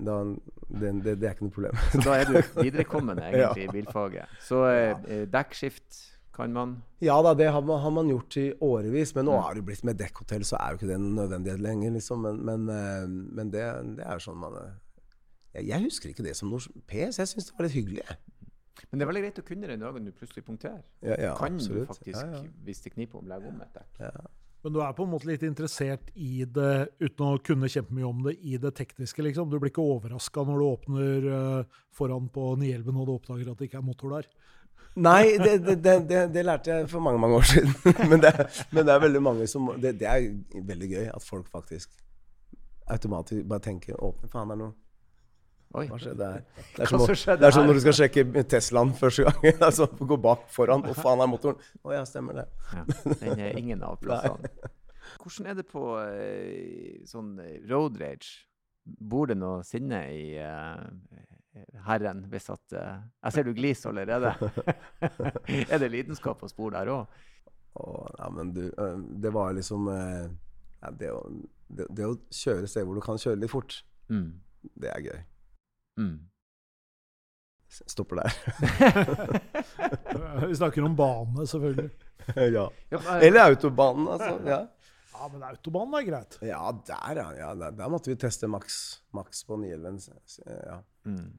da 0.00 0.14
det, 0.24 0.92
det, 1.04 1.16
det 1.20 1.26
er 1.28 1.34
ikke 1.34 1.44
noe 1.44 1.52
problem. 1.52 1.80
Så 1.92 2.00
da 2.06 2.14
er 2.16 2.30
du 2.30 2.38
viderekommende 2.64 3.26
egentlig 3.28 3.66
i 3.66 3.72
bilfaget. 3.74 4.38
Så 4.40 4.62
eh, 4.70 5.26
dekkskift, 5.28 5.98
Kan 6.40 6.56
man 6.56 6.76
Ja 7.04 7.18
da, 7.24 7.34
det 7.36 7.48
har 7.52 7.62
man, 7.64 7.80
har 7.84 7.92
man 7.94 8.10
gjort 8.10 8.36
i 8.40 8.46
årevis, 8.64 9.14
men 9.16 9.28
nå 9.28 9.38
har 9.40 9.56
det 9.56 9.64
blitt 9.68 9.84
med 9.86 10.00
dekkhotell, 10.00 10.44
så 10.48 10.58
er 10.58 10.72
jo 10.72 10.80
ikke 10.80 10.90
det 10.90 10.98
en 10.98 11.10
nødvendighet 11.16 11.62
lenger, 11.64 11.94
liksom. 11.96 12.26
Men, 12.26 12.42
men, 12.48 12.68
eh, 12.74 13.06
men 13.38 13.52
det, 13.54 13.66
det 14.00 14.06
er 14.08 14.22
sånn 14.24 14.40
man 14.40 14.58
eh, 14.60 14.74
jeg, 15.54 15.70
jeg 15.70 15.86
husker 15.86 16.12
ikke 16.12 16.26
det 16.26 16.36
som 16.38 16.52
noe 16.52 16.82
pes. 16.90 17.18
Jeg 17.18 17.30
syns 17.30 17.48
det 17.48 17.56
var 17.56 17.66
litt 17.66 17.78
hyggelig. 17.78 18.04
jeg. 18.04 18.20
Men 18.88 19.00
det 19.00 19.04
er 19.04 19.10
veldig 19.10 19.22
greit 19.24 19.40
å 19.42 19.46
kunne 19.46 19.70
den 19.70 19.82
dagen 19.82 20.06
du 20.06 20.12
plutselig 20.16 20.44
punkterer. 20.46 20.84
Ja, 21.04 21.16
ja, 21.20 21.32
kan 21.38 21.58
absolutt. 21.58 21.88
du 21.88 21.94
faktisk, 21.94 22.20
Ja, 22.20 22.38
ja. 22.38 22.44
hvis 22.66 22.84
det 22.84 22.94
kniper, 22.94 23.20
om 23.20 23.28
legge 23.30 23.50
om 23.50 23.64
et 23.64 23.74
dekk. 23.76 24.30
Men 24.60 24.74
du 24.74 24.80
er 24.84 24.92
på 24.92 25.06
en 25.06 25.12
måte 25.14 25.28
litt 25.28 25.44
interessert 25.46 26.10
i 26.20 26.44
det, 26.44 26.90
uten 27.00 27.24
å 27.24 27.38
kunne 27.44 27.68
kjempemye 27.72 28.08
om 28.08 28.24
det, 28.26 28.34
i 28.44 28.58
det 28.60 28.74
tekniske, 28.76 29.24
liksom. 29.24 29.48
Du 29.48 29.56
blir 29.58 29.72
ikke 29.72 29.84
overraska 29.84 30.44
når 30.44 30.60
du 30.60 30.66
åpner 30.66 31.28
eh, 31.36 31.78
foran 31.96 32.28
på 32.32 32.52
911 32.60 32.90
og 32.92 33.06
du 33.08 33.14
oppdager 33.14 33.52
at 33.52 33.60
det 33.60 33.70
ikke 33.70 33.80
er 33.80 33.86
motor 33.86 34.18
der. 34.18 34.28
Nei, 34.96 35.38
det, 35.38 35.58
det, 35.62 35.76
det, 36.08 36.20
det, 36.34 36.42
lærte 36.44 36.70
jeg 36.70 36.88
for 36.90 37.00
mange 37.04 37.20
mange 37.22 37.36
år 37.38 37.46
siden. 37.46 37.74
men, 38.10 38.22
det, 38.22 38.32
men 38.72 38.86
det 38.86 38.94
er 38.94 39.02
veldig 39.06 39.22
mange 39.22 39.46
som 39.46 39.70
det, 39.80 39.94
er 40.02 40.30
veldig 40.54 40.90
gøy 40.90 41.10
at 41.14 41.22
folk 41.24 41.46
faktisk 41.50 41.90
automatisk 42.90 43.46
bare 43.46 43.62
tenker 43.62 43.94
Åpne, 44.02 44.28
faen, 44.32 44.50
det 44.50 44.56
er 44.56 44.62
noe 44.64 44.74
Oi. 45.70 45.84
Hva 45.86 46.00
skjedde 46.02 46.26
her? 46.26 46.40
Det 46.74 46.82
er 46.82 46.90
som, 46.90 47.02
det 47.06 47.46
er 47.46 47.54
som 47.54 47.68
når 47.68 47.76
du 47.78 47.80
skal 47.84 47.94
sjekke 47.94 48.42
Teslaen 48.50 48.90
første 48.98 49.22
gang. 49.28 49.44
altså, 49.68 49.86
Gå 49.86 50.16
bak 50.18 50.48
foran. 50.50 50.82
Å, 50.82 50.94
faen, 50.98 51.22
er 51.22 51.30
motoren 51.30 51.60
Å 51.86 51.92
ja, 51.94 52.00
stemmer 52.08 52.40
det. 52.40 52.46
Ja, 52.74 52.82
den 53.20 53.42
er 53.46 53.58
ingen 53.60 53.84
av 53.86 54.00
plassene. 54.02 54.50
Hvordan 55.20 55.52
er 55.52 55.60
det 55.60 55.66
på 55.70 55.84
eh, 56.02 57.04
sånn 57.06 57.36
eh, 57.44 57.60
road 57.70 58.00
rage? 58.02 58.32
Bor 58.82 59.30
det 59.30 59.36
noe 59.38 59.62
sinne 59.66 60.02
i 60.10 60.24
eh, 60.42 60.74
Herren 61.86 62.24
hvis 62.30 62.46
at 62.52 62.72
eh, 62.78 63.00
Jeg 63.24 63.32
ser 63.34 63.46
du 63.48 63.52
gliser 63.56 63.90
allerede. 63.90 64.30
er 65.72 65.78
det 65.82 65.90
lidenskap 65.90 66.42
å 66.46 66.48
spore 66.50 66.78
der 66.78 66.92
òg? 66.94 67.20
Ja, 68.18 68.28
men 68.34 68.50
du, 68.54 68.64
det 69.22 69.30
var 69.34 69.52
liksom 69.56 69.88
øh, 69.90 70.26
ja, 70.82 70.90
det, 71.00 71.10
å, 71.14 71.20
det, 71.70 71.86
det 71.96 72.06
å 72.06 72.16
kjøre 72.34 72.66
steder 72.70 72.86
hvor 72.88 72.98
du 72.98 73.04
kan 73.04 73.18
kjøre 73.22 73.40
litt 73.42 73.52
fort, 73.52 73.80
Mm. 74.10 74.40
det 74.82 74.88
er 74.90 75.04
gøy. 75.06 75.18
Mm. 76.02 76.16
Stopper 77.70 78.18
der. 78.18 78.32
Vi 80.50 80.56
snakker 80.58 80.82
om 80.82 80.96
bane, 80.98 81.46
selvfølgelig. 81.46 81.90
ja. 82.56 82.64
Ja, 82.90 83.00
Eller 83.22 83.44
autobanen, 83.52 84.08
altså. 84.10 84.32
Ja, 84.50 84.60
Ja, 85.14 85.28
men 85.28 85.42
autobanen 85.46 85.94
er 86.00 86.06
greit. 86.08 86.38
ja 86.42 86.72
der, 86.88 87.20
ja. 87.22 87.28
ja 87.38 87.50
der, 87.60 87.70
der 87.78 87.88
måtte 87.92 88.10
vi 88.10 88.16
teste 88.18 88.48
maks, 88.50 88.80
maks 89.14 89.44
på 89.46 89.58
911. 89.60 90.40
Ja. 90.48 90.80
Mm. 91.08 91.38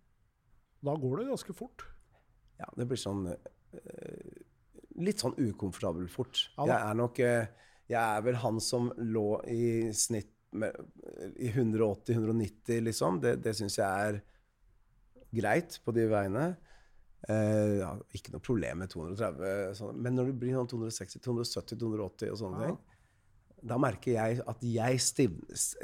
Da 0.82 0.96
går 0.98 1.20
det 1.22 1.28
ganske 1.30 1.54
fort. 1.54 1.84
ja, 2.60 2.66
det 2.78 2.88
blir 2.90 2.98
sånn 2.98 3.28
øh, 3.30 4.32
Litt 5.02 5.22
sånn 5.24 5.38
ukomfortabel 5.40 6.08
fort. 6.12 6.50
Ja 6.58 6.66
jeg 6.68 6.90
er 6.90 6.98
nok 7.00 7.20
øh, 7.24 7.46
Jeg 7.90 8.02
er 8.18 8.22
vel 8.26 8.36
han 8.42 8.60
som 8.60 8.92
lå 8.98 9.42
i 9.48 9.92
snitt 9.96 10.30
med, 10.52 10.76
i 11.40 11.48
180-190, 11.54 12.82
liksom. 12.84 13.22
Det, 13.24 13.38
det 13.44 13.54
syns 13.56 13.78
jeg 13.80 13.88
er 14.10 14.18
greit 15.32 15.78
på 15.86 15.94
de 15.96 16.06
veiene. 16.12 16.50
Eh, 17.30 17.78
ja, 17.80 17.92
ikke 18.18 18.34
noe 18.34 18.44
problem 18.44 18.82
med 18.84 18.92
230, 18.92 19.76
sånn. 19.80 20.00
men 20.02 20.18
når 20.18 20.32
det 20.32 20.36
blir 20.42 20.58
sånn 20.58 20.68
260, 20.74 21.22
270, 21.24 21.78
280 21.80 22.34
og 22.34 22.40
sånne 22.42 22.62
Ja. 22.66 22.68
ting, 22.72 22.80
da 23.72 23.78
merker 23.78 24.12
jeg 24.18 24.42
at 24.50 24.64
jeg, 24.66 25.00
stiv, 25.06 25.36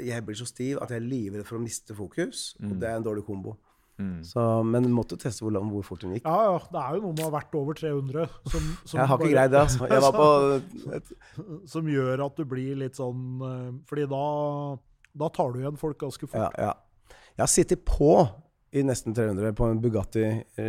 jeg 0.02 0.24
blir 0.26 0.36
så 0.40 0.48
stiv 0.50 0.80
at 0.82 0.90
jeg 0.90 0.98
er 1.00 1.06
livredd 1.06 1.46
for 1.46 1.56
å 1.60 1.62
miste 1.62 1.94
fokus. 1.94 2.56
Og 2.60 2.74
det 2.80 2.88
er 2.90 2.96
en 2.98 3.04
dårlig 3.06 3.22
kombo. 3.24 3.54
Mm. 3.98 4.18
Så, 4.22 4.42
men 4.62 4.84
du 4.86 4.90
måtte 4.94 5.18
teste 5.18 5.42
hvor, 5.42 5.56
hvor 5.58 5.86
fort 5.86 6.04
hun 6.06 6.14
gikk. 6.14 6.26
Ja, 6.26 6.52
ja. 6.52 6.58
Det 6.70 6.82
er 6.82 6.98
jo 6.98 7.02
noe 7.02 7.14
med 7.16 7.22
å 7.24 7.28
ha 7.28 7.34
vært 7.34 7.56
over 7.58 7.78
300 7.78 8.26
som, 8.46 8.68
som, 8.84 9.00
Jeg 9.00 9.10
har 9.10 9.18
ikke 9.18 9.32
greid 9.32 9.54
det. 9.54 9.62
altså. 9.64 9.88
Jeg 9.90 10.04
var 10.04 10.18
på 10.18 10.28
et, 10.98 11.14
som 11.72 11.90
gjør 11.90 12.24
at 12.28 12.38
du 12.38 12.44
blir 12.48 12.78
litt 12.84 12.98
sånn 12.98 13.42
eh, 13.48 13.72
Fordi 13.90 14.06
da, 14.12 14.24
da 15.24 15.30
tar 15.34 15.54
du 15.54 15.62
igjen 15.64 15.80
folk 15.80 15.98
ganske 16.04 16.30
fort. 16.30 16.38
ja, 16.38 16.68
ja. 16.70 17.16
Jeg 17.38 17.44
har 17.44 17.50
sittet 17.52 17.84
på 17.86 18.12
i 18.74 18.82
nesten 18.82 19.14
300 19.14 19.52
på 19.54 19.68
en 19.70 19.78
Bugatti 19.82 20.24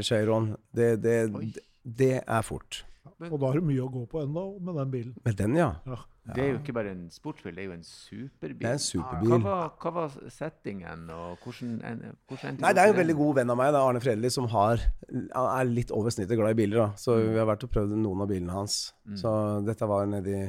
Cheiron. 0.06 0.52
Det, 0.70 0.92
det, 1.02 1.16
det, 1.34 1.64
det 1.82 2.12
er 2.22 2.44
fort. 2.46 2.84
Og 3.32 3.40
da 3.40 3.46
har 3.52 3.60
du 3.60 3.62
mye 3.66 3.82
å 3.84 3.90
gå 3.92 4.06
på 4.12 4.22
ennå 4.24 4.44
med 4.62 4.76
den 4.80 4.92
bilen. 4.92 5.14
Med 5.26 5.36
den, 5.38 5.56
ja. 5.56 5.72
Ja. 5.86 5.98
Det 6.30 6.44
er 6.44 6.50
jo 6.52 6.58
ikke 6.60 6.74
bare 6.78 6.92
en 6.94 7.10
sportsbil, 7.10 7.56
det 7.56 7.64
er 7.64 7.68
jo 7.70 7.74
en 7.74 7.84
superbil. 7.88 8.60
Det 8.60 8.68
er 8.70 8.76
en 8.76 8.82
Hva 8.82 8.86
superbil. 8.86 9.42
var, 9.44 9.70
hva 9.82 9.92
var 9.96 10.10
settingen, 10.30 11.08
og 11.10 11.38
hvordan, 11.44 11.72
en, 11.90 12.04
hvordan 12.30 12.60
Nei, 12.62 12.74
det 12.78 12.82
er 12.84 12.88
jo 12.92 12.94
en 12.94 13.00
veldig 13.00 13.16
god 13.18 13.36
venn 13.40 13.50
av 13.50 13.58
meg, 13.58 13.72
det 13.74 13.80
er 13.80 13.88
Arne 13.90 14.02
Fredli, 14.04 14.30
som 14.30 14.48
har, 14.54 14.84
er 15.10 15.72
litt 15.72 15.92
over 15.92 16.14
snittet 16.14 16.38
glad 16.38 16.52
i 16.54 16.60
biler. 16.62 16.78
da. 16.84 16.90
Så 17.02 17.18
Mm. 17.18 17.32
vi 17.34 17.38
har 17.40 17.48
vært 17.50 17.64
og 17.66 17.72
prøvd 17.74 17.96
noen 17.98 18.22
av 18.22 18.28
bilene 18.30 18.52
hans. 18.54 18.94
Mm. 19.08 19.18
Så 19.18 19.66
dette 19.66 19.88
var 19.90 20.06
nede 20.06 20.30
i, 20.38 20.44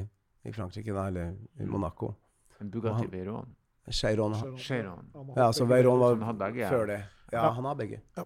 i 0.49 0.53
Frankrike, 0.53 0.93
da, 0.93 1.07
eller 1.09 1.33
i 1.61 1.65
Monaco. 1.67 2.15
En 2.61 2.69
Bugatti 2.71 3.07
Veyron. 3.11 3.47
Cheiron. 3.89 4.35
Cheiron. 4.35 4.59
Chiron. 4.59 5.33
Ja, 5.37 5.51
så 5.53 5.65
Veyron 5.67 5.99
var 5.99 6.33
begge, 6.35 6.61
ja. 6.61 6.69
før 6.71 6.87
det. 6.87 7.01
Ja, 7.33 7.47
Ja. 7.47 7.51
han 7.53 7.65
har 7.65 7.75
begge. 7.75 8.01
Ja. 8.17 8.25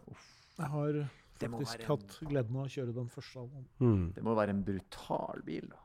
Jeg 0.59 0.67
har 0.67 1.05
faktisk 1.41 1.87
hatt 1.89 2.19
gleden 2.23 2.59
av 2.59 2.69
å 2.69 2.73
kjøre 2.75 2.95
den 2.97 3.09
første 3.13 3.41
av 3.43 3.49
dem. 3.51 3.65
Mm. 3.83 4.05
Det 4.17 4.25
må 4.27 4.37
være 4.39 4.55
en 4.55 4.63
brutal 4.67 5.43
bil, 5.47 5.67
da. 5.73 5.81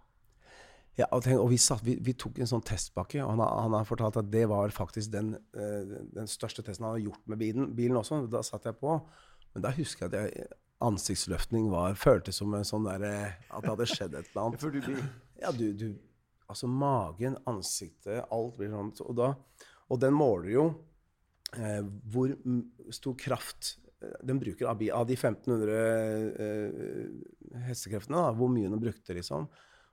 Ja, 1.00 1.06
og, 1.16 1.22
tenk, 1.24 1.40
og 1.40 1.48
vi, 1.54 1.58
satt, 1.62 1.84
vi, 1.86 1.96
vi 2.04 2.12
tok 2.20 2.42
en 2.44 2.50
sånn 2.50 2.64
testpakke, 2.68 3.22
og 3.24 3.30
han 3.32 3.42
har, 3.44 3.54
han 3.64 3.76
har 3.78 3.86
fortalt 3.88 4.18
at 4.20 4.32
det 4.34 4.44
var 4.52 4.74
faktisk 4.76 5.14
den, 5.14 5.32
eh, 5.56 5.94
den 6.16 6.28
største 6.28 6.66
testen 6.66 6.90
han 6.90 6.98
har 6.98 7.06
gjort 7.06 7.30
med 7.32 7.40
bilen, 7.40 7.70
bilen 7.78 8.00
også. 8.02 8.26
Da 8.32 8.42
satt 8.44 8.68
jeg 8.68 8.76
på. 8.82 8.98
Men 9.54 9.64
da 9.64 9.72
husker 9.78 10.08
jeg 10.08 10.12
at 10.12 10.18
jeg, 10.20 10.50
ansiktsløftning 10.84 11.70
var, 11.72 11.96
føltes 12.00 12.40
som 12.40 12.54
en 12.56 12.68
sånn 12.68 12.88
der, 12.88 13.06
eh, 13.08 13.40
at 13.48 13.64
det 13.64 13.72
hadde 13.72 13.90
skjedd 13.90 14.20
et 14.20 14.30
eller 14.32 14.46
annet. 14.46 14.62
Du 14.76 14.80
blir 14.80 15.02
Ja, 15.40 15.56
du, 15.56 15.66
du 15.74 15.90
Altså 16.50 16.66
magen, 16.66 17.36
ansiktet, 17.46 18.24
alt 18.34 18.56
blir 18.58 18.72
sånn. 18.74 18.90
Og, 19.06 19.12
da, 19.20 19.28
og 19.86 20.00
den 20.02 20.16
måler 20.18 20.50
jo 20.50 20.64
eh, 21.54 21.84
hvor 22.10 22.34
stor 22.96 23.14
kraft 23.22 23.76
den 24.24 24.40
bruker 24.40 24.66
av, 24.72 24.80
av 24.96 25.08
de 25.10 25.16
1500 25.18 25.80
eh, 26.40 27.64
hestekreftene, 27.68 28.18
da, 28.22 28.32
hvor 28.38 28.52
mye 28.54 28.70
den 28.72 28.80
brukte, 28.82 29.16
liksom. 29.18 29.48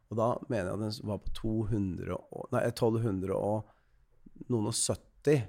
Og 0.07 0.19
da 0.21 0.29
mener 0.47 0.69
jeg 0.71 0.77
at 0.77 0.85
den 0.85 1.09
var 1.11 1.19
på 1.25 1.33
200 1.41 2.15
og, 2.15 2.45
Nei, 2.55 2.63
1200 2.69 3.35
og 3.35 4.47
noen 4.53 4.69
og 4.71 4.77
70. 4.77 5.41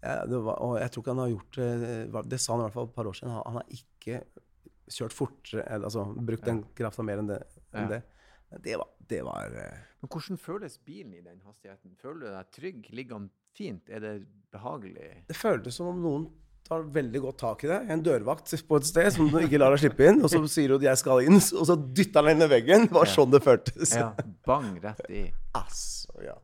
Ja, 0.00 0.18
det 0.28 0.40
var, 0.44 0.58
og 0.64 0.78
jeg 0.80 0.92
tror 0.92 1.02
ikke 1.04 1.12
han 1.14 1.20
har 1.20 1.30
gjort 1.32 1.56
det 1.60 2.22
Det 2.32 2.38
sa 2.40 2.54
han 2.54 2.62
i 2.62 2.64
hvert 2.66 2.76
fall 2.76 2.86
et 2.88 2.94
par 2.96 3.08
år 3.08 3.16
siden. 3.16 3.32
Han, 3.36 3.42
han 3.46 3.58
har 3.60 3.74
ikke 3.76 4.20
kjørt 4.90 5.14
fortere, 5.16 5.64
eller, 5.68 5.86
altså 5.88 6.04
brukt 6.28 6.44
den 6.48 6.62
krafta 6.76 7.04
mer 7.06 7.20
enn 7.22 7.28
det. 7.32 7.40
Enn 7.72 7.86
Ja. 7.86 7.88
det. 7.96 8.02
Det 8.64 8.72
var, 8.80 8.88
det 9.06 9.20
var 9.22 9.52
eh, 9.54 9.76
Men 10.02 10.10
hvordan 10.10 10.38
føles 10.42 10.74
bilen 10.82 11.12
i 11.14 11.20
den 11.22 11.40
hastigheten? 11.46 11.92
Føler 12.00 12.24
du 12.24 12.30
deg 12.34 12.48
trygg? 12.56 12.88
Ligger 12.98 13.20
den 13.20 13.28
fint? 13.54 13.88
Er 13.94 14.02
det 14.02 14.14
behagelig? 14.50 15.10
Det 15.28 15.36
føltes 15.38 15.76
som 15.78 15.92
om 15.92 16.00
noen 16.02 16.24
tar 16.70 16.84
veldig 16.94 17.20
godt 17.24 17.38
tak 17.42 17.64
i 17.66 17.70
det. 17.70 17.78
En 17.90 18.02
dørvakt 18.06 18.52
på 18.68 18.78
et 18.78 18.86
sted 18.86 19.08
som 19.14 19.26
du 19.30 19.38
ikke 19.42 19.58
lar 19.58 19.74
deg 19.74 19.82
slippe 19.82 20.06
inn, 20.06 20.20
og 20.22 20.30
så 20.30 20.40
sier 20.50 20.70
du 20.70 20.76
at 20.78 20.82
'jeg 20.86 20.98
skal 21.02 21.24
inn', 21.26 21.40
og 21.58 21.66
så 21.66 21.74
dytter 21.76 22.22
han 22.22 22.36
inn 22.36 22.42
i 22.46 22.50
veggen. 22.52 22.86
Det 22.86 22.94
var 22.94 23.06
Ja. 23.06 23.14
sånn 23.16 23.30
det 23.32 23.42
føltes. 23.42 23.94
Ja, 23.96 24.12
bang 24.46 24.78
rett 24.82 25.10
i. 25.10 25.32
Altså, 25.54 26.14
ja. 26.22 26.34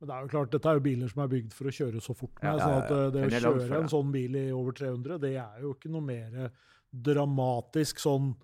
Men 0.00 0.08
det 0.08 0.14
er 0.16 0.22
jo 0.22 0.28
klart, 0.28 0.50
dette 0.50 0.66
er 0.66 0.74
jo 0.74 0.80
biler 0.80 1.08
som 1.12 1.22
er 1.22 1.28
bygd 1.28 1.52
for 1.52 1.64
å 1.64 1.74
kjøre 1.76 2.00
så 2.00 2.16
fort 2.16 2.42
med. 2.42 2.58
Ja, 2.58 2.58
sånn 2.58 2.72
ja, 2.72 2.78
at 2.80 2.90
eh, 2.90 3.10
det 3.10 3.20
å 3.20 3.24
er 3.26 3.40
kjøre 3.40 3.80
en 3.82 3.88
sånn 3.88 4.12
bil 4.12 4.34
i 4.36 4.50
over 4.50 4.72
300, 4.72 5.18
det 5.20 5.36
er 5.36 5.60
jo 5.60 5.74
ikke 5.74 5.90
noe 5.92 6.00
mer 6.00 6.50
dramatisk 6.96 8.00
sånn 8.00 8.34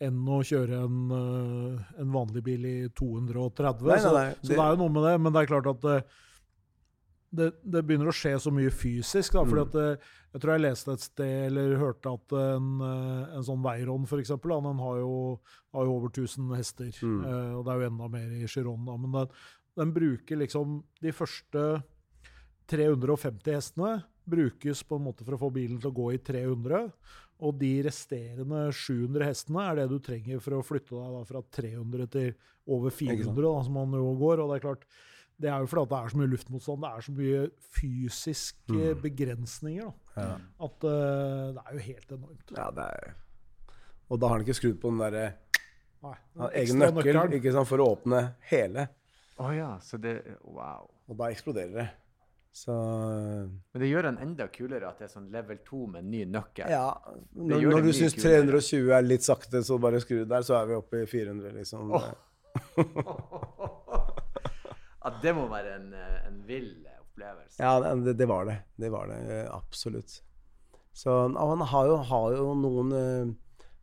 enn 0.00 0.24
å 0.26 0.40
kjøre 0.42 0.82
en, 0.84 1.12
eh, 1.12 2.00
en 2.00 2.10
vanlig 2.10 2.42
bil 2.42 2.64
i 2.66 2.88
230. 2.88 3.82
Nei, 3.86 3.94
nei, 3.94 4.02
så, 4.02 4.12
nei, 4.12 4.30
så 4.32 4.48
det- 4.48 4.56
det 4.56 4.58
er 4.58 4.70
jo 4.74 4.76
noe 4.76 4.88
med 4.88 5.02
det, 5.04 5.20
men 5.20 5.32
det 5.32 5.42
er 5.42 5.46
klart 5.54 5.66
at 5.70 6.04
det, 7.32 7.48
det, 7.64 7.80
begynner 7.86 8.10
å 8.10 8.14
skje 8.14 8.34
så 8.44 8.52
mye 8.52 8.70
fysisk. 8.70 9.32
Da, 9.32 9.44
fordi 9.48 9.62
Mm. 9.62 9.68
at 9.68 9.72
det, 9.72 10.10
jeg 10.34 10.42
tror 10.42 10.52
jeg 10.52 10.62
leste 10.62 10.92
et 10.92 11.04
sted 11.04 11.46
eller 11.46 11.78
hørte 11.80 12.12
at 12.12 12.34
en, 12.36 12.68
eh, 12.84 13.36
en 13.38 13.46
sånn 13.46 13.64
Veyron 13.64 14.04
f.eks. 14.04 14.34
Den 14.42 14.82
har 14.84 15.00
jo, 15.00 15.40
har 15.72 15.88
jo 15.88 15.96
over 15.96 16.12
1000 16.12 16.52
hester. 16.56 16.92
Mm. 17.00 17.24
eh, 17.24 17.52
og 17.56 17.64
det 17.64 17.72
er 17.72 17.80
jo 17.80 17.90
enda 17.90 18.08
mer 18.12 18.36
i 18.36 18.46
Chiron. 18.46 18.84
Da, 18.84 18.96
men 18.96 19.12
den, 19.16 19.34
den 19.80 19.94
bruker 19.96 20.36
liksom 20.36 20.82
de 21.00 21.12
første 21.16 21.66
350 22.68 23.52
hestene 23.56 24.04
brukes 24.24 24.82
på 24.86 24.96
en 24.96 25.06
måte 25.08 25.24
for 25.26 25.34
å 25.36 25.40
få 25.40 25.50
bilen 25.52 25.80
til 25.80 25.90
å 25.90 25.96
gå 25.96 26.12
i 26.14 26.20
300. 26.22 26.92
Og 27.42 27.56
de 27.58 27.72
resterende 27.82 28.68
700 28.70 29.26
hestene 29.26 29.64
er 29.66 29.80
det 29.80 29.88
du 29.90 29.98
trenger 29.98 30.38
for 30.44 30.54
å 30.54 30.62
flytte 30.66 30.94
deg 30.94 31.16
da 31.16 31.22
fra 31.26 31.42
300 31.58 32.12
til 32.12 32.28
over 32.70 32.94
400, 32.94 33.34
da, 33.42 33.56
som 33.66 33.74
man 33.80 33.96
jo 33.98 34.12
går. 34.20 34.44
Og 34.44 34.52
det 34.52 34.60
er 34.60 34.66
klart, 34.68 34.86
det 35.40 35.48
er 35.50 35.58
jo 35.58 35.66
fordi 35.66 35.82
at 35.82 35.88
det 35.90 35.98
er 35.98 36.08
så 36.12 36.16
mye 36.20 36.30
luftmotstand, 36.32 36.82
det 36.82 36.90
er 36.90 37.00
så 37.06 37.12
mye 37.12 37.50
fysiske 37.72 38.72
Mm. 38.72 39.00
begrensninger, 39.02 39.92
da, 40.16 40.22
Ja. 40.22 40.34
at 40.66 40.84
uh, 40.84 41.54
det 41.54 41.62
er 41.66 41.72
jo 41.72 41.78
helt 41.78 42.12
enormt. 42.12 42.52
ja, 42.56 42.70
det 42.70 42.84
er 42.84 43.14
Og 44.10 44.20
da 44.20 44.26
har 44.28 44.36
han 44.38 44.44
ikke 44.46 44.54
skrudd 44.60 44.80
på 44.80 44.90
den 44.90 44.98
derre 44.98 45.32
egen 46.54 46.78
nøkkel 46.78 47.32
ikke 47.38 47.52
sant, 47.52 47.68
for 47.68 47.78
å 47.78 47.86
åpne 47.96 48.34
hele. 48.50 48.88
Å 49.40 49.50
ja, 49.56 49.78
så 49.80 49.96
det 50.00 50.22
Wow. 50.44 50.90
Og 51.08 51.16
da 51.16 51.24
eksploderer 51.30 51.72
det. 51.72 51.88
Så 52.52 52.70
Men 53.72 53.80
det 53.80 53.88
gjør 53.88 54.02
den 54.02 54.18
enda 54.18 54.46
kulere 54.52 54.88
at 54.90 54.98
det 54.98 55.06
er 55.08 55.12
sånn 55.18 55.30
level 55.32 55.56
2 55.64 55.86
med 55.94 56.04
ny 56.04 56.24
nøkkel. 56.26 56.68
ja. 56.68 56.92
Når, 57.34 57.62
når 57.70 57.82
du 57.82 57.92
syns 57.92 58.12
320 58.14 58.90
er 58.92 59.02
litt 59.02 59.22
sakte, 59.24 59.62
så 59.64 59.78
bare 59.80 60.00
skru 60.00 60.26
der, 60.28 60.42
så 60.42 60.60
er 60.60 60.66
vi 60.66 60.74
oppe 60.74 61.02
i 61.02 61.06
400, 61.06 61.52
liksom. 61.56 61.92
Åh. 61.96 62.12
ja, 65.02 65.14
det 65.22 65.34
må 65.36 65.48
være 65.50 65.76
en, 65.76 65.92
eh, 65.98 66.18
en 66.28 66.42
vill 66.46 66.72
opplevelse. 67.12 67.62
Ja, 67.62 67.94
det, 67.94 68.18
det 68.18 68.28
var 68.28 68.44
det. 68.44 68.58
Det 68.76 68.90
var 68.92 69.06
det 69.06 69.20
eh, 69.30 69.56
absolutt. 69.56 70.22
Så 70.92 71.28
han 71.38 71.60
har 71.60 71.86
jo, 71.86 71.96
har 71.96 72.34
jo 72.36 72.52
noen 72.54 72.92
uh, 72.92 73.32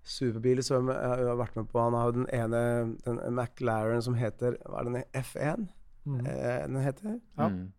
superbiler 0.05 0.61
som 0.61 0.89
jeg 0.91 1.25
har 1.25 1.39
vært 1.39 1.55
med 1.57 1.65
på. 1.71 1.81
Han 1.81 1.97
har 1.97 2.09
jo 2.09 2.19
den 2.19 2.29
ene 2.33 2.61
den 3.05 3.19
McLaren 3.33 4.03
som 4.05 4.17
heter 4.17 4.59
Hva 4.65 4.83
er 4.83 4.89
den? 4.89 5.03
F1? 5.17 5.67
Mm. 6.05 6.19
Eh, 6.25 6.61
den 6.67 6.79
heter? 6.83 7.19
Ja. 7.37 7.49
Mm. 7.49 7.71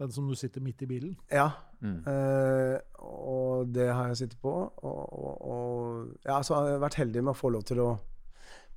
Den 0.00 0.12
som 0.12 0.28
du 0.28 0.34
sitter 0.36 0.60
midt 0.64 0.82
i 0.82 0.88
bilen. 0.88 1.16
Ja. 1.32 1.50
Mm. 1.80 2.02
Uh, 2.04 2.76
og 3.00 3.72
det 3.74 3.88
har 3.88 4.08
jeg 4.08 4.16
sittet 4.22 4.40
på. 4.40 4.52
Og, 4.52 5.00
og, 5.12 5.48
og 5.50 6.06
ja, 6.24 6.42
så 6.42 6.58
har 6.58 6.68
jeg 6.68 6.84
vært 6.84 7.00
heldig 7.00 7.24
med 7.24 7.32
å 7.34 7.40
få 7.40 7.52
lov 7.56 7.64
til 7.68 7.80
å 7.84 7.90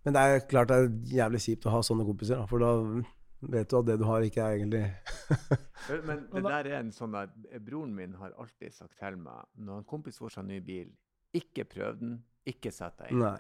Men 0.03 0.15
det 0.15 0.21
er 0.21 0.41
klart 0.51 0.67
det 0.67 0.77
er 0.77 0.89
jævlig 1.15 1.39
kjipt 1.39 1.65
å 1.67 1.71
ha 1.71 1.79
sånne 1.83 2.03
kompiser, 2.03 2.35
da, 2.35 2.47
for 2.47 2.59
da 2.59 2.73
vet 3.51 3.69
du 3.69 3.77
at 3.79 3.85
det 3.87 3.97
du 3.99 4.05
har, 4.07 4.21
ikke 4.25 4.41
er 4.43 4.57
egentlig 4.57 4.83
Men 6.07 6.25
det 6.31 6.43
der 6.45 6.69
er 6.71 6.77
en 6.79 6.91
sånn 6.95 7.15
der 7.15 7.31
Broren 7.63 7.93
min 7.95 8.13
har 8.19 8.35
alltid 8.39 8.73
sagt 8.75 8.97
til 8.99 9.17
meg 9.19 9.45
når 9.59 9.81
en 9.81 9.87
kompis 9.89 10.19
får 10.21 10.37
seg 10.37 10.45
ny 10.47 10.59
bil, 10.63 10.91
ikke 11.35 11.65
prøv 11.69 11.97
den, 11.99 12.13
ikke 12.47 12.71
sett 12.71 12.97
deg 13.01 13.11
inn. 13.13 13.23
Nei. 13.23 13.39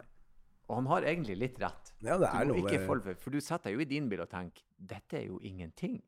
Og 0.69 0.77
han 0.79 0.87
har 0.93 1.05
egentlig 1.11 1.35
litt 1.37 1.57
rett. 1.61 1.91
Ja, 2.01 2.15
det 2.17 2.29
Du 2.31 2.37
er 2.39 2.47
må 2.47 2.55
noe 2.55 2.63
ikke 2.63 2.85
følge 2.87 3.03
for, 3.09 3.19
for 3.25 3.35
du 3.35 3.39
setter 3.43 3.69
deg 3.69 3.77
jo 3.77 3.83
i 3.83 3.89
din 3.89 4.07
bil 4.11 4.23
og 4.23 4.29
tenker 4.31 4.63
dette 4.79 5.19
er 5.19 5.27
jo 5.27 5.39
ingenting. 5.43 5.99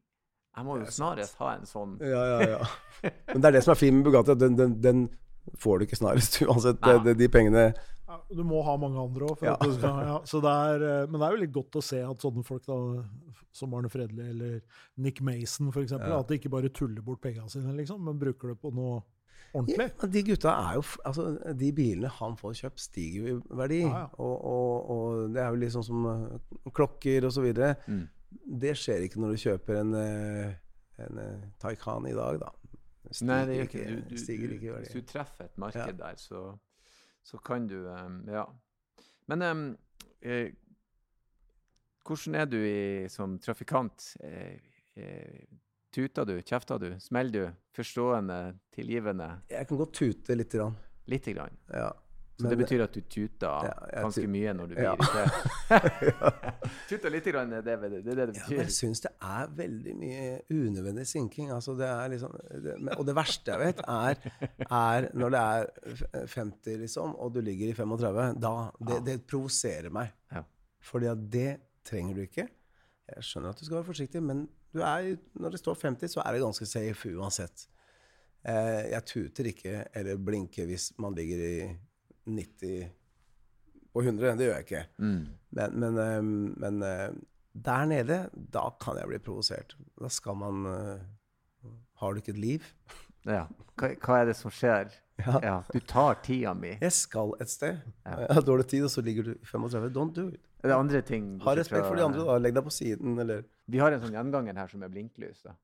Jeg 0.56 0.64
må 0.64 0.78
jo 0.80 0.86
snarest 0.88 1.36
sant. 1.36 1.42
ha 1.44 1.50
en 1.58 1.66
sånn 1.68 1.96
Ja, 2.00 2.22
ja, 2.32 2.50
ja. 2.56 3.12
Men 3.34 3.42
det 3.44 3.50
er 3.50 3.56
det 3.58 3.64
som 3.66 3.74
er 3.74 3.80
fint 3.82 3.98
med 3.98 4.06
Bugatti. 4.08 4.32
at 4.32 4.40
Den, 4.40 4.56
den, 4.56 4.78
den 4.82 5.02
får 5.62 5.80
du 5.80 5.86
ikke 5.88 6.00
snarest 6.00 6.40
uansett. 6.48 6.82
Det, 7.06 7.16
de 7.20 7.28
pengene 7.32 7.66
Ja, 8.06 8.20
du 8.30 8.44
må 8.48 8.62
ha 8.66 8.76
mange 8.78 9.02
andre 9.02 9.28
òg. 9.32 9.42
Ja. 9.46 9.56
Ja. 9.62 10.20
Eh, 10.22 11.06
men 11.10 11.20
det 11.20 11.26
er 11.28 11.36
jo 11.36 11.42
litt 11.42 11.54
godt 11.56 11.78
å 11.80 11.84
se 11.84 12.02
at 12.06 12.22
sånne 12.22 12.44
folk 12.46 12.66
da, 12.68 12.78
som 13.56 13.74
Arne 13.78 13.90
Fredli 13.90 14.30
eller 14.30 14.60
Nick 15.02 15.22
Mason 15.26 15.72
for 15.72 15.82
eksempel, 15.84 16.10
Ja. 16.14 16.20
at 16.22 16.28
de 16.30 16.38
ikke 16.40 16.52
bare 16.54 16.70
tuller 16.70 17.02
bort 17.02 17.22
pengene 17.24 17.50
sine, 17.50 17.74
liksom, 17.78 18.04
men 18.06 18.20
bruker 18.22 18.54
det 18.54 18.60
på 18.62 18.72
noe 18.76 19.02
ordentlig. 19.56 19.90
De 20.12 20.24
gutta 20.28 20.52
er 20.52 20.76
jo 20.76 20.84
Altså, 21.08 21.26
de 21.56 21.72
bilene 21.72 22.10
han 22.20 22.36
får 22.38 22.58
kjøpt, 22.62 22.80
stiger 22.90 23.22
jo 23.30 23.38
i 23.38 23.58
verdi. 23.62 23.82
Ja, 23.86 24.04
ja. 24.06 24.10
Og, 24.20 24.36
og, 24.52 24.92
og 24.96 25.34
det 25.36 25.42
er 25.44 25.50
jo 25.54 25.62
litt 25.64 25.74
sånn 25.76 25.88
som 25.88 26.06
eh, 26.12 26.70
klokker 26.76 27.26
og 27.30 27.34
så 27.36 27.46
videre. 27.46 27.76
mm. 27.88 28.04
Det 28.66 28.74
skjer 28.76 29.06
ikke 29.06 29.22
når 29.24 29.32
du 29.32 29.42
kjøper 29.46 29.78
en, 29.80 29.94
eh, 29.96 30.56
en 31.06 31.20
Taycan 31.62 32.06
i 32.10 32.14
dag, 32.18 32.42
da. 32.42 32.50
Stiger 33.12 33.32
Nei, 33.32 33.46
det 33.46 33.56
gjør 33.56 33.68
ikke 33.70 33.80
det. 33.80 33.96
Du, 33.96 34.10
du, 34.10 34.18
stiger 34.18 34.48
du, 34.48 34.54
ikke 34.54 34.78
hvis 34.80 34.94
du 34.94 35.02
treffer 35.02 35.46
et 35.46 35.58
marked 35.58 35.82
Ja. 35.82 35.92
der, 36.00 36.16
så, 36.18 36.44
så 37.24 37.38
kan 37.38 37.68
du 37.68 37.88
um, 37.90 38.24
Ja. 38.30 38.46
Men 39.28 39.42
um, 39.42 39.78
eh, 40.22 40.52
hvordan 42.06 42.36
er 42.36 42.46
du 42.46 42.58
i, 42.58 43.08
som 43.10 43.40
trafikant? 43.42 44.18
Eh, 44.24 44.60
eh, 44.96 45.46
tuter 45.92 46.26
du? 46.26 46.36
Kjefter 46.42 46.78
du? 46.78 46.92
Smeller 47.00 47.32
du? 47.32 47.52
Forstående? 47.74 48.58
Tilgivende? 48.76 49.42
Jeg 49.50 49.68
kan 49.68 49.78
godt 49.78 49.94
tute 49.94 50.36
lite 50.36 50.58
grann. 50.58 50.76
Lite 51.08 51.34
grann. 51.34 51.58
Ja. 51.74 51.90
Så 52.36 52.50
det 52.52 52.58
betyr 52.60 52.82
at 52.84 52.92
du 52.92 53.00
tuter 53.08 53.64
Ja, 53.70 54.02
ganske 54.04 54.28
mye 54.28 54.52
når 54.58 54.68
du 54.68 54.74
blir 54.76 54.84
Ja. 54.90 54.96
irritert? 55.00 56.16
tuter 56.90 57.14
litt, 57.14 57.28
grann, 57.32 57.54
det 57.54 57.62
det, 57.64 57.76
det, 57.80 57.88
er 57.88 58.02
det 58.04 58.16
det 58.16 58.26
Ja, 58.26 58.44
betyr? 58.44 58.58
jeg 58.60 58.74
syns 58.76 59.02
det 59.06 59.12
er 59.24 59.54
veldig 59.56 59.94
mye 60.02 60.26
unødvendig 60.52 61.06
sinking. 61.08 61.52
Altså 61.56 61.76
det 61.80 61.88
er 61.88 62.12
liksom, 62.12 62.34
det, 62.66 62.76
og 62.98 63.06
det 63.08 63.16
verste 63.16 63.56
jeg 63.56 63.62
vet, 63.62 63.80
er, 63.88 64.20
er 64.68 65.08
når 65.16 65.36
det 65.36 65.44
er 65.46 66.28
50, 66.36 66.78
liksom, 66.84 67.16
og 67.16 67.34
du 67.38 67.40
ligger 67.46 67.72
i 67.72 67.78
35. 67.78 68.28
Da, 68.44 68.54
det, 68.92 69.00
det 69.08 69.16
provoserer 69.32 69.90
meg. 69.96 70.12
Ja. 70.36 70.44
Fordi 70.92 71.10
at 71.14 71.24
det 71.34 71.50
trenger 71.88 72.20
du 72.20 72.26
ikke. 72.28 72.48
Jeg 73.16 73.24
skjønner 73.32 73.54
at 73.54 73.60
du 73.62 73.66
skal 73.68 73.80
være 73.80 73.90
forsiktig, 73.94 74.22
men 74.26 74.48
du 74.76 74.82
er, 74.84 75.14
når 75.40 75.56
det 75.56 75.60
står 75.64 75.78
50, 75.88 76.12
så 76.18 76.24
er 76.26 76.36
det 76.36 76.44
ganske 76.44 76.68
safe 76.68 77.16
uansett. 77.16 77.68
Eh, 78.46 78.92
jeg 78.92 79.06
tuter 79.10 79.48
ikke 79.50 79.86
eller 79.96 80.20
blinker 80.22 80.68
hvis 80.70 80.92
man 81.02 81.16
ligger 81.18 81.40
i 81.48 81.54
90 82.26 82.90
på 83.94 84.04
100. 84.04 84.36
Det 84.36 84.48
gjør 84.50 84.58
jeg 84.60 84.66
ikke. 84.68 84.84
Mm. 85.00 85.24
Men, 85.56 85.80
men, 85.80 85.98
eh, 86.04 86.22
men 86.66 86.82
eh, 86.84 87.10
der 87.66 87.86
nede, 87.88 88.20
da 88.34 88.68
kan 88.82 88.98
jeg 89.00 89.08
bli 89.14 89.20
provosert. 89.24 89.78
Da 90.02 90.10
skal 90.12 90.36
man 90.36 90.66
eh, 90.68 91.72
Har 92.02 92.14
du 92.14 92.20
ikke 92.24 92.36
et 92.36 92.46
liv? 92.50 92.72
Ja. 93.26 93.48
Hva, 93.74 93.88
hva 94.06 94.18
er 94.22 94.28
det 94.30 94.36
som 94.38 94.52
skjer? 94.54 94.92
Ja. 95.18 95.40
Ja, 95.42 95.54
du 95.74 95.80
tar 95.90 96.20
tida 96.22 96.52
mi. 96.54 96.76
Jeg 96.78 96.94
skal 96.94 97.32
et 97.42 97.50
sted. 97.50 97.80
Ja. 98.06 98.20
Jeg 98.22 98.36
har 98.38 98.44
dårlig 98.46 98.68
tid, 98.70 98.84
og 98.86 98.92
så 98.94 99.02
ligger 99.02 99.26
du 99.26 99.32
35. 99.50 99.88
Don't 99.96 100.14
do 100.14 100.28
it. 100.30 100.44
Er 100.62 100.70
det 100.70 100.76
andre 100.78 101.02
ting 101.02 101.32
Ha 101.42 101.56
respekt 101.58 101.88
for 101.88 101.98
de 101.98 102.04
andre, 102.06 102.22
da. 102.22 102.36
Legg 102.38 102.54
deg 102.54 102.68
på 102.68 102.74
siden, 102.76 103.18
eller 103.24 103.42
Vi 103.66 103.82
har 103.82 103.96
en 103.96 104.04
sånn 104.04 104.14
gjenganger 104.14 104.60
her 104.62 104.70
som 104.70 104.86
er 104.86 104.94
blinklys. 104.94 105.42
da. 105.42 105.56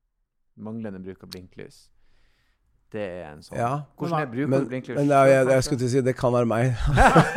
Manglende 0.58 0.98
bruk 1.06 1.22
av 1.22 1.30
blinklys. 1.30 1.84
Det 2.92 3.00
er 3.00 3.30
en 3.30 3.40
sånn. 3.40 3.56
Ja. 3.56 3.70
Hvordan 3.96 4.18
er 4.20 4.26
bruker 4.28 4.50
Men, 4.52 4.66
blinklys? 4.68 4.96
men 4.98 5.12
er, 5.16 5.30
jeg, 5.30 5.46
jeg 5.48 5.64
skulle 5.64 5.80
til 5.80 5.88
å 5.88 5.92
si 5.94 6.02
det 6.04 6.12
kan 6.18 6.34
være 6.34 6.48
meg. 6.50 6.74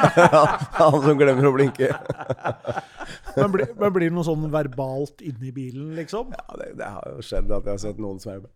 Han 0.82 0.98
som 1.06 1.20
glemmer 1.22 1.48
å 1.48 1.54
blinke. 1.56 1.88
Men, 3.38 3.54
blir- 3.54 3.72
men 3.80 3.94
blir 3.96 4.10
det 4.10 4.16
noe 4.18 4.28
sånn 4.28 4.44
verbalt 4.52 5.24
inni 5.24 5.54
bilen, 5.56 5.94
liksom? 5.96 6.36
Ja, 6.36 6.60
det, 6.60 6.74
det 6.82 6.90
har 6.98 7.16
jo 7.16 7.24
skjedd 7.24 7.48
at 7.56 7.70
jeg 7.72 7.78
har 7.78 7.84
sett 7.86 8.04
noen 8.04 8.20
er 8.20 8.44
kjeft. 8.44 8.52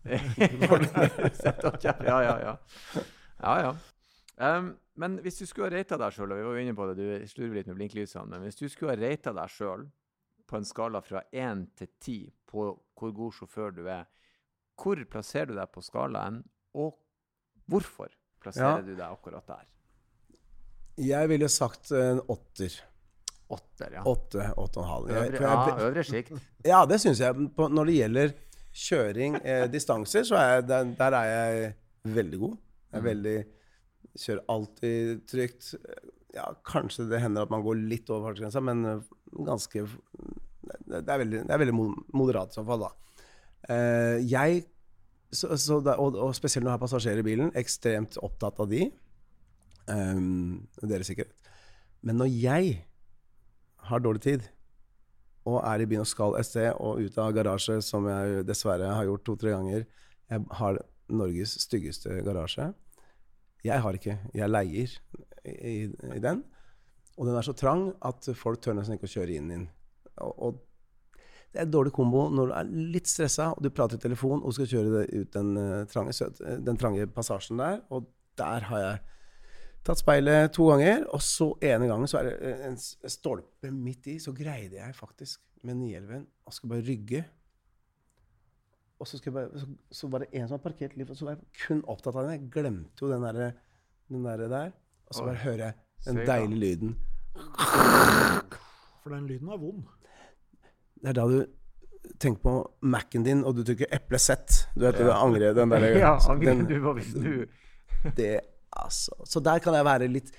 ja, 1.86 1.94
ja, 2.24 2.34
ja. 2.40 2.54
ja, 3.42 3.54
ja. 3.60 3.72
Um, 4.40 4.72
men 4.96 5.18
hvis 5.22 5.38
du 5.38 5.46
skulle 5.46 5.68
ha 5.68 5.74
rata 5.76 5.98
deg 6.00 6.14
sjøl, 6.16 6.32
og 6.32 6.38
vi 6.40 6.44
var 6.48 6.56
jo 6.56 6.62
inne 6.64 6.76
på 6.76 6.86
det, 6.90 6.96
du 6.98 7.28
slurver 7.30 7.60
litt 7.60 7.68
med 7.70 7.78
blinklysene, 7.78 8.26
men 8.32 8.46
hvis 8.48 8.58
du 8.58 8.66
skulle 8.72 8.96
ha 8.96 9.00
rata 9.00 9.34
deg 9.36 9.52
sjøl 9.52 9.84
på 10.50 10.58
en 10.58 10.66
skala 10.66 11.02
fra 11.04 11.22
1 11.30 11.66
til 11.78 11.90
10 12.00 12.16
på 12.50 12.70
hvor 12.98 13.12
god 13.16 13.36
sjåfør 13.36 13.76
du 13.76 13.84
er, 13.86 14.08
hvor 14.78 14.96
plasserer 15.10 15.46
du 15.46 15.54
deg 15.54 15.70
på 15.72 15.82
skalaen, 15.84 16.42
og 16.74 16.94
hvorfor 17.70 18.08
plasserer 18.42 18.78
Ja. 18.78 18.82
du 18.82 18.94
deg 18.94 19.06
akkurat 19.10 19.46
der? 19.46 19.66
Jeg 21.00 21.28
ville 21.28 21.48
sagt 21.48 21.90
en 21.96 22.20
åtter. 22.28 22.74
Åtter, 23.50 23.92
ja. 23.96 24.02
Åtte, 24.06 24.44
åtte 24.56 24.78
og 24.78 24.84
en 24.84 24.90
halv. 24.90 25.08
Jeg- 25.08 25.16
Øvre, 25.16 25.40
jeg- 25.40 25.42
ja, 25.42 25.88
øvre 25.88 26.04
sikt. 26.04 26.32
Ja, 26.64 26.84
det 26.86 27.00
syns 27.00 27.18
jeg. 27.18 27.34
På, 27.56 27.68
når 27.68 27.86
det 27.86 27.94
gjelder 27.96 28.34
kjøring, 28.72 29.40
eh, 29.44 29.66
distanser, 29.66 30.22
så 30.22 30.36
er 30.36 30.54
jeg, 30.60 30.66
der, 30.68 30.84
der 30.94 31.12
er 31.16 31.24
jeg 31.24 31.74
veldig 32.04 32.38
god. 32.38 32.56
Jeg 32.92 32.98
er 32.98 33.00
Mm. 33.00 33.04
veldig 33.10 33.46
Kjører 34.18 34.44
alltid 34.48 35.26
trygt. 35.28 35.74
Ja, 36.34 36.52
kanskje 36.64 37.08
det 37.08 37.20
hender 37.20 37.42
at 37.42 37.50
man 37.50 37.62
går 37.62 37.76
litt 37.88 38.10
over 38.10 38.32
fartsgrensa, 38.34 38.60
men 38.62 38.84
eh, 38.84 39.00
ganske 39.44 39.86
Det 40.88 41.08
er 41.08 41.18
veldig, 41.18 41.46
det 41.46 41.50
er 41.50 41.58
veldig 41.58 41.94
moderat 42.12 42.48
i 42.50 42.54
så 42.60 42.64
fall, 42.66 42.80
da. 42.80 42.88
Eh, 43.68 44.20
jeg 44.30 44.64
så, 45.30 45.54
så 45.60 45.78
da, 45.84 45.94
og, 46.02 46.16
og 46.18 46.34
spesielt 46.34 46.64
når 46.64 46.72
jeg 46.72 46.78
har 46.78 46.82
passasjerer 46.82 47.22
i 47.22 47.26
bilen, 47.26 47.52
ekstremt 47.58 48.18
opptatt 48.24 48.58
av 48.62 48.70
de. 48.70 48.88
Um, 49.90 50.66
deres 50.82 51.10
sikkerhet. 51.10 51.34
Men 52.06 52.18
når 52.20 52.30
jeg 52.32 52.72
har 53.90 54.02
dårlig 54.02 54.22
tid, 54.24 54.48
og 55.48 55.62
er 55.64 55.82
i 55.82 55.88
byen 55.88 56.04
og 56.04 56.10
skal 56.10 56.36
et 56.38 56.48
sted, 56.48 56.70
og 56.78 57.00
ut 57.00 57.18
av 57.18 57.32
garasje, 57.34 57.78
som 57.84 58.06
jeg 58.10 58.44
dessverre 58.48 58.90
har 58.92 59.06
gjort 59.08 59.24
to-tre 59.26 59.54
ganger 59.54 59.86
Jeg 60.30 60.44
har 60.58 60.78
Norges 61.10 61.56
styggeste 61.64 62.20
garasje. 62.22 62.68
Jeg 63.66 63.82
har 63.82 63.96
ikke. 63.96 64.18
Jeg 64.34 64.50
leier 64.50 64.92
i, 65.44 65.90
i 65.90 66.20
den. 66.22 66.44
Og 67.18 67.26
den 67.26 67.34
er 67.34 67.44
så 67.44 67.54
trang 67.56 67.88
at 68.06 68.28
folk 68.38 68.60
tør 68.62 68.76
nesten 68.78 68.94
ikke 68.94 69.08
å 69.08 69.14
kjøre 69.16 69.34
inn 69.36 69.50
i 69.50 69.56
den. 69.56 69.64
Og, 70.22 70.36
og 70.38 70.60
det 71.52 71.58
er 71.58 71.66
en 71.66 71.72
dårlig 71.74 71.92
kombo 71.96 72.28
når 72.30 72.46
du 72.46 72.52
er 72.54 72.68
litt 72.94 73.08
stressa, 73.10 73.48
og 73.56 73.62
du 73.64 73.70
prater 73.74 73.98
i 73.98 74.02
telefon 74.04 74.42
og 74.46 74.52
skal 74.54 74.68
kjøre 74.70 74.90
det 75.00 75.06
ut 75.24 75.32
den, 75.34 75.56
eh, 75.58 75.84
trange, 75.90 76.12
søt- 76.14 76.38
den 76.64 76.76
trange 76.78 77.06
passasjen 77.10 77.58
der. 77.58 77.80
Og 77.90 78.06
der 78.38 78.60
har 78.68 78.78
jeg 78.84 79.00
tatt 79.84 79.98
speilet 79.98 80.52
to 80.54 80.68
ganger, 80.70 81.06
og 81.10 81.20
så 81.24 81.50
ene 81.64 81.88
gangen 81.90 82.06
så 82.10 82.20
er 82.20 82.28
det 82.30 82.36
eh, 82.40 82.62
en 82.68 82.76
stolpe 83.10 83.70
midt 83.74 84.06
i. 84.14 84.18
Så 84.22 84.32
greide 84.36 84.78
jeg 84.78 84.94
faktisk 84.94 85.40
med 85.66 85.76
Nielven 85.82 86.26
og 86.46 86.52
skal 86.54 86.68
bare 86.70 86.86
rygge. 86.86 87.24
Og 89.00 89.08
så, 89.08 89.16
bare, 89.32 89.48
så, 89.58 89.66
så 89.90 90.08
var 90.12 90.18
det 90.20 90.28
en 90.36 90.46
som 90.46 90.58
var 90.58 90.64
parkert 90.70 90.94
litt, 91.00 91.08
og 91.10 91.16
så 91.16 91.24
var 91.24 91.38
jeg 91.38 91.66
kun 91.66 91.80
opptatt 91.88 92.14
av 92.20 92.26
den. 92.28 92.34
Jeg 92.36 92.50
glemte 92.52 93.00
jo 93.06 93.08
den 93.10 93.22
der, 93.24 93.52
den 94.12 94.24
der, 94.28 94.42
der. 94.52 94.72
Og 95.08 95.14
så 95.16 95.24
bare 95.24 95.40
hører 95.40 95.62
jeg 95.64 95.74
den 96.04 96.16
deilige 96.28 96.60
lyden. 96.60 96.96
For 99.02 99.14
den 99.14 99.26
lyden 99.26 99.48
er 99.48 99.58
vond. 99.62 99.86
Det 101.00 101.08
er 101.12 101.16
da 101.16 101.24
du 101.30 101.40
tenker 102.20 102.42
på 102.44 102.54
Mac-en 102.82 103.24
din, 103.24 103.42
og 103.44 103.54
du 103.56 103.62
trykker 103.64 103.88
eple 103.96 104.18
Z. 104.20 104.66
Du 104.74 104.84
vet, 104.86 104.98
Ja. 105.00 105.16
angrer 105.24 105.54
den 105.56 105.70
der, 105.72 105.86
Ja, 106.04 106.14
angrer 106.28 106.54
den, 106.54 106.66
du 106.68 106.92
hvis 106.94 107.12
du 107.14 107.46
det, 108.16 108.40
altså. 108.76 109.12
Så 109.24 109.40
der 109.44 109.58
kan 109.60 109.74
jeg 109.74 109.84
være 109.84 110.08
litt 110.08 110.30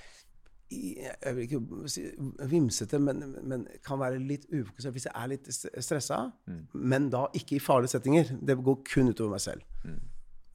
Jeg 0.72 1.36
vil 1.36 1.44
ikke 1.44 1.90
si 1.92 2.06
vimsete, 2.48 3.00
men, 3.04 3.34
men 3.44 3.66
kan 3.84 4.00
være 4.00 4.22
litt 4.24 4.46
ufokusert 4.56 4.94
hvis 4.96 5.06
jeg 5.10 5.16
er 5.20 5.28
litt 5.34 5.50
stressa. 5.52 6.20
Men 6.74 7.10
da 7.12 7.26
ikke 7.36 7.58
i 7.58 7.60
farlige 7.60 7.92
settinger. 7.98 8.32
Det 8.40 8.56
går 8.64 8.78
kun 8.88 9.12
utover 9.12 9.34
meg 9.36 9.42
selv. 9.44 9.66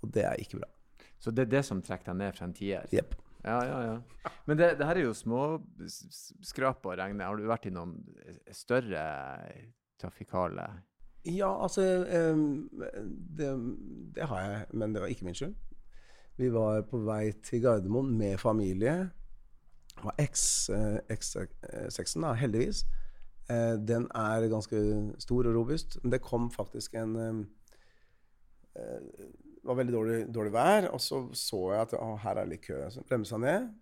Og 0.02 0.09
det 0.14 0.24
er 0.24 0.40
ikke 0.40 0.62
bra. 0.62 0.70
Så 1.20 1.30
det 1.36 1.44
er 1.46 1.50
det 1.59 1.64
som 1.68 1.82
trekker 1.84 2.14
deg 2.14 2.16
ned 2.22 2.32
fra 2.38 2.46
en 2.48 2.54
tier? 2.57 2.88
Yep. 2.96 3.12
Ja, 3.44 3.59
ja, 3.68 3.76
ja. 3.92 4.30
Men 4.48 4.57
det, 4.59 4.70
det 4.80 4.86
her 4.88 4.96
er 4.96 5.04
jo 5.04 5.12
småskrap 5.14 6.86
å 6.88 6.96
regne. 6.98 7.24
Har 7.28 7.36
du 7.38 7.44
vært 7.48 7.68
i 7.68 7.74
noen 7.76 7.92
større 8.57 9.04
trafikale 10.01 10.66
Ja, 11.26 11.49
altså 11.62 11.82
det, 13.36 13.49
det 14.14 14.28
har 14.30 14.40
jeg, 14.44 14.66
men 14.78 14.94
det 14.94 15.03
var 15.03 15.11
ikke 15.11 15.26
min 15.26 15.34
skyld. 15.34 15.55
Vi 16.36 16.51
var 16.53 16.84
på 16.86 17.01
vei 17.03 17.32
til 17.42 17.62
Gardermoen 17.64 18.12
med 18.18 18.38
familie. 18.38 19.09
Det 19.97 20.05
var 20.05 20.14
X, 20.20 20.68
eh, 20.70 20.99
X6-en, 21.16 22.26
da, 22.26 22.34
heldigvis. 22.36 22.84
Eh, 23.49 23.74
Den 23.80 24.07
er 24.14 24.49
ganske 24.53 24.76
stor 25.18 25.49
og 25.49 25.55
robust. 25.57 25.99
Men 26.03 26.12
det 26.12 26.22
kom 26.22 26.51
faktisk 26.51 26.94
en 26.94 27.16
eh, 27.16 27.44
Det 28.76 29.64
var 29.64 29.74
veldig 29.80 29.94
dårlig, 29.94 30.18
dårlig 30.34 30.53
vær, 30.53 30.88
og 30.92 31.01
så 31.01 31.24
så 31.32 31.72
jeg 31.72 31.80
at 31.80 31.94
å, 31.99 32.16
her 32.22 32.36
er 32.38 32.47
litt 32.47 32.62
kø. 32.68 32.84
Så 32.90 33.03
bremsa 33.09 33.38
ned. 33.40 33.72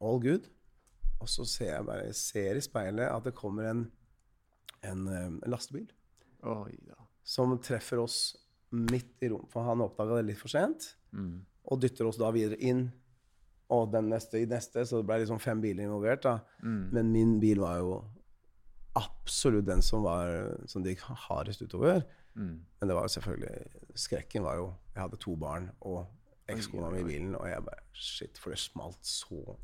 All 0.00 0.22
good. 0.22 0.46
Og 1.20 1.28
så 1.28 1.44
ser 1.44 1.74
jeg 1.74 1.86
bare 1.86 2.06
jeg 2.06 2.14
ser 2.14 2.56
i 2.56 2.62
speilet 2.64 3.10
at 3.10 3.26
det 3.26 3.34
kommer 3.34 3.68
en, 3.70 3.84
en, 4.84 5.06
en 5.08 5.38
lastebil 5.50 5.86
Oi 6.44 6.74
ja. 6.88 6.98
som 7.24 7.54
treffer 7.58 7.98
oss 8.02 8.36
midt 8.74 9.22
i 9.22 9.28
rom. 9.32 9.46
For 9.52 9.64
han 9.64 9.80
oppdaga 9.84 10.18
det 10.20 10.26
litt 10.32 10.38
for 10.40 10.48
sent, 10.52 10.94
Mm. 11.14 11.44
og 11.70 11.80
dytter 11.80 12.08
oss 12.10 12.16
da 12.18 12.30
videre 12.34 12.58
inn. 12.58 12.88
Og 13.70 13.86
den 13.92 14.08
neste 14.10 14.40
i 14.42 14.46
neste, 14.50 14.82
så 14.84 14.98
det 14.98 15.06
ble 15.08 15.20
liksom 15.22 15.38
fem 15.40 15.60
biler 15.62 15.84
involvert. 15.86 16.22
da. 16.26 16.40
Mm. 16.62 16.90
Men 16.92 17.12
min 17.12 17.36
bil 17.40 17.60
var 17.62 17.78
jo 17.78 17.92
absolutt 18.98 19.66
den 19.66 19.82
som, 19.82 20.02
var, 20.04 20.28
som 20.70 20.82
det 20.84 20.94
gikk 20.96 21.06
hardest 21.28 21.62
utover. 21.64 22.02
Mm. 22.34 22.58
Men 22.80 22.88
det 22.90 22.96
var 22.96 23.06
jo 23.06 23.12
selvfølgelig 23.14 23.94
Skrekken 23.94 24.42
var 24.42 24.56
jo 24.58 24.64
Jeg 24.96 25.02
hadde 25.04 25.18
to 25.22 25.36
barn 25.38 25.68
og 25.86 26.00
ekskona 26.50 26.88
mi 26.90 26.98
i 26.98 27.06
bilen, 27.06 27.36
og 27.38 27.46
jeg 27.46 27.62
bare 27.62 27.84
Shit, 27.94 28.38
for 28.42 28.50
det 28.50 28.58
smalt 28.58 28.98
så 29.06 29.54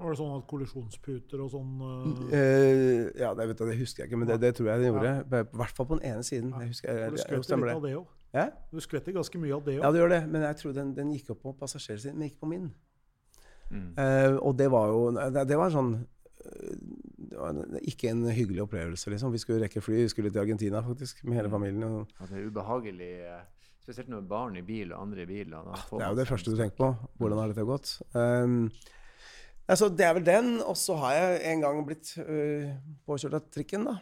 Var 0.00 0.14
det 0.14 0.18
sånn 0.20 0.30
at 0.38 0.44
kollisjonsputer 0.48 1.42
og 1.44 1.50
sånn 1.52 1.72
uh... 1.84 2.22
Eh, 2.32 3.10
Ja, 3.20 3.34
det, 3.36 3.46
vet 3.50 3.58
du, 3.60 3.66
det 3.68 3.76
husker 3.80 4.04
jeg 4.04 4.10
ikke, 4.10 4.20
men 4.22 4.30
det, 4.30 4.38
det 4.40 4.54
tror 4.56 4.70
jeg 4.72 4.80
de 4.80 4.88
gjorde. 4.88 5.12
I 5.28 5.60
hvert 5.60 5.76
fall 5.76 5.88
på 5.90 5.98
den 6.00 6.06
ene 6.14 6.24
siden. 6.26 6.54
jeg 6.56 6.72
husker 6.72 6.88
jeg, 6.90 7.10
du 7.12 7.20
skvetter 7.20 7.60
litt 7.64 7.74
av 7.74 7.84
det. 7.84 7.92
òg. 7.98 8.14
Ja? 8.32 8.46
Du 8.70 8.80
skvetter 8.80 9.16
ganske 9.16 9.42
mye 9.42 9.56
av 9.58 9.66
det 9.66 9.76
òg. 9.78 9.82
Ja, 9.84 9.90
du 9.92 10.00
gjør 10.00 10.14
det, 10.14 10.22
men 10.30 10.46
jeg 10.46 10.60
tror 10.62 10.76
den, 10.78 10.94
den 10.96 11.12
gikk 11.16 11.34
opp 11.34 11.42
på 11.44 11.52
passasjersiden, 11.60 12.16
men 12.16 12.30
ikke 12.30 12.46
på 12.46 12.50
min. 12.54 12.70
Mm. 13.70 13.90
Eh, 14.02 14.36
og 14.40 14.56
det 14.58 14.66
var 14.66 14.88
jo 14.90 15.12
Det, 15.14 15.44
det 15.46 15.54
var 15.54 15.68
en 15.68 15.74
sånn 15.76 15.90
eh, 15.94 16.72
det 17.30 17.38
var 17.38 17.52
en, 17.54 17.76
ikke 17.86 18.08
en 18.10 18.24
hyggelig 18.34 18.64
opplevelse, 18.64 19.12
liksom. 19.12 19.30
Vi 19.30 19.38
skulle 19.38 19.60
rekke 19.62 19.82
fly, 19.84 20.00
vi 20.02 20.10
skulle 20.10 20.32
til 20.32 20.42
Argentina 20.42 20.80
faktisk, 20.82 21.20
med 21.28 21.38
hele 21.38 21.52
familien. 21.52 21.84
Og 21.84 22.14
Ja, 22.18 22.26
det 22.26 22.40
er 22.40 22.48
ubehagelig, 22.48 23.10
eh, 23.28 23.44
spesielt 23.84 24.10
når 24.10 24.24
barn 24.26 24.56
i 24.58 24.64
bil 24.66 24.90
og 24.94 25.04
andre 25.04 25.22
i 25.22 25.28
bil. 25.28 25.54
og 25.54 25.68
det 25.70 26.02
er 26.02 26.08
jo 26.08 26.18
det 26.18 26.26
første 26.28 26.50
du 26.50 26.56
tenker 26.58 26.76
på. 26.80 26.88
Hvordan 27.20 27.38
har 27.38 27.52
dette 27.52 27.68
gått? 27.68 27.92
Um, 28.14 28.70
altså, 29.70 29.88
det 29.96 30.04
er 30.06 30.14
vel 30.18 30.24
den. 30.26 30.48
Og 30.66 30.76
så 30.76 30.96
har 31.00 31.16
jeg 31.18 31.42
en 31.52 31.60
gang 31.66 31.82
blitt 31.86 32.14
øh, 32.22 32.70
påkjørt 33.08 33.36
av 33.40 33.50
trikken, 33.54 33.86
da. 33.90 33.98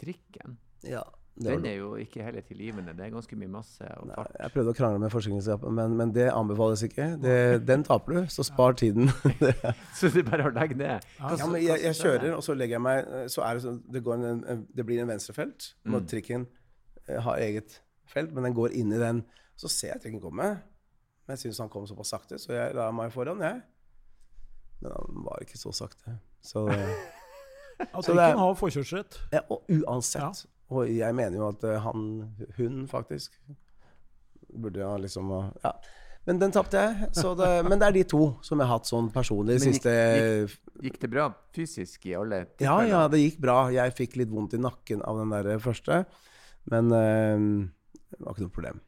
Trikken, 0.00 0.56
Ja, 0.88 1.02
den 1.38 1.64
er 1.64 1.76
jo 1.78 1.94
ikke 1.96 2.20
heller 2.26 2.42
tilgivende. 2.44 2.92
Det 2.96 3.06
er 3.06 3.12
ganske 3.14 3.36
mye 3.40 3.48
masse 3.48 3.86
og 3.96 4.08
Nei, 4.10 4.16
fart. 4.18 4.34
Jeg 4.42 4.52
prøvde 4.52 4.72
å 4.74 4.76
krangle 4.76 5.00
med 5.00 5.12
forsikringsselskapet, 5.14 5.72
men, 5.78 5.94
men 5.96 6.10
det 6.12 6.26
anbefales 6.32 6.82
ikke. 6.84 7.06
Det, 7.22 7.36
den 7.68 7.84
taper 7.86 8.18
du, 8.18 8.20
så 8.34 8.44
spar 8.44 8.74
tiden. 8.76 9.08
Så 9.98 10.10
det 10.12 10.24
er 10.24 10.28
bare 10.28 10.50
å 10.50 10.52
legge 10.52 10.76
ned. 10.76 11.06
Ja, 11.20 11.30
men 11.46 11.62
jeg, 11.62 11.78
jeg 11.86 11.92
er 11.94 11.96
kjører, 12.00 12.34
og 12.36 12.42
så 12.44 12.56
legger 12.58 12.76
jeg 12.76 12.84
meg 12.84 13.00
eh, 13.06 13.24
Så 13.32 13.44
er 13.46 13.56
det 13.56 13.62
sånn 13.64 13.78
Det, 13.94 14.02
går 14.04 14.26
en, 14.28 14.66
det 14.76 14.84
blir 14.88 15.00
en 15.04 15.12
venstrefelt 15.14 15.70
når 15.86 16.02
Mm. 16.04 16.08
trikken 16.12 16.44
eh, 17.08 17.20
har 17.24 17.40
eget 17.46 17.78
felt, 18.12 18.34
men 18.36 18.44
den 18.50 18.58
går 18.58 18.74
inn 18.76 18.92
i 18.92 19.00
den. 19.00 19.22
Så 19.56 19.70
ser 19.72 19.94
jeg 19.94 20.02
trikken 20.04 20.20
komme. 20.20 20.50
Men 21.24 21.36
jeg 21.36 21.46
syns 21.46 21.62
han 21.64 21.70
kom 21.72 21.86
såpass 21.88 22.12
sakte, 22.12 22.36
så 22.42 22.52
jeg 22.58 22.74
la 22.76 22.90
meg 22.92 23.12
foran, 23.14 23.40
jeg. 23.40 23.62
Men 24.82 24.92
han 24.96 25.24
var 25.24 25.42
ikke 25.44 25.58
så 25.60 25.72
sakte. 25.74 26.18
Så 26.42 26.66
eh, 26.74 26.94
At 27.82 28.04
Så 28.04 28.12
det 28.12 28.20
er- 28.20 28.32
trikken 28.32 28.38
har 28.44 28.54
forkjørsrett. 28.58 29.18
ja, 29.32 29.40
Og 29.50 29.62
uansett. 29.70 30.44
Og 30.72 30.88
jeg 30.88 31.14
mener 31.14 31.36
jo 31.38 31.48
at 31.48 31.64
eh, 31.68 31.78
han 31.84 32.04
Hun, 32.56 32.86
faktisk, 32.88 33.34
burde 34.52 34.84
ha 34.84 34.96
liksom 35.00 35.30
Ja. 35.64 35.72
Men 36.24 36.38
den 36.38 36.52
tapte 36.54 36.78
jeg. 36.78 37.08
Så 37.18 37.34
det, 37.34 37.48
men 37.68 37.78
det 37.80 37.88
er 37.88 37.92
de 37.96 38.02
to 38.04 38.20
som 38.46 38.58
jeg 38.60 38.68
har 38.68 38.78
hatt 38.78 38.86
sånn 38.86 39.08
personlig 39.12 39.56
Men 39.58 39.64
siste 39.72 39.94
Gikk 40.82 41.00
det 41.02 41.10
bra 41.10 41.28
fysisk 41.54 42.06
i 42.06 42.14
alle 42.14 42.36
Ja, 42.42 42.46
tilfeller? 42.78 42.88
ja, 42.92 43.00
det 43.08 43.18
gikk 43.24 43.40
bra. 43.42 43.56
Jeg 43.74 43.94
fikk 43.98 44.16
litt 44.20 44.30
vondt 44.30 44.54
i 44.54 44.60
nakken 44.62 45.02
av 45.02 45.18
den 45.18 45.30
der 45.34 45.58
første, 45.62 46.04
men 46.70 46.92
øh, 46.94 47.68
det 48.12 48.20
var 48.22 48.32
ikke 48.36 48.46
noe 48.46 48.54
problem. 48.54 48.80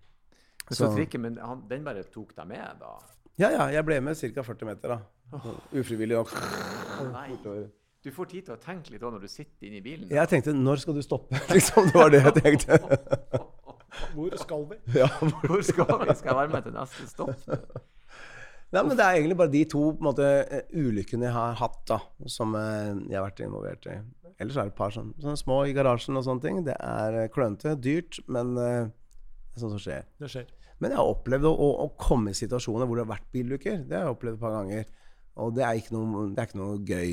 Så, 0.70 0.74
Så- 0.86 0.94
trikken, 0.96 1.20
men 1.26 1.36
han, 1.42 1.64
den 1.68 1.84
bare 1.84 2.02
tok 2.04 2.34
deg 2.36 2.46
med, 2.48 2.78
da? 2.80 2.94
Ja, 3.38 3.50
ja, 3.50 3.64
jeg 3.74 3.84
ble 3.86 3.96
med 4.04 4.18
ca. 4.20 4.42
40 4.46 4.68
meter, 4.68 4.94
da. 4.94 5.54
Ufrivillig. 5.74 6.20
Og 6.20 6.30
Nei. 7.10 7.30
Du 8.04 8.10
får 8.12 8.28
tid 8.30 8.44
til 8.46 8.54
å 8.54 8.60
tenke 8.60 8.92
litt 8.92 9.00
da 9.00 9.10
når 9.10 9.24
du 9.24 9.30
sitter 9.32 9.66
inne 9.66 9.80
i 9.80 9.82
bilen. 9.84 10.10
jeg 10.12 10.28
tenkte 10.28 10.52
'når 10.52 10.76
skal 10.82 10.94
du 10.94 11.02
stoppe?' 11.02 11.40
liksom. 11.56 11.88
Det 11.88 11.94
var 11.94 12.10
det 12.12 12.20
jeg 12.22 12.34
tenkte. 12.42 12.78
Hvor 14.14 14.36
skal 14.36 14.66
vi? 14.70 14.76
ja. 15.00 15.08
Hvor 15.08 15.62
skal 15.62 15.86
vi? 16.02 16.14
Skal 16.14 16.28
jeg 16.28 16.36
være 16.36 16.52
med 16.52 16.62
til 16.62 16.74
neste 16.74 17.06
stopp? 17.08 17.46
Nei, 18.74 18.82
men 18.82 18.96
Det 18.96 19.04
er 19.04 19.16
egentlig 19.16 19.36
bare 19.38 19.52
de 19.52 19.64
to 19.64 19.82
på 19.94 20.02
en 20.02 20.08
måte, 20.08 20.26
eh, 20.50 20.62
ulykkene 20.74 21.28
jeg 21.28 21.32
har 21.32 21.54
hatt, 21.54 21.80
da, 21.86 21.98
som 22.26 22.54
eh, 22.58 22.90
jeg 23.08 23.14
har 23.14 23.28
vært 23.28 23.40
involvert 23.46 23.86
i. 23.86 24.00
Ellers 24.42 24.56
er 24.56 24.66
det 24.66 24.72
et 24.74 24.78
par 24.80 24.90
sånne, 24.90 25.14
sånne 25.22 25.38
små 25.38 25.60
i 25.64 25.72
garasjen 25.72 26.18
og 26.18 26.24
sånne 26.26 26.42
ting. 26.42 26.64
Det 26.66 26.74
er 26.74 27.20
eh, 27.22 27.28
klønete, 27.30 27.76
dyrt, 27.78 28.18
men 28.26 28.56
det 28.58 28.66
er 28.66 29.62
sånt 29.62 29.76
som 29.76 29.82
skjer. 29.82 30.08
Det 30.18 30.30
skjer. 30.32 30.50
Men 30.80 30.90
jeg 30.90 30.98
har 30.98 31.06
opplevd 31.12 31.44
å, 31.48 31.52
å, 31.54 31.68
å 31.84 31.88
komme 32.00 32.30
i 32.34 32.38
situasjoner 32.38 32.86
hvor 32.86 32.98
det 32.98 33.04
har 33.06 33.12
vært 33.14 33.28
bilulykker. 33.32 33.84
Det 33.88 33.94
har 33.96 34.08
jeg 34.08 34.14
opplevd 34.16 34.34
et 34.38 34.40
par 34.42 34.56
ganger. 34.56 34.84
Og 35.36 35.54
det 35.54 35.64
er 35.66 35.78
ikke 35.80 35.94
noe, 35.94 36.24
det 36.34 36.42
er 36.42 36.48
ikke 36.50 36.60
noe 36.60 36.78
gøy. 36.86 37.12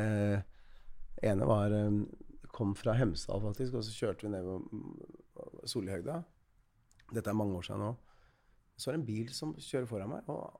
Eh, 0.00 0.40
ene 1.30 1.46
var 1.48 1.72
eh, 1.76 1.90
Kom 2.50 2.72
fra 2.74 2.92
Hemsedal, 2.98 3.40
faktisk, 3.44 3.76
og 3.78 3.84
så 3.86 3.92
kjørte 3.94 4.26
vi 4.26 4.32
nedover 4.32 5.66
Solihøgda. 5.70 6.16
Dette 7.14 7.30
er 7.30 7.36
mange 7.38 7.56
år 7.60 7.62
siden 7.68 7.84
nå. 7.84 7.92
Så 8.80 8.90
er 8.90 8.96
det 8.96 9.00
en 9.02 9.06
bil 9.06 9.30
som 9.34 9.52
kjører 9.60 9.86
foran 9.88 10.10
meg, 10.10 10.28
og, 10.32 10.58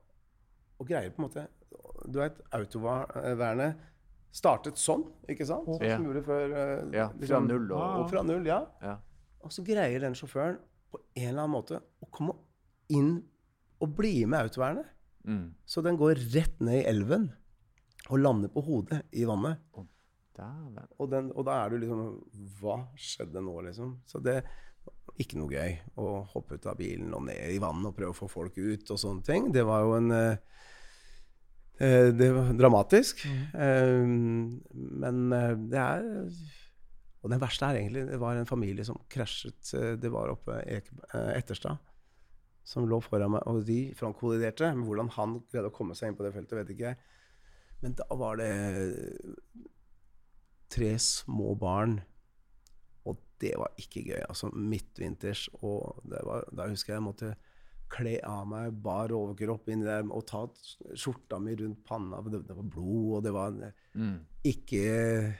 og 0.79 0.87
greier 0.89 1.11
på 1.13 1.21
en 1.21 1.27
måte 1.27 1.43
Du 2.11 2.19
vet, 2.21 2.37
autovernet 2.55 3.81
startet 4.35 4.79
sånn, 4.79 5.03
ikke 5.29 5.45
sant? 5.49 5.67
Sånn 5.67 5.83
Ja. 5.83 5.97
som 5.97 6.05
gjorde 6.07 6.23
før. 6.25 6.53
eh, 6.55 6.83
Ja, 6.95 7.07
fra 7.09 7.19
liksom- 7.19 7.47
null 7.49 7.71
og 7.75 7.81
og 8.05 8.09
fra 8.09 8.23
null, 8.23 8.45
ja. 8.47 8.61
Ja. 8.81 8.97
Og 9.43 9.51
så 9.51 9.63
greier 9.65 9.99
den 9.99 10.13
sjåføren 10.15 10.57
på 10.91 10.99
en 11.15 11.27
eller 11.29 11.43
annen 11.43 11.55
måte 11.55 11.79
å 11.79 12.09
komme 12.13 12.35
inn 12.91 13.15
og 13.81 13.93
bli 13.97 14.25
med 14.25 14.47
autovernet. 14.47 14.89
Mm. 15.25 15.53
Så 15.65 15.83
den 15.85 15.97
går 15.99 16.21
rett 16.33 16.59
ned 16.63 16.81
i 16.81 16.87
elven 16.89 17.29
og 18.09 18.19
lander 18.19 18.51
på 18.51 18.63
hodet 18.65 19.03
i 19.15 19.25
vannet. 19.27 19.61
Oh, 19.77 19.85
Og, 20.97 21.07
den, 21.11 21.29
og 21.35 21.45
da 21.45 21.59
er 21.61 21.69
du 21.69 21.81
liksom 21.81 22.03
Hva 22.57 22.77
skjedde 22.97 23.43
nå, 23.43 23.53
liksom? 23.67 23.97
Så 24.09 24.21
det 24.23 24.39
ikke 25.21 25.37
noe 25.37 25.53
gøy 25.53 25.75
å 26.01 26.21
hoppe 26.31 26.57
ut 26.57 26.65
av 26.71 26.79
bilen 26.79 27.11
og 27.13 27.25
ned 27.27 27.51
i 27.53 27.59
vannet 27.61 27.91
og 27.91 27.97
prøve 27.97 28.15
å 28.15 28.17
få 28.17 28.29
folk 28.31 28.57
ut 28.57 28.89
og 28.93 28.99
sånne 28.99 29.25
ting. 29.27 29.51
Det 29.53 29.63
var 29.67 29.83
jo 29.85 29.93
en 29.99 30.15
eh, 30.15 30.63
eh, 31.83 32.07
Det 32.15 32.31
var 32.33 32.53
dramatisk. 32.57 33.25
Eh, 33.27 34.01
men 35.03 35.21
det 35.69 35.83
er 35.83 36.09
Og 37.21 37.29
det 37.29 37.37
verste 37.41 37.67
er 37.69 37.77
egentlig 37.77 38.07
Det 38.09 38.17
var 38.19 38.35
en 38.39 38.45
familie 38.49 38.83
som 38.87 38.97
krasjet. 39.09 39.73
eh, 39.77 39.95
Det 40.01 40.09
var 40.11 40.31
oppe 40.33 40.55
eh, 40.65 40.81
Etterstad. 41.37 41.77
Som 42.63 42.87
lå 42.89 42.99
foran 43.01 43.31
meg, 43.31 43.41
og 43.49 43.63
de 43.65 43.93
frontkolliderte. 43.97 44.71
Men 44.75 44.85
hvordan 44.85 45.09
han 45.17 45.39
greide 45.51 45.69
å 45.69 45.73
komme 45.75 45.95
seg 45.97 46.09
inn 46.11 46.15
på 46.17 46.23
det 46.25 46.33
feltet, 46.33 46.57
vet 46.59 46.69
ikke 46.75 46.91
jeg. 46.91 46.97
Men 47.81 47.93
da 47.97 48.05
var 48.15 48.37
det 48.37 48.51
tre 50.71 50.91
små 51.01 51.55
barn. 51.59 51.99
Og 53.09 53.17
det 53.41 53.55
var 53.57 53.73
ikke 53.81 54.03
gøy. 54.05 54.21
Altså 54.29 54.51
midtvinters. 54.53 55.47
Og 55.65 56.01
det 56.09 56.21
var, 56.27 56.45
da 56.53 56.69
husker 56.69 56.93
jeg 56.93 56.99
jeg 57.01 57.07
måtte 57.07 57.31
kle 57.91 58.13
av 58.23 58.45
meg 58.47 58.77
bar 58.85 59.11
overkropp 59.11 59.67
inni 59.73 59.83
der 59.83 60.05
og 60.15 60.23
ta 60.29 60.45
skjorta 60.95 61.41
mi 61.43 61.57
rundt 61.59 61.81
panna. 61.87 62.21
Det, 62.23 62.43
det 62.47 62.55
var 62.55 62.69
blod, 62.71 63.17
og 63.17 63.23
det 63.25 63.33
var 63.35 63.57
Mm. 63.93 64.19
ikke 64.47 65.35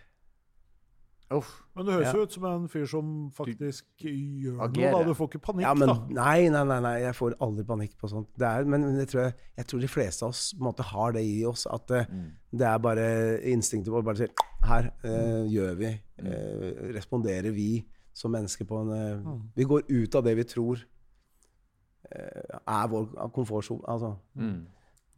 Uff. 1.32 1.62
Men 1.76 1.86
det 1.86 1.94
høres 1.94 2.14
Ja. 2.14 2.22
ut 2.22 2.32
som 2.34 2.44
en 2.46 2.68
fyr 2.68 2.86
som 2.86 3.32
faktisk 3.32 3.86
gjør 4.04 4.60
Agerer. 4.66 4.92
noe. 4.92 5.04
da. 5.04 5.08
Du 5.08 5.14
får 5.16 5.30
ikke 5.30 5.42
panikk, 5.42 5.62
Ja, 5.64 5.74
men 5.74 5.88
da. 5.88 5.96
nei, 6.10 6.50
nei, 6.50 6.64
nei, 6.66 6.80
nei, 6.82 7.00
jeg 7.02 7.14
får 7.16 7.36
aldri 7.40 7.64
panikk 7.64 7.98
på 7.98 8.10
sånt. 8.10 8.28
Det 8.38 8.48
er, 8.48 8.66
men 8.66 8.82
men 8.82 8.98
jeg 9.00 9.08
tror, 9.08 9.22
jeg, 9.24 9.34
jeg 9.58 9.66
tror 9.68 9.80
de 9.80 9.88
fleste 9.88 10.24
av 10.24 10.30
oss 10.30 10.54
på 10.54 10.60
en 10.60 10.68
måte 10.74 10.84
har 10.84 11.12
det 11.14 11.24
i 11.24 11.46
oss. 11.46 11.66
At 11.72 11.88
det, 11.88 12.08
Mm. 12.12 12.32
det 12.52 12.68
er 12.68 12.78
bare 12.80 13.40
instinktet 13.48 13.92
vårt. 13.94 14.04
Bare 14.06 14.16
sier 14.18 14.30
Her 14.64 14.92
eh, 15.04 15.48
gjør 15.50 15.76
vi. 15.78 16.00
Eh, 16.20 16.94
responderer 16.94 17.52
vi 17.54 17.86
som 18.14 18.32
mennesker 18.32 18.66
på 18.66 18.82
en 18.82 18.92
eh, 18.92 19.24
Mm. 19.24 19.42
Vi 19.56 19.64
går 19.64 19.82
ut 19.90 20.16
av 20.16 20.24
det 20.24 20.36
vi 20.36 20.44
tror 20.44 20.78
eh, 22.12 22.60
er 22.68 22.88
vår 22.88 23.32
komfortsone. 23.34 23.82
Altså. 23.88 24.18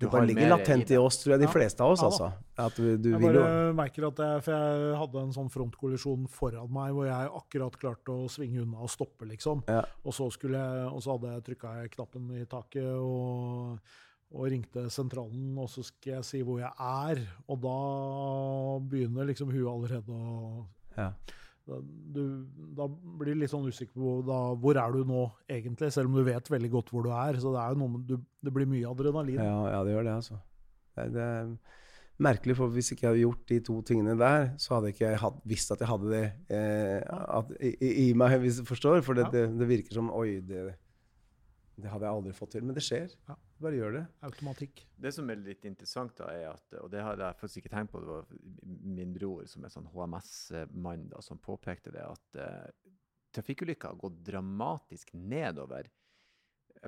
Det 0.06 0.12
bare 0.14 0.28
ligger 0.30 0.50
latent 0.54 0.92
i 0.94 0.98
oss, 1.00 1.18
tror 1.24 1.34
jeg, 1.34 1.40
de 1.42 1.48
Ja. 1.48 1.52
fleste 1.56 1.82
av 1.86 1.92
oss, 1.96 2.02
Ja 2.04 2.08
altså. 2.10 2.32
At 2.58 2.76
du, 2.78 2.98
du 2.98 3.10
Jeg 3.12 3.20
vil 3.24 3.34
jo 3.40 3.42
bare 3.42 3.74
merker 3.74 4.08
at 4.08 4.22
jeg, 4.24 4.44
For 4.44 4.52
jeg 4.54 4.96
hadde 5.00 5.24
en 5.24 5.34
sånn 5.34 5.50
frontkollisjon 5.50 6.28
foran 6.30 6.72
meg 6.72 6.94
hvor 6.94 7.06
jeg 7.10 7.32
akkurat 7.42 7.78
klarte 7.82 8.14
å 8.14 8.30
svinge 8.30 8.62
unna 8.62 8.84
og 8.86 8.90
stoppe, 8.94 9.26
liksom. 9.30 9.64
Ja. 9.68 9.84
Og 10.06 10.14
så, 10.14 10.30
skulle 10.32 10.58
jeg, 10.62 10.88
og 10.94 11.02
så 11.02 11.18
hadde 11.18 11.34
jeg 11.34 11.44
trykka 11.50 11.76
knappen 11.98 12.32
i 12.40 12.46
taket 12.46 12.90
og, 12.98 13.80
og 14.34 14.48
ringte 14.50 14.88
sentralen, 14.90 15.58
og 15.58 15.70
så 15.70 15.84
skal 15.86 16.16
jeg 16.20 16.24
si 16.26 16.42
hvor 16.42 16.60
jeg 16.60 16.72
er. 16.80 17.22
Og 17.48 17.60
da 17.62 17.78
begynner 18.90 19.26
liksom 19.30 19.52
huet 19.54 19.70
allerede 19.70 20.10
å 20.14 20.66
ja. 20.98 21.12
Da, 21.70 21.78
du, 22.16 22.22
da 22.76 22.88
blir 22.92 23.34
du 23.36 23.40
litt 23.44 23.52
sånn 23.54 23.68
usikker 23.72 23.96
på 23.96 24.16
da, 24.28 24.40
hvor 24.60 24.76
er 24.82 24.92
du 24.98 25.06
nå, 25.08 25.22
egentlig, 25.48 25.92
selv 25.96 26.10
om 26.12 26.18
du 26.20 26.26
vet 26.28 26.50
veldig 26.52 26.72
godt 26.74 26.92
hvor 26.92 27.06
du 27.08 27.12
er. 27.16 27.40
Så 27.40 27.54
det 27.56 27.62
er 27.64 27.78
noe 27.80 28.02
du, 28.10 28.18
det 28.44 28.52
blir 28.56 28.68
mye 28.68 28.90
adrenalin. 28.90 29.40
Ja, 29.40 29.62
ja, 29.78 29.80
det 29.88 29.96
gjør 29.96 30.08
det, 30.10 30.18
altså. 30.20 30.40
Det, 30.98 31.08
det 31.16 31.24
er 31.24 31.54
merkelig, 32.24 32.56
for 32.60 32.70
hvis 32.76 32.92
ikke 32.94 33.08
jeg 33.08 33.12
hadde 33.14 33.24
gjort 33.24 33.46
de 33.50 33.60
to 33.70 33.78
tingene 33.88 34.14
der, 34.20 34.50
så 34.62 34.76
hadde 34.76 34.92
ikke 34.94 35.08
jeg 35.08 35.22
hatt, 35.24 35.40
visst 35.50 35.72
at 35.74 35.82
jeg 35.82 35.90
hadde 35.90 36.12
det 36.12 36.24
eh, 36.54 37.00
at, 37.40 37.56
i, 37.64 37.72
i- 38.10 38.14
meg, 38.20 38.36
hvis 38.44 38.60
du 38.62 38.68
forstår. 38.68 39.00
For 39.08 39.18
det, 39.18 39.30
det, 39.34 39.46
det 39.60 39.70
virker 39.72 39.96
som 39.98 40.12
Oi, 40.14 40.36
det, 40.46 40.68
det 41.80 41.90
hadde 41.90 42.06
jeg 42.06 42.14
aldri 42.20 42.36
fått 42.38 42.54
til. 42.58 42.68
Men 42.68 42.76
det 42.78 42.84
skjer. 42.86 43.16
Ja. 43.32 43.40
Bare 43.64 43.80
gjør 43.80 43.96
det. 43.96 44.04
Automatikk. 44.28 44.84
Det 45.00 45.12
som 45.16 45.30
er 45.32 45.40
litt 45.40 45.64
interessant, 45.68 46.16
da, 46.20 46.30
er 46.34 46.50
at 46.52 46.76
Og 46.82 46.90
det 46.92 47.04
hadde 47.06 47.30
jeg 47.30 47.40
faktisk 47.40 47.62
ikke 47.62 47.72
tenkt 47.72 47.94
på. 47.94 48.02
Det 48.04 48.12
var 48.12 48.32
min 49.00 49.14
bror, 49.16 49.46
som 49.48 49.64
er 49.64 49.72
sånn 49.72 49.88
HMS-mann, 49.94 51.08
da, 51.14 51.22
som 51.24 51.40
påpekte 51.40 51.94
det, 51.96 52.04
at 52.04 52.40
uh, 52.40 52.94
trafikkulykker 53.36 53.94
har 53.94 54.02
gått 54.02 54.20
dramatisk 54.28 55.14
nedover. 55.16 55.88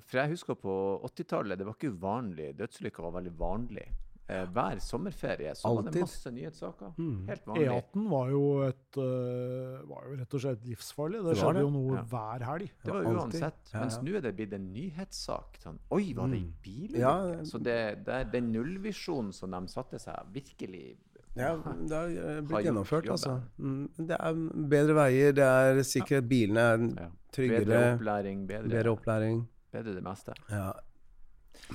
For 0.04 0.20
jeg 0.20 0.34
husker 0.34 0.58
på 0.60 0.74
80-tallet, 1.08 1.60
det 1.60 1.68
var 1.68 1.78
ikke 1.78 1.94
uvanlig. 1.96 2.52
Dødsulykker 2.60 3.08
var 3.08 3.16
veldig 3.22 3.36
vanlig. 3.40 3.86
Eh, 4.28 4.46
hver 4.50 4.80
sommerferie 4.82 5.52
så 5.54 5.70
var 5.76 5.84
det 5.92 6.00
masse 6.02 6.32
nyhetssaker. 6.34 6.96
Mm. 6.98 7.28
Helt 7.28 7.44
vanlig. 7.46 7.68
E18 7.70 8.06
var 8.10 8.30
jo, 8.32 8.40
et, 8.66 8.98
uh, 8.98 9.84
var 9.86 10.08
jo 10.10 10.16
rett 10.18 10.34
og 10.34 10.42
slett 10.42 10.64
livsfarlig. 10.66 11.20
Det 11.22 11.36
Det 11.36 11.38
skjedde 11.44 11.54
det. 11.54 11.62
jo 11.62 11.70
noe 11.76 11.96
Ja. 12.00 12.02
hver 12.10 12.46
helg. 12.48 12.72
Det 12.84 12.94
var 12.96 13.04
uansett. 13.12 13.72
Ja, 13.74 13.80
Mens 13.84 13.98
nå 14.02 14.16
er 14.18 14.22
det 14.22 14.36
blitt 14.36 14.54
en 14.54 14.74
nyhetssak. 14.74 15.60
Sånn, 15.62 15.78
Oi, 15.92 16.14
var 16.14 16.28
det 16.28 16.40
ei 16.40 16.42
Mm. 16.42 16.54
bilulykke? 16.64 16.98
Ja, 17.00 17.44
Så 17.44 17.62
det, 17.62 18.04
det 18.06 18.32
den 18.32 18.52
nullvisjonen 18.52 19.32
som 19.32 19.52
de 19.52 19.68
satte 19.68 20.00
seg, 20.00 20.16
virkelig 20.34 20.98
Ja, 21.38 21.58
det 21.58 21.92
har 21.92 22.08
eh, 22.08 22.42
blitt 22.42 22.66
gjennomført, 22.66 23.06
altså. 23.12 23.44
Mm, 23.60 23.90
Det 24.08 24.18
er 24.20 24.34
bedre 24.70 24.96
veier, 24.96 25.34
det 25.34 25.44
er 25.44 25.84
sikkert 25.84 26.28
bilene 26.28 26.58
er 26.58 27.12
tryggere, 27.32 27.66
Bedre 27.66 27.98
opplæring, 28.00 28.48
bedre, 28.48 28.70
bedre 28.70 28.90
opplæring. 28.98 29.48
bedre 29.72 29.94
det 29.94 30.04
meste. 30.04 30.34
Ja. 30.50 30.72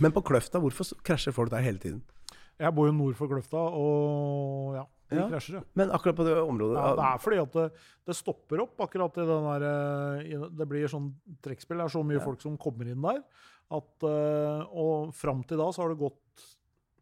Men 0.00 0.12
på 0.12 0.22
Kløfta, 0.22 0.58
hvorfor 0.58 0.94
krasjer 1.04 1.32
folk 1.32 1.50
der 1.50 1.60
hele 1.60 1.78
tiden? 1.78 2.02
Jeg 2.60 2.74
bor 2.76 2.86
jo 2.90 2.92
nord 2.92 3.16
for 3.16 3.30
Kløfta, 3.30 3.56
og 3.56 4.74
ja, 4.76 4.84
de 5.10 5.16
Ja. 5.16 5.26
krasjer, 5.30 5.54
ja. 5.58 5.62
Men 5.74 5.90
akkurat 5.96 6.16
på 6.20 6.24
det 6.28 6.36
området 6.38 6.76
ja. 6.76 6.90
Det 6.98 7.06
er 7.08 7.18
fordi 7.24 7.38
at 7.42 7.52
det, 7.56 7.64
det 8.06 8.16
stopper 8.18 8.60
opp 8.66 8.80
akkurat 8.84 9.16
i 9.18 9.24
den 9.26 9.46
der 9.48 9.64
øh, 9.70 10.48
Det 10.58 10.68
blir 10.68 10.86
sånn 10.92 11.08
trekkspill. 11.42 11.78
Det 11.80 11.84
er 11.88 11.94
så 11.96 12.02
mye 12.06 12.20
Ja. 12.20 12.24
folk 12.24 12.40
som 12.44 12.58
kommer 12.60 12.86
inn 12.92 13.00
der. 13.02 13.22
At, 13.70 14.02
øh, 14.02 14.66
og 14.70 15.14
fram 15.14 15.42
til 15.46 15.58
da 15.58 15.70
så 15.72 15.82
har 15.82 15.88
det 15.94 15.98
gått 15.98 16.46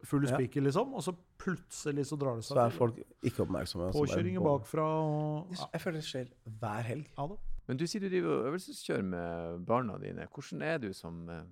full 0.04 0.22
Ja. 0.28 0.36
spiker, 0.36 0.62
liksom. 0.62 0.94
Og 0.94 1.02
så 1.02 1.14
plutselig 1.38 2.06
så 2.06 2.16
drar 2.18 2.36
det 2.36 2.44
seg. 2.44 2.54
så 2.56 2.64
er 2.66 2.70
folk 2.70 2.96
ikke 3.22 3.42
oppmerksomme. 3.44 3.90
så 3.90 3.92
bare 3.92 4.06
Påkjøringer 4.06 4.40
bakfra 4.46 4.84
og 4.86 5.52
ja, 5.56 5.66
Jeg 5.74 5.80
føler 5.80 5.98
det 5.98 6.04
skjer 6.06 6.28
hver 6.60 6.82
helg. 6.82 7.06
ja 7.18 7.26
da. 7.26 7.36
Men 7.68 7.76
du 7.76 7.84
sier 7.86 8.00
du 8.00 8.08
driver 8.08 8.46
øvelseskjører 8.48 9.04
med 9.04 9.66
barna 9.66 9.98
dine. 9.98 10.26
Hvordan 10.32 10.62
er 10.62 10.78
du 10.78 10.92
som 10.94 11.28
eh, 11.28 11.42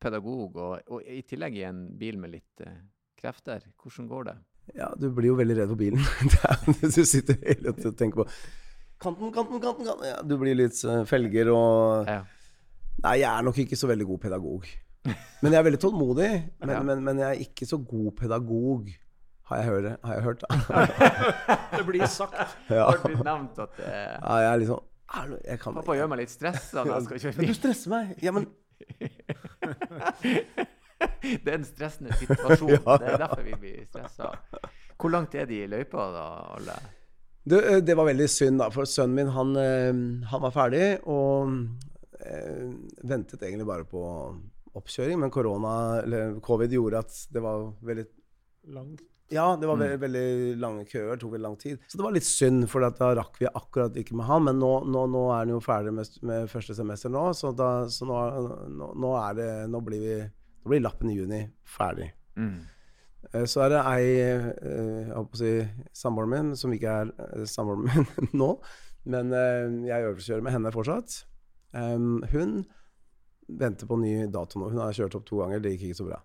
pedagog, 0.00 0.56
og, 0.56 0.80
og 0.88 1.02
i 1.02 1.20
tillegg 1.22 1.56
i 1.56 1.64
en 1.68 1.98
bil 1.98 2.16
med 2.18 2.30
litt 2.30 2.60
eh, 2.64 2.78
krefter? 3.20 3.64
Hvordan 3.82 4.08
går 4.10 4.24
det? 4.30 4.36
Ja, 4.76 4.88
du 4.98 5.08
blir 5.14 5.30
jo 5.30 5.36
veldig 5.38 5.56
redd 5.60 5.68
for 5.70 5.78
bilen. 5.78 6.02
Du 6.82 7.04
sitter 7.06 7.36
hele 7.42 7.72
tiden 7.76 7.92
og 7.92 7.98
tenker 8.00 8.22
på 8.22 8.26
kanten, 9.02 9.28
kanten, 9.34 9.60
kanten. 9.62 9.86
kanten. 9.86 10.08
Ja, 10.08 10.16
du 10.26 10.34
blir 10.40 10.56
litt 10.58 10.78
eh, 10.84 11.04
felger 11.06 11.52
og 11.54 12.10
Ja. 12.10 12.22
Nei, 13.04 13.18
jeg 13.20 13.28
er 13.28 13.42
nok 13.44 13.58
ikke 13.60 13.76
så 13.76 13.90
veldig 13.90 14.06
god 14.08 14.20
pedagog. 14.22 14.62
Men 15.04 15.52
jeg 15.52 15.58
er 15.60 15.64
veldig 15.66 15.80
tålmodig. 15.82 16.28
Men, 16.62 16.70
Ja. 16.72 16.78
men, 16.82 17.02
men 17.04 17.18
jeg 17.20 17.28
er 17.28 17.42
ikke 17.44 17.66
så 17.68 17.76
god 17.78 18.14
pedagog, 18.16 18.88
har 19.50 19.60
jeg 19.60 19.66
hørt. 19.68 19.98
Har 20.02 20.14
jeg 20.16 20.24
hørt. 20.24 20.42
Det 21.76 21.84
blir 21.86 22.06
sagt. 22.08 22.56
Ja. 22.72 22.88
Det 22.88 22.96
har 22.96 23.02
blitt 23.04 23.24
nevnt 23.28 23.60
at 23.66 23.76
det... 23.76 23.90
ja, 23.92 24.38
jeg 24.46 24.52
er 24.54 24.62
liksom 24.64 24.80
jeg 25.46 25.60
kan, 25.62 25.76
pappa 25.76 25.94
gjør 25.94 26.08
meg 26.10 26.18
litt 26.24 26.32
stressa 26.32 26.82
når 26.82 26.96
jeg 26.96 27.04
skal 27.04 27.20
kjøre 27.22 27.36
Men 27.38 27.46
du 27.46 27.54
stresser 27.54 27.92
meg. 27.92 28.08
Ja, 28.26 28.32
men 28.34 28.48
Det 31.44 31.50
er 31.50 31.58
en 31.58 31.66
stressende 31.66 32.16
situasjon. 32.20 32.76
Ja, 32.86 32.98
Det 33.02 33.10
er 33.14 33.22
derfor 33.24 33.42
vi 33.46 33.56
blir 33.60 33.82
stressa. 33.88 34.32
Hvor 34.96 35.12
langt 35.12 35.34
er 35.36 35.48
de 35.48 35.62
i 35.64 35.70
løypa, 35.70 36.06
da, 36.14 36.26
alle? 36.56 36.76
Det, 37.46 37.60
det 37.86 37.94
var 37.98 38.08
veldig 38.08 38.28
synd, 38.30 38.60
da. 38.62 38.70
For 38.74 38.88
sønnen 38.90 39.18
min, 39.20 39.32
han, 39.34 39.52
han 40.30 40.42
var 40.42 40.54
ferdig 40.54 40.86
og 41.06 41.52
eh, 42.18 42.70
ventet 43.06 43.44
egentlig 43.44 43.68
bare 43.68 43.86
på 43.86 44.02
oppkjøring. 44.76 45.20
Men 45.22 45.34
korona, 45.34 45.74
eller 46.02 46.40
covid 46.44 46.74
gjorde 46.78 47.04
at 47.04 47.20
det 47.32 47.44
var 47.44 47.68
veldig 47.86 48.08
Langt. 48.66 49.04
Ja, 49.30 49.56
det 49.60 49.66
var 49.66 49.78
veldig, 49.78 49.98
veldig 50.02 50.56
lange 50.62 50.84
køer. 50.86 51.18
Tok 51.18 51.32
veldig 51.34 51.44
lang 51.44 51.56
tid. 51.58 51.78
Så 51.90 51.98
det 51.98 52.04
var 52.04 52.14
litt 52.14 52.26
synd, 52.26 52.66
for 52.70 52.82
da 52.82 53.08
rakk 53.18 53.40
vi 53.40 53.48
akkurat 53.50 53.96
ikke 53.98 54.14
med 54.18 54.26
han. 54.28 54.44
Men 54.46 54.60
nå, 54.62 54.70
nå, 54.86 55.04
nå 55.10 55.22
er 55.32 55.40
han 55.40 55.52
jo 55.54 55.60
ferdig 55.62 55.94
med, 55.94 56.18
med 56.26 56.50
første 56.50 56.76
semester 56.78 57.10
nå, 57.10 57.24
så, 57.34 57.50
da, 57.56 57.70
så 57.90 58.06
nå, 58.06 58.18
nå, 58.70 58.90
nå 59.02 59.12
er 59.18 59.38
det 59.38 59.48
Nå 59.72 59.82
blir 59.86 60.02
vi 60.02 60.18
Nå 60.66 60.72
blir 60.72 60.82
lappen 60.82 61.10
i 61.12 61.14
juni 61.14 61.44
ferdig. 61.62 62.08
Mm. 62.34 62.56
Eh, 63.30 63.44
Så 63.46 63.60
er 63.62 63.70
det 63.70 63.82
ei 63.86 64.06
eh, 64.18 64.46
jeg 65.06 65.12
håper 65.14 65.36
å 65.36 65.38
si 65.38 65.52
samboeren 65.94 66.32
min, 66.32 66.48
som 66.58 66.72
ikke 66.74 66.94
er 67.04 67.12
eh, 67.22 67.44
samboeren 67.46 67.86
min 67.86 68.32
nå, 68.40 68.48
men 69.06 69.30
jeg 69.86 70.08
øvelseskjører 70.08 70.42
med 70.42 70.56
henne 70.56 70.72
fortsatt. 70.74 71.20
Hun 71.76 72.56
venter 73.46 73.86
på 73.86 73.98
ny 74.02 74.24
dato 74.34 74.58
nå. 74.58 74.72
Hun 74.72 74.80
har 74.82 74.96
kjørt 74.98 75.14
opp 75.14 75.28
to 75.28 75.38
ganger, 75.38 75.62
det 75.62 75.76
gikk 75.76 75.92
ikke 75.92 75.98
så 76.00 76.06
bra. 76.08 76.18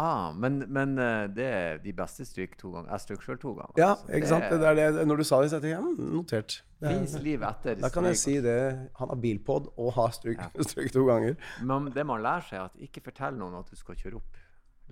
Ah, 0.00 0.32
men, 0.32 0.62
men 0.72 0.94
eh, 0.98 1.26
det 1.36 1.44
er 1.52 1.78
de 1.84 1.92
beste 1.92 2.24
stryk 2.24 2.54
to 2.60 2.70
ganger. 2.72 2.90
Jeg 2.94 3.00
strøk 3.04 3.24
sjøl 3.26 3.38
to 3.42 3.50
ganger. 3.58 3.74
Ja, 3.76 3.90
ikke 4.16 4.28
sant? 4.30 4.46
Det 4.48 4.68
er 4.70 4.78
det, 4.78 5.06
når 5.06 5.20
du 5.20 5.24
sa 5.28 5.40
det, 5.44 5.50
så 5.52 5.58
tenkte 5.60 5.68
jeg 5.74 5.76
ja, 5.76 6.12
notert. 6.16 6.54
Er- 6.80 6.94
Fins 6.96 7.12
liv 7.22 7.42
etter 7.46 7.76
Da 7.82 7.90
kan 7.92 8.08
jeg 8.08 8.16
si 8.18 8.38
det. 8.42 8.56
Han 8.98 9.08
har 9.12 9.20
bilpod 9.20 9.68
og 9.76 9.92
har 9.98 10.14
stryk, 10.16 10.40
Ja. 10.40 10.48
stryk 10.72 10.92
to 10.96 11.04
ganger. 11.06 11.36
Men 11.62 11.90
det 11.92 12.06
man 12.08 12.22
lærer 12.24 12.46
seg, 12.48 12.58
er 12.58 12.70
at 12.70 12.80
ikke 12.88 13.04
fortell 13.10 13.36
noen 13.36 13.58
at 13.60 13.68
du 13.70 13.76
skal 13.76 13.94
kjøre 14.00 14.16
opp. 14.22 14.40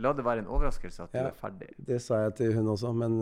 La 0.00 0.12
det 0.16 0.24
være 0.24 0.44
en 0.44 0.52
overraskelse 0.52 1.02
at 1.02 1.12
du 1.12 1.18
er 1.18 1.32
ferdig. 1.36 1.72
Det 1.88 1.98
sa 2.04 2.20
jeg 2.26 2.34
til 2.38 2.54
hun 2.60 2.68
også, 2.72 2.92
men 2.96 3.16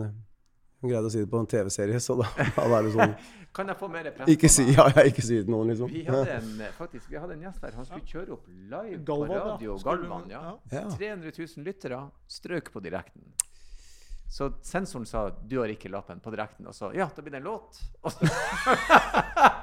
hun 0.81 0.91
greide 0.91 1.09
å 1.09 1.11
si 1.11 1.19
det 1.23 1.29
på 1.31 1.39
en 1.41 1.49
TV-serie, 1.49 1.99
så 2.03 2.15
da, 2.19 2.27
da 2.55 2.67
er 2.79 2.87
det 2.87 2.93
sånn 2.95 3.15
Kan 3.59 3.71
jeg 3.71 3.79
få 3.79 3.87
mer 3.89 4.05
press? 4.13 4.29
Ikke 4.29 4.49
si 4.53 4.63
ja, 4.69 4.85
jeg 4.93 5.09
ikke 5.09 5.23
si 5.25 5.39
det 5.39 5.47
til 5.47 5.53
noen, 5.55 5.71
liksom. 5.71 5.89
Vi 5.89 6.03
hadde 6.05 6.35
en, 6.37 6.49
faktisk, 6.77 7.07
vi 7.09 7.17
hadde 7.17 7.33
en 7.33 7.47
gjest 7.47 7.63
her. 7.65 7.73
Han 7.79 7.87
skulle 7.87 8.05
kjøre 8.11 8.35
opp 8.35 8.43
live 8.53 8.99
Galvan, 9.07 9.31
på 9.31 9.39
radio. 9.47 9.77
Galvan, 9.87 10.27
ja. 10.29 10.41
Ja. 10.69 10.83
300 10.93 11.33
000 11.33 11.65
lyttere. 11.65 12.03
Strøk 12.29 12.69
på 12.75 12.83
direkten. 12.85 13.25
Så 14.29 14.51
sensoren 14.61 15.05
sa 15.09 15.29
'du 15.29 15.57
har 15.59 15.71
ikke 15.73 15.89
lappen' 15.89 16.21
på 16.21 16.29
direkten. 16.29 16.67
Og 16.69 16.75
så 16.77 16.93
'ja, 16.93 17.09
da 17.15 17.21
blir 17.21 17.31
det 17.31 17.41
en 17.41 17.47
låt'. 17.49 17.81
Og 18.05 18.11
så 18.11 18.29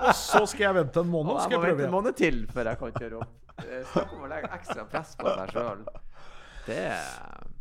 Og 0.09 0.15
så 0.15 0.47
skal 0.47 0.63
jeg 0.67 0.75
vente 0.75 1.01
en 1.01 1.09
måned, 1.09 1.33
og 1.33 1.41
skal 1.41 1.53
jeg 1.53 1.61
må 1.61 1.67
jeg 1.67 1.77
vente 1.77 1.87
en 1.87 1.95
måned 1.95 2.17
til 2.17 2.47
før 2.51 2.65
jeg 2.73 2.79
kan 2.79 2.93
kjøre 2.93 3.17
opp. 3.23 3.63
Eh, 3.63 3.85
Snakk 3.93 4.13
om 4.13 4.27
å 4.27 4.29
legge 4.29 4.51
ekstra 4.59 4.85
press 4.91 5.15
på 5.17 5.31
seg 5.31 5.55
sjøl. 5.55 5.87
Det 6.67 6.77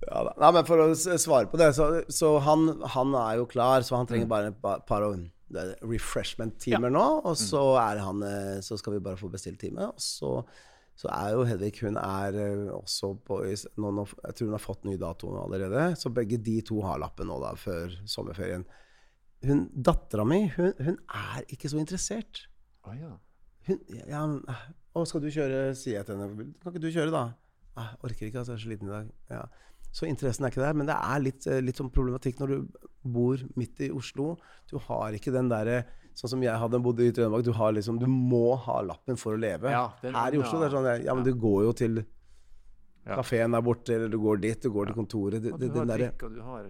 Ja. 0.06 0.22
Nei, 0.38 0.52
men 0.54 0.66
for 0.68 0.78
å 0.84 0.90
svare 0.94 1.48
på 1.50 1.58
det, 1.58 1.72
så, 1.74 1.86
så 2.14 2.36
han, 2.46 2.68
han 2.94 3.16
er 3.18 3.40
jo 3.40 3.48
klar, 3.50 3.82
så 3.82 3.98
han 3.98 4.06
trenger 4.10 4.28
bare 4.30 4.52
et 4.52 4.60
pa- 4.62 4.78
par 4.86 5.02
er 5.08 5.72
refreshment-timer 5.82 6.92
nå. 6.94 7.04
Og 7.26 7.36
så, 7.40 7.62
er 7.82 8.02
han, 8.04 8.22
eh, 8.26 8.60
så 8.66 8.78
skal 8.78 8.94
vi 8.98 9.04
bare 9.06 9.18
få 9.18 9.30
bestilt 9.34 9.60
time. 9.64 9.88
Og 9.90 10.02
så, 10.02 10.32
så 11.00 11.10
er 11.12 11.34
jo 11.36 11.46
Hedvig 11.50 11.74
Hun 11.82 11.98
er 12.02 12.38
eh, 12.38 12.66
også 12.76 13.14
på 13.26 13.40
nå, 13.82 13.92
nå, 13.98 14.06
Jeg 14.28 14.36
tror 14.38 14.48
hun 14.52 14.58
har 14.58 14.64
fått 14.64 14.86
ny 14.86 14.98
dato 15.02 15.32
allerede. 15.42 15.88
Så 16.00 16.12
begge 16.14 16.38
de 16.38 16.60
to 16.66 16.82
har 16.86 17.02
lappen 17.02 17.28
nå, 17.32 17.40
da, 17.44 17.56
før 17.60 17.94
sommerferien. 18.10 18.66
Hun, 19.46 19.66
Dattera 19.74 20.26
mi, 20.26 20.44
hun, 20.56 20.72
hun 20.82 20.98
er 21.14 21.46
ikke 21.54 21.70
så 21.72 21.82
interessert. 21.82 22.46
Å 22.86 22.94
ja. 22.98 23.12
Hun, 23.68 23.82
ja, 23.90 24.22
men, 24.28 24.40
å, 24.96 25.04
skal 25.10 25.22
du 25.26 25.32
kjøre, 25.34 25.72
sier 25.78 26.00
jeg 26.00 26.08
til 26.08 26.22
henne. 26.22 26.52
Kan 26.62 26.74
ikke 26.74 26.86
du 26.86 26.92
kjøre, 26.94 27.12
da? 27.14 27.26
«Ah, 27.78 27.90
Jeg 27.92 28.00
orker 28.12 28.26
ikke, 28.30 28.40
altså, 28.40 28.54
jeg 28.56 28.60
er 28.60 28.64
så 28.66 28.70
liten 28.72 28.88
i 28.88 28.92
dag. 28.92 29.08
Ja. 29.30 29.42
Så 29.92 30.08
interessen 30.08 30.46
er 30.46 30.50
ikke 30.52 30.64
der. 30.64 30.74
Men 30.74 30.88
det 30.88 30.96
er 30.96 31.20
litt, 31.24 31.48
eh, 31.48 31.62
litt 31.62 31.76
sånn 31.80 31.92
problematikk 31.92 32.40
når 32.40 32.48
du 32.48 32.68
bor 33.04 33.38
midt 33.56 33.80
i 33.82 33.90
Oslo. 33.92 34.38
Du 34.72 34.78
har 34.78 35.12
ikke 35.14 35.32
den 35.36 35.50
derre 35.50 35.86
Sånn 36.16 36.30
som 36.32 36.42
jeg 36.42 36.56
hadde 36.56 36.80
bodd 36.80 37.00
i 37.04 37.12
Trøndelag. 37.12 37.44
Du, 37.44 37.52
liksom, 37.76 37.98
du 38.00 38.06
må 38.08 38.56
ha 38.58 38.78
lappen 38.82 39.18
for 39.20 39.36
å 39.36 39.38
leve. 39.40 39.68
Ja, 39.70 39.90
den 40.02 40.14
Her 40.16 40.32
i 40.32 40.38
Oslo 40.40 40.62
det 40.62 40.70
er 40.72 40.76
sånn 40.78 41.04
Ja, 41.04 41.14
men 41.14 41.26
du 41.26 41.34
går 41.36 41.64
jo 41.66 41.72
til 41.74 42.06
Ja. 43.06 43.18
kafeen 43.18 43.52
der 43.52 43.62
borte, 43.62 43.90
eller 43.94 44.08
du 44.08 44.18
går 44.18 44.40
dit, 44.40 44.62
du 44.62 44.70
går 44.72 44.86
til 44.88 44.96
kontoret. 44.96 45.42
Det, 45.44 45.52
Og 45.52 45.60
det, 45.60 45.68
du 45.74 45.86
den 45.86 45.88
du 46.36 46.42
har 46.42 46.64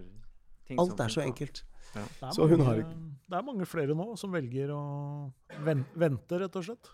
ting 0.66 0.78
alt 0.80 0.98
er 1.00 1.08
så 1.08 1.22
enkelt. 1.22 1.62
Det 1.94 2.02
er, 2.22 2.30
Så 2.32 2.48
hun 2.48 2.58
mange, 2.58 2.64
har 2.66 2.74
ikke- 2.82 2.98
det 3.30 3.38
er 3.38 3.42
mange 3.42 3.66
flere 3.66 3.94
nå 3.94 4.18
som 4.18 4.32
velger 4.32 4.68
å 4.68 5.32
vente, 5.64 6.40
rett 6.40 6.56
og 6.56 6.64
slett. 6.64 6.90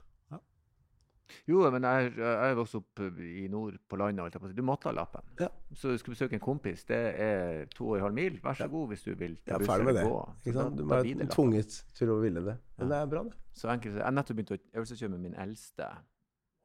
Jo, 1.48 1.62
men 1.74 1.86
jeg, 1.86 2.12
jeg 2.18 2.56
vokste 2.58 2.80
opp 2.80 3.02
i 3.22 3.46
nord 3.50 3.78
på 3.88 3.98
landet. 4.00 4.38
Du 4.56 4.62
måtte 4.66 4.90
ha 4.90 4.94
lappen. 4.96 5.26
Ja. 5.40 5.48
Så 5.74 5.92
du 5.92 6.00
skal 6.00 6.14
besøke 6.16 6.38
en 6.38 6.44
kompis. 6.44 6.84
Det 6.88 7.00
er 7.26 7.66
to 7.74 7.90
og 7.90 7.98
en 7.98 8.06
halv 8.08 8.18
mil. 8.18 8.40
Vær 8.44 8.58
så 8.58 8.68
god 8.72 8.88
hvis 8.92 9.04
du 9.06 9.12
vil. 9.14 9.38
Jeg 9.46 9.54
er 9.56 9.62
buss 9.62 9.72
med 9.72 9.80
eller 9.80 10.00
det. 10.00 10.08
gå. 10.08 10.52
Da-? 10.56 10.66
Du 10.78 10.84
være 10.90 11.28
tvunget 11.32 11.78
til 11.98 12.14
å 12.14 12.18
ville 12.22 12.44
det. 12.46 12.56
Men 12.80 12.92
det 12.92 12.98
er 12.98 13.12
bra, 13.14 13.24
det. 13.28 13.38
Så 13.56 13.70
enkelt. 13.72 14.00
Jeg 14.00 14.18
nettopp 14.18 14.38
begynte 14.40 14.58
å 14.58 14.64
øvelseskjøre 14.80 15.14
med 15.14 15.24
min 15.28 15.38
eldste, 15.42 15.88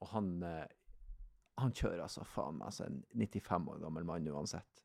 og 0.02 0.12
han, 0.14 0.34
eh, 0.48 0.66
han 1.62 1.74
kjører 1.76 2.04
altså 2.06 2.26
faen 2.28 2.60
meg 2.60 2.70
altså 2.72 2.88
en 2.88 3.02
95 3.18 3.72
år 3.74 3.82
gammel 3.84 4.08
mann 4.08 4.30
uansett. 4.32 4.84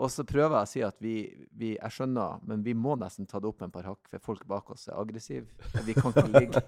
Og 0.00 0.08
så 0.12 0.24
prøver 0.24 0.54
jeg 0.54 0.68
å 0.68 0.70
si 0.70 0.82
at 0.86 1.00
vi, 1.02 1.14
vi 1.58 1.72
Jeg 1.74 1.92
skjønner, 1.92 2.40
men 2.46 2.62
vi 2.64 2.76
må 2.78 2.94
nesten 3.00 3.26
ta 3.28 3.40
det 3.42 3.50
opp 3.50 3.64
en 3.66 3.72
par 3.74 3.88
hakk, 3.88 4.06
for 4.12 4.22
folk 4.30 4.46
bak 4.48 4.70
oss 4.72 4.86
er 4.88 4.98
aggressive. 5.00 5.50
Vi 5.84 5.96
kan 5.98 6.14
ikke 6.14 6.30
ligge 6.40 6.62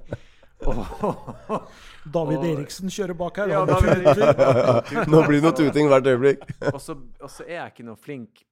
David 2.16 2.38
Og- 2.38 2.46
Eriksen 2.52 2.90
kjører 2.92 3.16
bak 3.18 3.36
her. 3.42 3.52
Ja, 3.52 3.64
David. 3.68 5.08
Nå 5.12 5.22
blir 5.26 5.38
det 5.40 5.44
noe 5.46 5.56
tuting 5.58 5.90
hvert 5.90 6.06
øyeblikk. 6.12 6.46
og, 6.72 6.80
så, 6.82 6.96
og 7.22 7.30
så 7.30 7.44
er 7.46 7.56
jeg 7.60 7.74
ikke 7.74 7.86
noe 7.90 7.98
flink 8.00 8.42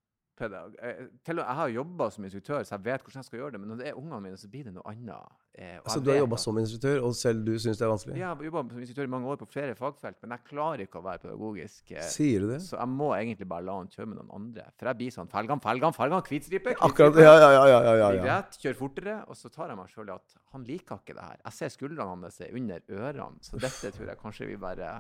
pedagog. 0.41 0.73
Jeg, 0.81 1.07
og, 1.29 1.37
jeg 1.41 1.57
har 1.61 1.69
jobba 1.77 2.09
som 2.15 2.25
instruktør, 2.27 2.65
så 2.65 2.75
jeg 2.77 2.85
vet 2.89 3.05
hvordan 3.05 3.21
jeg 3.21 3.29
skal 3.29 3.39
gjøre 3.43 3.53
det. 3.55 3.61
Men 3.63 3.71
når 3.75 3.81
det 3.83 3.87
er 3.91 3.99
ungene 4.01 4.21
mine, 4.25 4.39
så 4.41 4.49
blir 4.51 4.65
det 4.67 4.73
noe 4.75 4.85
annet. 4.91 5.37
Eh, 5.55 5.77
Altså, 5.85 6.01
du 6.01 6.11
har 6.13 6.19
jobba 6.23 6.39
som 6.41 6.59
instruktør, 6.63 7.03
og 7.05 7.15
selv 7.19 7.45
du 7.45 7.53
syns 7.61 7.79
det 7.81 7.85
er 7.87 7.93
vanskelig? 7.93 8.15
Ja, 8.17 8.21
jeg 8.23 8.29
har 8.41 8.45
jobba 8.49 8.63
som 8.73 8.81
instruktør 8.85 9.09
i 9.09 9.13
mange 9.15 9.31
år 9.35 9.41
på 9.43 9.49
flere 9.53 9.75
fagfelt, 9.79 10.19
men 10.25 10.35
jeg 10.37 10.45
klarer 10.51 10.85
ikke 10.87 11.01
å 11.03 11.05
være 11.05 11.23
pedagogisk. 11.27 11.93
eh, 11.93 12.09
Sier 12.15 12.41
du 12.47 12.49
det? 12.55 12.61
Så 12.67 12.79
jeg 12.81 12.93
må 12.97 13.11
egentlig 13.19 13.49
bare 13.53 13.67
la 13.69 13.77
han 13.79 13.93
kjøre 13.93 14.11
med 14.13 14.21
noen 14.23 14.35
andre. 14.41 14.67
For 14.81 14.91
jeg 14.91 15.01
blir 15.03 15.15
sånn 15.19 15.31
Felgan, 15.31 15.61
felgan, 15.61 15.97
felgan, 15.97 16.27
hvitstripe. 16.31 16.77
Akkurat. 16.89 17.21
Ja, 17.21 17.35
ja, 17.37 17.51
ja. 17.53 17.65
ja, 17.69 17.81
ja, 18.01 18.11
ja. 18.19 18.25
rett, 18.31 18.59
kjør 18.65 18.79
fortere. 18.81 19.19
Og 19.29 19.37
så 19.39 19.53
tar 19.53 19.69
jeg 19.75 19.79
meg 19.83 19.93
sjøl 19.93 20.09
i 20.11 20.17
at 20.17 20.37
han 20.57 20.65
liker 20.67 21.03
ikke 21.05 21.15
det 21.21 21.29
her. 21.29 21.39
Jeg 21.45 21.59
ser 21.61 21.75
skuldrene 21.77 22.09
hans 22.17 22.41
er 22.41 22.55
under 22.57 22.81
ørene, 22.89 23.39
så 23.45 23.61
dette 23.61 23.93
tror 23.95 24.09
jeg 24.15 24.19
kanskje 24.25 24.51
vi 24.51 24.57
bare 24.61 24.95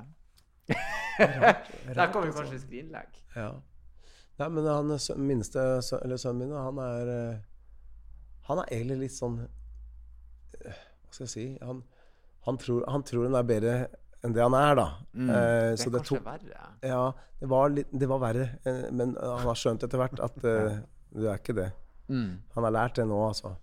Der 1.20 2.06
kan 2.12 2.22
vi 2.22 2.30
kanskje 2.36 2.60
skrinlegge. 2.62 3.24
ja. 3.36 3.50
Nei, 4.40 4.48
men 4.48 4.66
han 4.66 4.92
minste 5.20 5.60
eller 6.00 6.16
sønnen 6.20 6.48
min, 6.48 6.56
han 6.56 6.78
er 6.80 7.08
eh, 7.14 7.40
Han 8.48 8.62
er 8.62 8.70
egentlig 8.72 8.96
litt 9.04 9.12
sånn 9.16 9.34
eh, 9.44 10.78
Hva 11.04 11.12
skal 11.12 11.26
jeg 11.26 11.32
si 11.34 11.44
Han, 11.60 11.82
han, 12.48 12.58
tror, 12.62 12.84
han 12.88 13.04
tror 13.04 13.26
han 13.28 13.36
er 13.40 13.48
bedre 13.50 13.74
enn 14.24 14.34
det 14.36 14.42
han 14.44 14.52
er, 14.56 14.74
da. 14.76 14.86
Mm, 15.16 15.28
Eh, 15.32 15.70
det 15.72 15.78
så 15.80 15.86
er 15.88 15.92
det 15.94 16.00
kanskje 16.04 16.18
verre. 16.26 16.66
Ja, 16.84 17.04
det 17.40 17.46
var, 17.48 17.70
litt, 17.72 17.92
det 18.02 18.08
var 18.10 18.18
verre. 18.20 18.48
eh, 18.68 18.82
Men 18.92 19.14
han 19.16 19.46
har 19.46 19.56
skjønt 19.56 19.86
etter 19.86 19.96
hvert 20.00 20.20
at 20.20 20.36
uh, 20.44 20.74
du 21.16 21.24
er 21.24 21.38
ikke 21.40 21.54
det. 21.56 21.70
Mm. 22.12 22.34
Han 22.56 22.66
har 22.66 22.74
lært 22.76 22.98
det 23.00 23.06
nå, 23.08 23.16
altså. 23.30 23.54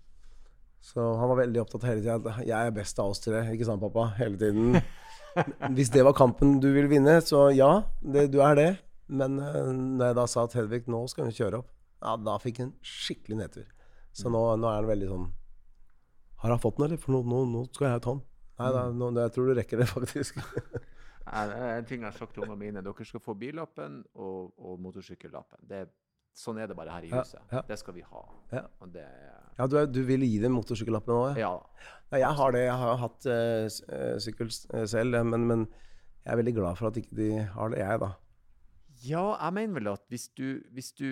Så 0.82 1.04
han 1.20 1.30
var 1.30 1.38
veldig 1.44 1.60
opptatt 1.62 1.86
hele 1.86 2.02
tida 2.02 2.16
at 2.18 2.42
'jeg 2.46 2.58
er 2.58 2.74
best 2.74 2.98
av 2.98 3.12
oss 3.12 3.22
tre'. 3.22 3.44
Ikke 3.54 3.68
sant, 3.70 3.80
pappa? 3.82 4.08
Hele 4.18 4.38
tiden. 4.38 4.82
Hvis 5.78 5.90
det 5.94 6.02
var 6.04 6.12
kampen 6.18 6.58
du 6.58 6.72
ville 6.72 6.90
vinne, 6.90 7.20
så 7.22 7.48
ja, 7.54 7.82
det, 8.02 8.32
du 8.32 8.40
er 8.42 8.54
det. 8.58 8.70
Men 9.08 9.40
uh, 9.40 9.72
når 9.72 10.12
jeg 10.12 10.18
da 10.20 10.26
sa 10.30 10.44
at 10.48 10.56
Hedvig, 10.58 10.84
nå 10.90 11.02
skal 11.10 11.28
hun 11.28 11.36
kjøre 11.36 11.62
opp, 11.62 11.74
ja, 11.98 12.14
da 12.20 12.36
fikk 12.42 12.62
hun 12.62 12.72
skikkelig 12.84 13.40
nedtur. 13.40 13.68
Så 14.14 14.30
nå, 14.32 14.40
nå 14.58 14.68
er 14.70 14.80
han 14.80 14.88
veldig 14.88 15.08
sånn 15.10 15.26
Har 16.42 16.52
han 16.54 16.60
fått 16.62 16.78
den, 16.78 16.88
eller? 16.88 17.00
For 17.02 17.14
nå, 17.14 17.22
nå, 17.28 17.42
nå 17.52 17.64
skal 17.74 17.92
jeg 17.92 18.02
ta 18.04 18.14
den. 18.16 18.24
Nei, 18.58 18.70
da, 18.74 18.84
nå, 18.90 19.10
jeg 19.22 19.34
tror 19.34 19.48
du 19.50 19.54
rekker 19.58 19.82
det, 19.82 19.88
faktisk. 19.96 20.40
Nei, 21.28 21.42
det 21.50 21.56
er 21.62 21.72
En 21.76 21.88
ting 21.88 22.02
jeg 22.02 22.08
har 22.08 22.18
sagt 22.18 22.34
til 22.34 22.44
ungene 22.46 22.60
mine, 22.60 22.84
dere 22.84 23.06
skal 23.06 23.22
få 23.22 23.34
billappen 23.38 24.00
og, 24.18 24.52
og 24.58 24.78
motorsykkellappen. 24.82 25.62
Det, 25.70 25.84
sånn 26.38 26.60
er 26.62 26.70
det 26.70 26.76
bare 26.78 26.94
her 26.94 27.06
i 27.06 27.12
huset. 27.12 27.40
ja. 27.52 27.62
Det 27.68 27.78
skal 27.80 27.98
vi 27.98 28.06
ha. 28.06 28.24
Ja. 28.54 28.64
Det 28.94 29.06
Ja, 29.58 29.66
du, 29.66 29.78
du 29.90 30.00
vil 30.06 30.26
gi 30.26 30.38
dem 30.42 30.54
motorsykkellappen 30.58 31.14
òg? 31.14 31.40
Ja. 31.40 31.52
Ja. 32.10 32.22
Jeg 32.22 32.32
har 32.40 32.54
det. 32.54 32.64
Jeg 32.64 32.78
har 32.82 33.02
hatt 33.02 33.28
uh, 33.28 33.66
eh, 33.68 34.14
sykkel 34.22 34.48
eh, 34.48 34.86
selv, 34.88 35.18
men, 35.28 35.46
men 35.50 35.66
jeg 36.24 36.32
er 36.32 36.40
veldig 36.40 36.54
glad 36.56 36.78
for 36.78 36.90
at 36.90 36.98
ikke 37.00 37.18
de 37.18 37.30
har 37.52 37.74
det, 37.74 37.82
jeg, 37.82 38.00
da. 38.02 38.14
Ja, 39.04 39.36
jeg 39.36 39.54
mener 39.54 39.76
vel 39.76 39.88
at 39.92 40.02
hvis 40.10 40.24
du 40.34 40.60
hvis 40.74 40.88
du 40.96 41.06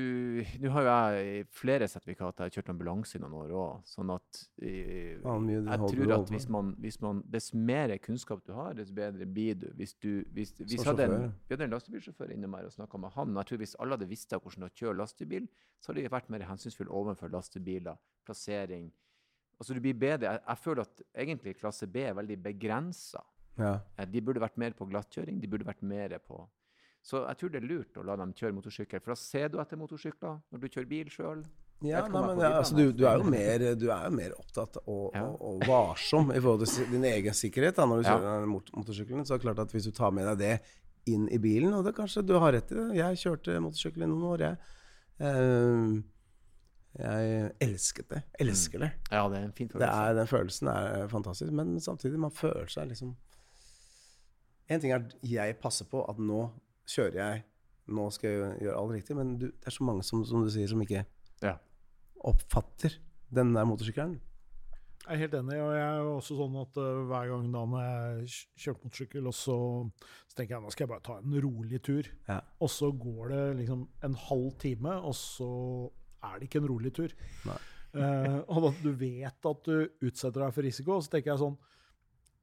Nå 0.62 0.70
har 0.74 0.82
jo 0.86 0.88
jeg 0.90 1.46
flere 1.54 1.86
sertifikater, 1.90 2.46
jeg 2.46 2.50
har 2.50 2.54
kjørt 2.56 2.72
ambulanse 2.72 3.18
i 3.18 3.20
noen 3.22 3.36
år 3.38 3.52
òg, 3.54 3.84
sånn 3.86 4.10
at 4.14 4.40
eh, 4.58 5.20
du 5.22 5.52
Jeg 5.52 5.90
tror 5.92 6.14
at 6.16 6.32
hvis 6.34 6.48
man, 6.52 6.72
hvis 6.82 6.98
man 7.04 7.22
Dess 7.30 7.52
mer 7.54 7.94
kunnskap 8.02 8.42
du 8.46 8.52
har, 8.56 8.74
dess 8.78 8.90
bedre 8.94 9.28
blir 9.28 9.60
du. 9.60 9.68
Hvis 9.78 9.94
du 10.02 10.24
hvis, 10.34 10.54
hvis 10.58 10.82
hadde 10.86 11.06
en. 11.06 11.30
Vi 11.46 11.54
hadde 11.54 11.68
en 11.68 11.76
lastebilsjåfør 11.76 12.34
innom 12.34 12.58
her 12.58 12.66
og 12.66 12.74
snakka 12.74 13.00
med 13.02 13.14
han. 13.14 13.38
Jeg 13.38 13.50
tror 13.52 13.62
Hvis 13.62 13.76
alle 13.78 13.98
hadde 13.98 14.10
visst 14.10 14.34
hvordan 14.34 14.66
å 14.66 14.72
kjøre 14.74 14.98
lastebil, 14.98 15.48
så 15.78 15.92
hadde 15.92 16.06
de 16.06 16.14
vært 16.16 16.30
mer 16.32 16.46
hensynsfulle 16.48 16.90
overfor 16.90 17.30
lastebiler, 17.32 18.00
plassering. 18.26 18.90
Altså 19.60 19.76
du 19.76 19.80
blir 19.84 19.96
bedre. 19.96 20.34
Jeg, 20.34 20.42
jeg 20.42 20.62
føler 20.64 20.82
at 20.82 21.06
egentlig 21.14 21.56
klasse 21.60 21.86
B 21.86 22.02
er 22.08 22.18
veldig 22.18 22.42
begrensa. 22.42 23.22
Ja. 23.56 23.78
De 24.04 24.20
burde 24.20 24.42
vært 24.42 24.58
mer 24.60 24.74
på 24.76 24.88
glattkjøring. 24.90 25.38
De 25.40 25.48
burde 25.48 25.68
vært 25.68 25.84
mer 25.86 26.18
på 26.24 26.42
Så 27.06 27.20
jeg 27.22 27.38
tror 27.38 27.52
det 27.54 27.60
er 27.60 27.68
lurt 27.70 27.98
å 28.00 28.02
la 28.02 28.16
dem 28.18 28.32
kjøre 28.34 28.56
motorsykkel, 28.56 29.02
for 29.04 29.14
da 29.14 29.18
ser 29.20 29.52
du 29.52 29.60
etter 29.62 29.78
motorsykler 29.78 30.40
når 30.50 30.62
du 30.62 30.66
kjører 30.66 30.88
bil 30.90 31.12
sjøl. 31.14 31.44
Ja, 31.84 32.00
nei, 32.08 32.22
men, 32.24 32.40
ja, 32.40 32.54
altså, 32.56 32.74
du, 32.74 32.88
du, 32.96 33.04
er 33.06 33.20
jo 33.20 33.28
mer, 33.28 33.62
du 33.76 33.84
er 33.92 34.08
jo 34.08 34.16
mer 34.16 34.32
opptatt 34.38 34.78
og, 34.80 35.12
Ja. 35.14 35.26
og, 35.28 35.36
og 35.44 35.66
varsom 35.68 36.32
i 36.32 36.40
forhold 36.40 36.64
til 36.64 36.88
din 36.90 37.04
egen 37.04 37.36
sikkerhet 37.36 37.76
da, 37.76 37.86
når 37.86 38.00
du 38.00 38.08
kjører 38.08 38.40
ja. 38.40 38.48
mot 38.50 38.72
motorsykkelen. 38.80 39.28
Så 39.28 39.36
er 39.36 39.42
det 39.42 39.46
klart 39.46 39.62
at 39.66 39.76
hvis 39.76 39.86
du 39.86 39.92
tar 39.94 40.16
med 40.16 40.26
deg 40.32 40.40
det 40.40 41.12
inn 41.12 41.28
i 41.30 41.38
bilen, 41.38 41.76
og 41.76 41.84
det 41.86 41.94
kanskje 41.94 42.24
du 42.26 42.34
har 42.42 42.56
rett 42.56 42.72
i 42.74 42.80
det 42.80 42.88
Jeg 42.98 43.22
kjørte 43.22 43.60
motorsykkel 43.62 44.02
i 44.02 44.10
noen 44.10 44.26
år, 44.32 44.46
jeg. 44.48 44.74
Uh, 45.20 46.00
jeg 46.96 47.54
elsket 47.68 48.10
det. 48.10 48.24
Elsker 48.40 48.82
det. 48.82 48.90
Ja, 49.12 49.26
det 49.28 49.38
er 49.38 49.46
en 49.46 49.54
fin 49.54 49.68
det 49.68 49.76
følelse. 49.76 50.02
er, 50.08 50.14
den 50.16 50.30
følelsen 50.32 50.74
er 50.74 51.08
fantastisk, 51.12 51.54
men 51.54 51.76
samtidig, 51.80 52.18
man 52.18 52.34
føler 52.34 52.66
seg 52.72 52.88
liksom 52.90 53.14
En 54.66 54.80
ting 54.82 54.90
er 54.90 55.04
at 55.04 55.12
jeg 55.22 55.60
passer 55.62 55.86
på 55.86 56.00
at 56.10 56.18
nå 56.18 56.48
kjører 56.86 57.18
jeg, 57.20 57.42
nå 57.96 58.06
skal 58.14 58.30
jeg 58.32 58.60
gjøre 58.66 58.78
alt 58.80 58.94
riktig, 58.96 59.16
men 59.18 59.34
du, 59.38 59.46
det 59.52 59.68
er 59.70 59.74
så 59.74 59.84
mange 59.86 60.02
som, 60.06 60.24
som 60.26 60.42
du 60.46 60.50
sier, 60.50 60.68
som 60.70 60.80
ikke 60.82 61.04
Ja. 61.44 61.56
oppfatter 62.26 62.96
den 63.34 63.52
der 63.54 63.66
motorsykkelen. 63.68 64.16
Jeg 65.06 65.14
er 65.14 65.20
helt 65.22 65.34
enig, 65.38 65.58
og 65.62 65.70
jeg 65.76 65.84
er 65.86 65.98
jo 66.02 66.14
også 66.16 66.34
sånn 66.34 66.56
at 66.58 66.78
uh, 66.82 67.04
hver 67.06 67.28
gang 67.30 67.44
da 67.54 67.60
når 67.70 67.82
jeg 67.84 68.30
kjører 68.64 68.80
motorsykkel, 68.82 69.28
og 69.30 69.36
så, 69.38 69.56
så 70.26 70.34
tenker 70.40 70.56
jeg 70.56 70.64
nå 70.64 70.72
skal 70.74 70.84
jeg 70.86 70.90
bare 70.90 71.04
ta 71.06 71.18
en 71.20 71.36
rolig 71.44 71.78
tur. 71.86 72.08
Ja. 72.26 72.40
Og 72.58 72.72
så 72.74 72.88
går 72.90 73.30
det 73.30 73.42
liksom 73.60 73.84
en 74.08 74.16
halv 74.24 74.48
time, 74.64 74.96
og 75.06 75.14
så 75.14 75.50
er 76.26 76.40
det 76.40 76.48
ikke 76.48 76.62
en 76.64 76.70
rolig 76.74 76.94
tur. 76.96 77.16
Nei. 77.48 77.62
Eh, 77.96 78.40
og 78.52 78.58
da 78.60 78.68
du 78.82 78.90
vet 79.00 79.46
at 79.48 79.60
du 79.64 79.86
utsetter 80.04 80.42
deg 80.42 80.50
for 80.52 80.66
risiko, 80.66 80.98
så 81.00 81.08
tenker 81.14 81.30
jeg 81.30 81.40
sånn 81.40 81.54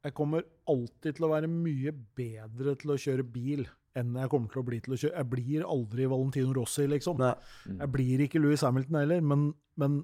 Jeg 0.07 0.15
kommer 0.17 0.47
alltid 0.71 1.13
til 1.19 1.27
å 1.27 1.29
være 1.29 1.49
mye 1.51 1.91
bedre 2.17 2.73
til 2.81 2.89
å 2.89 2.97
kjøre 2.97 3.25
bil 3.35 3.61
enn 3.95 4.15
jeg 4.17 4.29
kommer 4.33 4.49
til 4.53 4.61
å 4.63 4.65
bli 4.65 4.79
til 4.81 4.93
å 4.95 4.97
kjøre 4.97 5.17
Jeg 5.21 5.29
blir 5.29 5.65
aldri 5.69 6.05
Valentino 6.09 6.53
Rossi, 6.57 6.87
liksom. 6.89 7.17
Mm. 7.21 7.79
Jeg 7.79 7.91
blir 7.93 8.23
ikke 8.27 8.41
Louis 8.41 8.61
Hamilton 8.65 8.99
heller, 9.03 9.21
men, 9.21 9.49
men 9.77 9.99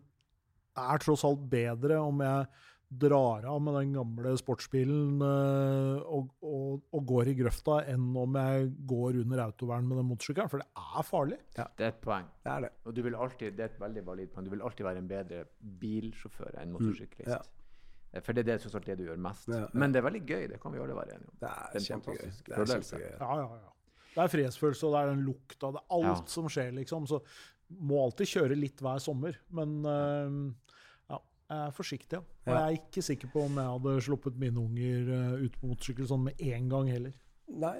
det 0.75 0.83
er 0.93 1.01
tross 1.03 1.23
alt 1.27 1.41
bedre 1.49 1.97
om 1.99 2.21
jeg 2.21 2.45
drar 2.89 3.43
av 3.45 3.59
med 3.61 3.75
den 3.77 3.91
gamle 3.93 4.31
sportsbilen 4.39 5.19
eh, 5.21 5.99
og, 6.09 6.31
og, 6.41 6.79
og 6.97 7.03
går 7.11 7.29
i 7.29 7.35
grøfta, 7.37 7.75
enn 7.91 8.07
om 8.17 8.33
jeg 8.39 8.71
går 8.89 9.19
under 9.21 9.43
autovern 9.43 9.85
med 9.85 9.99
den 10.01 10.07
motorsykkelen. 10.09 10.49
For 10.49 10.63
det 10.63 10.69
er 10.97 11.05
farlig. 11.05 11.37
Ja, 11.59 11.67
Det 11.77 11.85
er 11.85 11.93
et 11.93 11.99
poeng. 12.01 12.25
Det 12.45 12.49
er 12.55 12.65
det. 12.65 12.71
Og 12.89 12.95
du 12.97 13.01
vil 13.05 13.17
alltid, 13.17 13.53
det 13.59 13.65
er 13.67 13.71
et 13.75 13.79
veldig 13.83 14.05
valid 14.07 14.31
poeng. 14.33 14.47
Du 14.49 14.53
vil 14.55 14.65
alltid 14.65 14.87
være 14.89 15.03
en 15.03 15.09
bedre 15.11 15.43
bilsjåfør 15.83 16.57
enn 16.63 16.73
motorsyklist. 16.73 17.29
ja. 17.29 17.41
Eh, 18.09 18.23
For 18.25 18.33
det 18.33 18.41
er 18.41 18.55
det 18.55 18.61
tross 18.63 18.73
alt 18.79 18.87
det 18.89 18.97
du 18.97 19.03
gjør 19.05 19.21
mest. 19.21 19.51
Ja, 19.53 19.59
ja. 19.67 19.69
Men 19.77 19.93
det 19.93 20.01
er 20.01 20.07
veldig 20.09 20.23
gøy, 20.25 20.47
det 20.49 20.57
kan 20.63 20.73
vi 20.73 20.81
alle 20.81 20.95
være 20.97 21.13
enige 21.19 21.29
om. 21.29 21.35
Det 21.35 21.45
Det 21.45 21.51
er 21.51 21.69
er 21.69 21.77
en 21.83 21.89
kjempegøy. 21.91 22.31
Det 22.47 22.57
er 22.57 22.71
kjempegøy. 22.73 23.11
Ja, 23.19 23.29
ja, 23.37 23.49
ja. 23.59 23.75
Det 24.19 24.25
er 24.25 24.33
frihetsfølelse, 24.35 24.87
og 24.89 24.95
det 24.95 25.01
er 25.05 25.11
den 25.13 25.21
lukta. 25.27 25.69
Det 25.71 25.79
er 25.81 25.95
alt 25.97 26.09
Ja. 26.11 26.33
som 26.35 26.49
skjer, 26.51 26.73
liksom. 26.75 27.07
Så 27.07 27.21
må 27.79 28.01
alltid 28.03 28.27
kjøre 28.33 28.57
litt 28.59 28.81
hver 28.83 28.99
sommer. 28.99 29.37
Men 29.55 29.77
uh, 29.85 30.73
ja, 31.13 31.19
jeg 31.49 31.59
er 31.69 31.75
forsiktig. 31.77 32.19
Ja. 32.19 32.23
Og 32.49 32.51
jeg 32.55 32.63
er 32.65 32.79
ikke 32.81 33.03
sikker 33.05 33.31
på 33.31 33.45
om 33.45 33.55
jeg 33.61 33.71
hadde 33.77 33.95
sluppet 34.09 34.39
mine 34.41 34.59
unger 34.59 35.13
uh, 35.13 35.39
ut 35.45 35.55
på 35.61 35.69
motorsykkel 35.71 36.09
sånn 36.09 36.25
med 36.27 36.41
en 36.49 36.67
gang 36.73 36.91
heller. 36.91 37.15
Nei, 37.49 37.77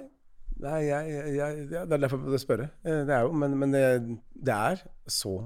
Nei 0.60 0.80
jeg, 0.84 1.12
jeg, 1.36 1.62
det 1.70 1.78
er 1.80 1.92
derfor 1.96 2.18
jeg 2.18 2.26
burde 2.26 2.38
spørre. 2.42 2.70
Eh, 2.84 3.04
Det 3.08 3.14
er 3.16 3.22
jo, 3.24 3.32
men, 3.32 3.54
men 3.60 3.72
det, 3.72 3.84
det 4.34 4.52
er 4.56 4.82
så 5.08 5.36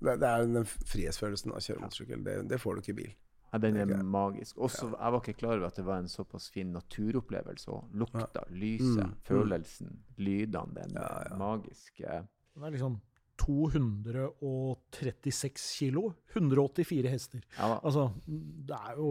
det, 0.00 0.14
det 0.22 0.28
er 0.28 0.46
den 0.48 0.64
frihetsfølelsen 0.68 1.52
av 1.52 1.58
å 1.58 1.64
kjøre 1.64 1.82
motorsykkel. 1.82 2.22
Det, 2.24 2.36
det 2.50 2.60
får 2.62 2.74
du 2.78 2.80
ikke 2.84 2.94
i 2.94 2.98
bil. 3.02 3.12
Ja, 3.54 3.58
den 3.62 3.76
er 3.78 3.86
okay. 3.86 4.02
magisk. 4.02 4.56
Også, 4.58 4.88
Jeg 4.98 5.12
var 5.14 5.20
ikke 5.22 5.36
klar 5.38 5.54
over 5.60 5.66
at 5.70 5.76
det 5.78 5.84
var 5.86 5.98
en 6.02 6.08
såpass 6.10 6.48
fin 6.50 6.72
naturopplevelse 6.74 7.70
òg. 7.70 7.84
Lukta, 8.02 8.42
lyset, 8.50 8.98
Mm, 8.98 9.10
mm. 9.12 9.16
følelsen, 9.28 9.92
lydene. 10.18 10.74
Den 10.74 10.90
Ja, 10.98 11.06
ja. 11.30 11.36
magiske 11.38 12.02
eh. 12.04 12.22
Det 12.56 12.62
er 12.66 12.70
liksom 12.74 12.96
236 14.42 15.78
kilo, 15.78 16.12
184 16.34 17.08
hester. 17.10 17.40
Ja, 17.58 17.78
Altså, 17.84 18.08
det 18.26 18.74
er 18.76 18.94
jo, 18.96 19.08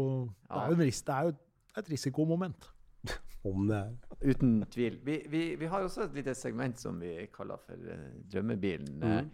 det 0.48 0.58
er 0.60 0.68
jo, 0.68 0.74
en 0.78 0.80
ris 0.88 1.02
det 1.02 1.14
er 1.16 1.24
jo 1.30 1.34
et 1.78 1.90
risikomoment. 1.92 2.70
Om 3.46 3.68
det 3.68 3.78
er 3.78 3.92
uten 4.32 4.66
tvil. 4.72 5.00
Vi, 5.04 5.18
vi, 5.30 5.42
vi 5.60 5.66
har 5.66 5.84
også 5.84 6.02
et 6.08 6.14
lite 6.16 6.34
segment 6.36 6.80
som 6.80 7.00
vi 7.02 7.28
kaller 7.34 7.58
for 7.66 7.74
eh, 7.74 8.06
Drømmebilen. 8.32 9.00
Mm. 9.00 9.30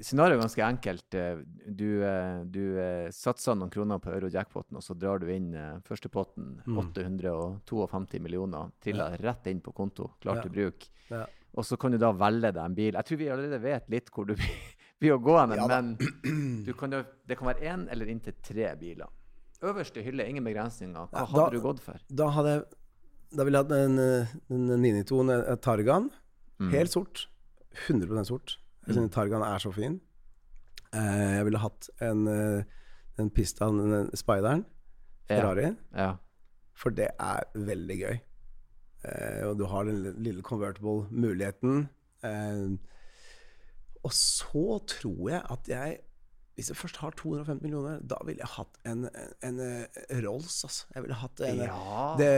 Scenarioet 0.00 0.36
er 0.36 0.42
ganske 0.44 0.64
enkelt. 0.66 1.14
Eh, 1.14 1.36
Du, 1.70 2.02
eh, 2.04 2.42
du 2.44 2.78
eh, 2.78 3.08
satser 3.10 3.54
noen 3.56 3.70
kroner 3.72 3.98
på 4.02 4.10
euro-jackpoten, 4.12 4.76
og 4.76 4.82
så 4.82 4.94
drar 4.98 5.18
du 5.22 5.26
inn 5.32 5.52
førstepotten, 5.54 5.82
første 5.88 6.08
potten, 6.10 6.62
Mm. 6.66 6.78
852 7.64 8.20
millioner, 8.20 8.70
triller 8.82 9.16
rett 9.22 9.46
inn 9.46 9.60
på 9.60 9.72
konto, 9.72 10.10
klar 10.20 10.36
Ja. 10.36 10.42
til 10.42 10.50
bruk. 10.50 10.88
Ja. 11.10 11.24
Og 11.56 11.64
så 11.64 11.78
kan 11.78 11.90
du 11.92 11.98
da 11.98 12.12
velge 12.12 12.52
deg 12.52 12.56
en 12.64 12.74
bil. 12.74 12.92
Jeg 12.94 13.04
tror 13.04 13.16
vi 13.18 13.28
allerede 13.28 13.60
vet 13.60 13.88
litt 13.90 14.10
hvor 14.10 14.26
du 14.26 14.34
blir 15.00 15.12
å 15.16 15.22
gå 15.22 15.38
hen, 15.40 15.56
Ja 15.56 15.66
men 15.66 15.96
du 16.64 16.72
kan, 16.74 16.90
jo- 16.92 17.04
det 17.26 17.38
kan 17.38 17.48
være 17.48 17.62
én 17.64 17.88
eller 17.90 18.06
inntil 18.06 18.34
tre 18.42 18.74
biler. 18.76 19.08
Øverste 19.62 20.02
hylle, 20.02 20.28
ingen 20.28 20.44
begrensninger. 20.44 21.08
Hva 21.10 21.26
hadde 21.26 21.36
da- 21.36 21.50
du 21.50 21.60
gått 21.60 21.80
for? 21.80 21.98
Da 22.08 22.28
hadde 22.30 22.48
jeg 22.58 22.64
Da 23.32 23.44
ville 23.44 23.58
jeg 23.58 23.68
hatt 23.68 23.72
en, 23.78 23.98
en 24.50 24.82
992 24.82 25.20
en 25.20 25.30
en 25.30 25.56
Targan. 25.58 26.10
Mm. 26.58 26.70
Helt 26.72 26.90
sort. 26.90 27.28
100% 27.86 28.26
sort. 28.26 28.56
Jeg 28.86 28.96
syns 28.96 29.12
Targan 29.14 29.42
er 29.44 29.58
så 29.62 29.72
fin. 29.74 30.00
Eh, 30.94 31.36
jeg 31.36 31.44
ville 31.46 31.60
hatt 31.62 31.90
en, 32.02 32.26
eh, 32.28 32.64
en 33.18 33.30
Pista, 33.30 33.66
den 33.66 34.10
Spideren. 34.16 34.64
Ferrari. 35.28 35.76
Ja. 35.94 36.14
For 36.74 36.90
det 36.90 37.08
er 37.20 37.44
veldig 37.54 37.98
gøy. 38.00 38.20
Eh, 39.04 39.46
og 39.46 39.58
du 39.58 39.64
har 39.66 39.84
den 39.84 40.22
lille 40.22 40.42
convertible-muligheten. 40.42 41.88
Og 44.02 44.12
så 44.12 44.78
tror 44.86 45.28
jeg 45.30 45.42
at 45.50 45.68
jeg 45.68 45.98
Hvis 46.60 46.68
jeg 46.68 46.76
først 46.76 47.00
har 47.00 47.14
250 47.16 47.62
millioner, 47.64 47.98
da 48.04 48.18
ville 48.28 48.42
jeg 48.44 48.50
hatt 48.58 48.76
en, 48.90 49.06
en, 49.48 49.60
en 49.64 50.20
Rolls. 50.26 50.58
Altså. 50.68 50.84
Jeg 50.94 51.02
ville 51.06 51.16
hatt 51.22 51.40
en 51.48 51.64
Ja. 51.64 52.14
det, 52.20 52.30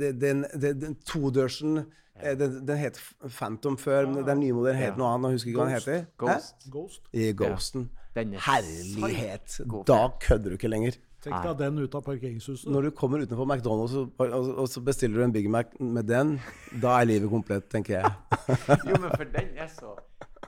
det, 0.00 0.12
den, 0.20 0.44
det, 0.58 0.74
den 0.82 0.96
todørsen 1.06 1.84
eh, 2.18 2.34
den, 2.38 2.58
den 2.66 2.76
het 2.82 2.98
Phantom 3.30 3.78
før, 3.78 4.08
men 4.10 4.26
den 4.26 4.40
nye 4.42 4.52
modellen 4.56 4.82
het 4.82 4.92
Ja. 4.96 4.98
noe 4.98 5.12
annet. 5.14 5.30
Jeg 5.30 5.38
husker 5.38 5.52
ikke 5.54 5.62
hva 5.62 5.68
den 5.70 5.78
heter. 5.78 6.06
Ghost. 6.18 6.68
Ghost. 6.74 7.02
I 7.14 7.30
Ghosten. 7.38 7.88
Den 8.18 8.34
er 8.34 8.42
Herlighet! 8.48 9.60
Da 9.86 10.00
kødder 10.20 10.50
du 10.50 10.56
ikke 10.58 10.68
lenger. 10.72 10.96
Tenk 11.22 11.34
deg 11.44 11.58
den 11.58 11.78
ut 11.82 11.94
av 11.98 12.02
parkeringshuset. 12.06 12.68
Når 12.70 12.88
du 12.88 12.90
kommer 12.98 13.22
utenfor 13.22 13.46
McDonald's 13.46 13.94
og, 13.98 14.66
så 14.70 14.82
bestiller 14.86 15.18
du 15.18 15.24
en 15.26 15.32
Big 15.34 15.48
Mac 15.50 15.72
med 15.82 16.06
den, 16.06 16.36
da 16.82 16.96
er 17.00 17.08
livet 17.10 17.30
komplett, 17.30 17.66
tenker 17.70 17.98
jeg. 18.00 18.12
Jo, 18.88 18.98
men 19.02 19.10
for 19.14 19.24
den 19.34 19.50
er 19.58 19.70
så 19.72 19.96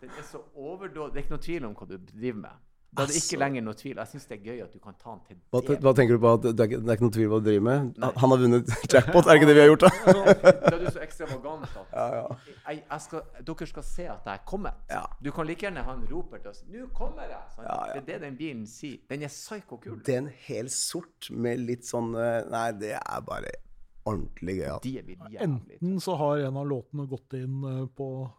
Den 0.01 0.11
er 0.17 0.25
så 0.25 0.39
overdådig. 0.57 1.13
Det 1.13 1.19
er 1.19 1.25
ikke 1.27 1.35
noe 1.35 1.45
tvil 1.45 1.65
om 1.69 1.75
hva 1.77 1.87
du 1.91 1.97
driver 2.11 2.39
med. 2.47 2.61
Da 2.93 3.05
er 3.05 3.07
det 3.07 3.15
ikke 3.21 3.23
Altså. 3.23 3.39
lenger 3.39 3.63
noe 3.63 3.75
tvil. 3.79 3.97
Jeg 3.97 4.09
syns 4.11 4.25
det 4.27 4.35
er 4.41 4.45
gøy 4.51 4.63
at 4.65 4.73
du 4.75 4.79
kan 4.83 4.95
ta 4.99 5.11
den 5.15 5.21
til 5.29 5.37
Hva, 5.53 5.61
det. 5.63 5.77
hva 5.85 5.93
tenker 5.95 6.17
du 6.17 6.21
på? 6.25 6.33
at 6.35 6.43
Det 6.43 6.61
er, 6.61 6.65
ikke, 6.71 6.81
det 6.83 6.89
er 6.91 6.97
ikke 6.99 7.05
noe 7.07 7.15
tvil 7.15 7.29
hva 7.31 7.39
du 7.39 7.45
driver 7.47 7.65
med? 7.69 8.01
Han 8.23 8.31
har 8.35 8.41
vunnet 8.43 8.73
jackpot, 8.93 9.27
er 9.27 9.31
det 9.31 9.37
ikke 9.39 9.47
det 9.51 9.55
vi 9.55 9.63
har 9.63 9.71
gjort, 9.71 9.85
da? 9.87 9.91
Da 10.11 10.75
er 10.75 10.83
du 10.83 10.91
så 10.91 11.03
ekstravagant 11.05 11.63
at 11.71 11.95
Ja, 11.95 12.07
ja. 12.17 12.25
Jeg, 12.67 12.83
jeg 12.91 13.01
skal, 13.07 13.23
dere 13.47 13.67
skal 13.71 13.87
se 13.87 14.09
at 14.11 14.27
jeg 14.27 14.35
er 14.35 14.45
kommet. 14.47 14.75
Ja. 14.91 15.05
Du 15.23 15.31
kan 15.31 15.47
like 15.47 15.61
gjerne 15.69 15.85
ha 15.87 15.95
en 15.95 16.05
roper 16.11 16.39
til 16.43 16.51
oss 16.51 16.65
'Nå 16.67 16.89
kommer 16.95 17.23
jeg!' 17.23 17.31
ja. 17.63 17.79
Det 17.95 18.03
er 18.03 18.07
det 18.13 18.21
den 18.27 18.37
bilen 18.37 18.67
sier. 18.67 18.99
Den 19.11 19.23
er 19.23 19.29
psyko-kul. 19.29 20.03
en 20.11 20.29
hel 20.49 20.69
sort 20.69 21.31
med 21.31 21.59
litt 21.61 21.85
sånn 21.87 22.15
eh, 22.19 22.43
Nei, 22.51 22.73
det 22.73 22.93
er 22.99 23.21
bare 23.23 23.51
ordentlig 24.05 24.57
gøy. 24.61 24.67
altså. 24.67 25.37
Er 25.39 25.43
Enten 25.47 26.01
så 26.01 26.17
har 26.17 26.39
en 26.49 26.57
av 26.57 26.67
låtene 26.67 27.07
gått 27.07 27.35
inn 27.39 27.63
eh, 27.65 27.87
på 27.95 28.31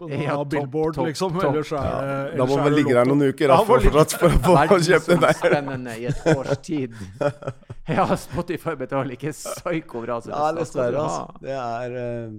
toppen 0.00 0.22
Ja, 0.24 0.36
av 0.40 0.48
Billboard, 0.48 0.94
top, 0.96 1.06
liksom. 1.10 1.34
Top, 1.36 1.44
Eller 1.50 1.66
så 1.66 1.80
er 1.80 2.08
det 2.30 2.38
Da 2.40 2.46
må 2.48 2.56
man 2.60 2.74
ligge 2.74 2.94
der 2.96 3.08
noen 3.08 3.26
uker 3.28 3.46
Ja, 3.46 3.58
da, 3.58 3.66
for, 3.68 3.84
fortsatt, 3.84 4.16
for, 4.20 4.36
for 4.46 4.76
å 4.76 4.80
kjøpe 4.80 5.12
den 5.12 5.22
der. 5.22 5.34
Verdensomspennende 5.34 5.96
i 6.00 6.06
et 6.10 6.30
års 6.34 6.60
tid. 6.66 6.96
Ja, 7.90 8.04
Spotify 8.14 8.76
betaler 8.78 9.16
ikke 9.16 9.32
psyko 9.34 10.04
bra. 10.04 10.20
Altså, 10.20 10.30
Ja, 10.30 10.50
det 10.52 10.62
dessverre. 10.62 11.00
Altså. 11.02 11.40
Det 11.42 11.56
er 11.56 11.96
uh, 11.96 12.36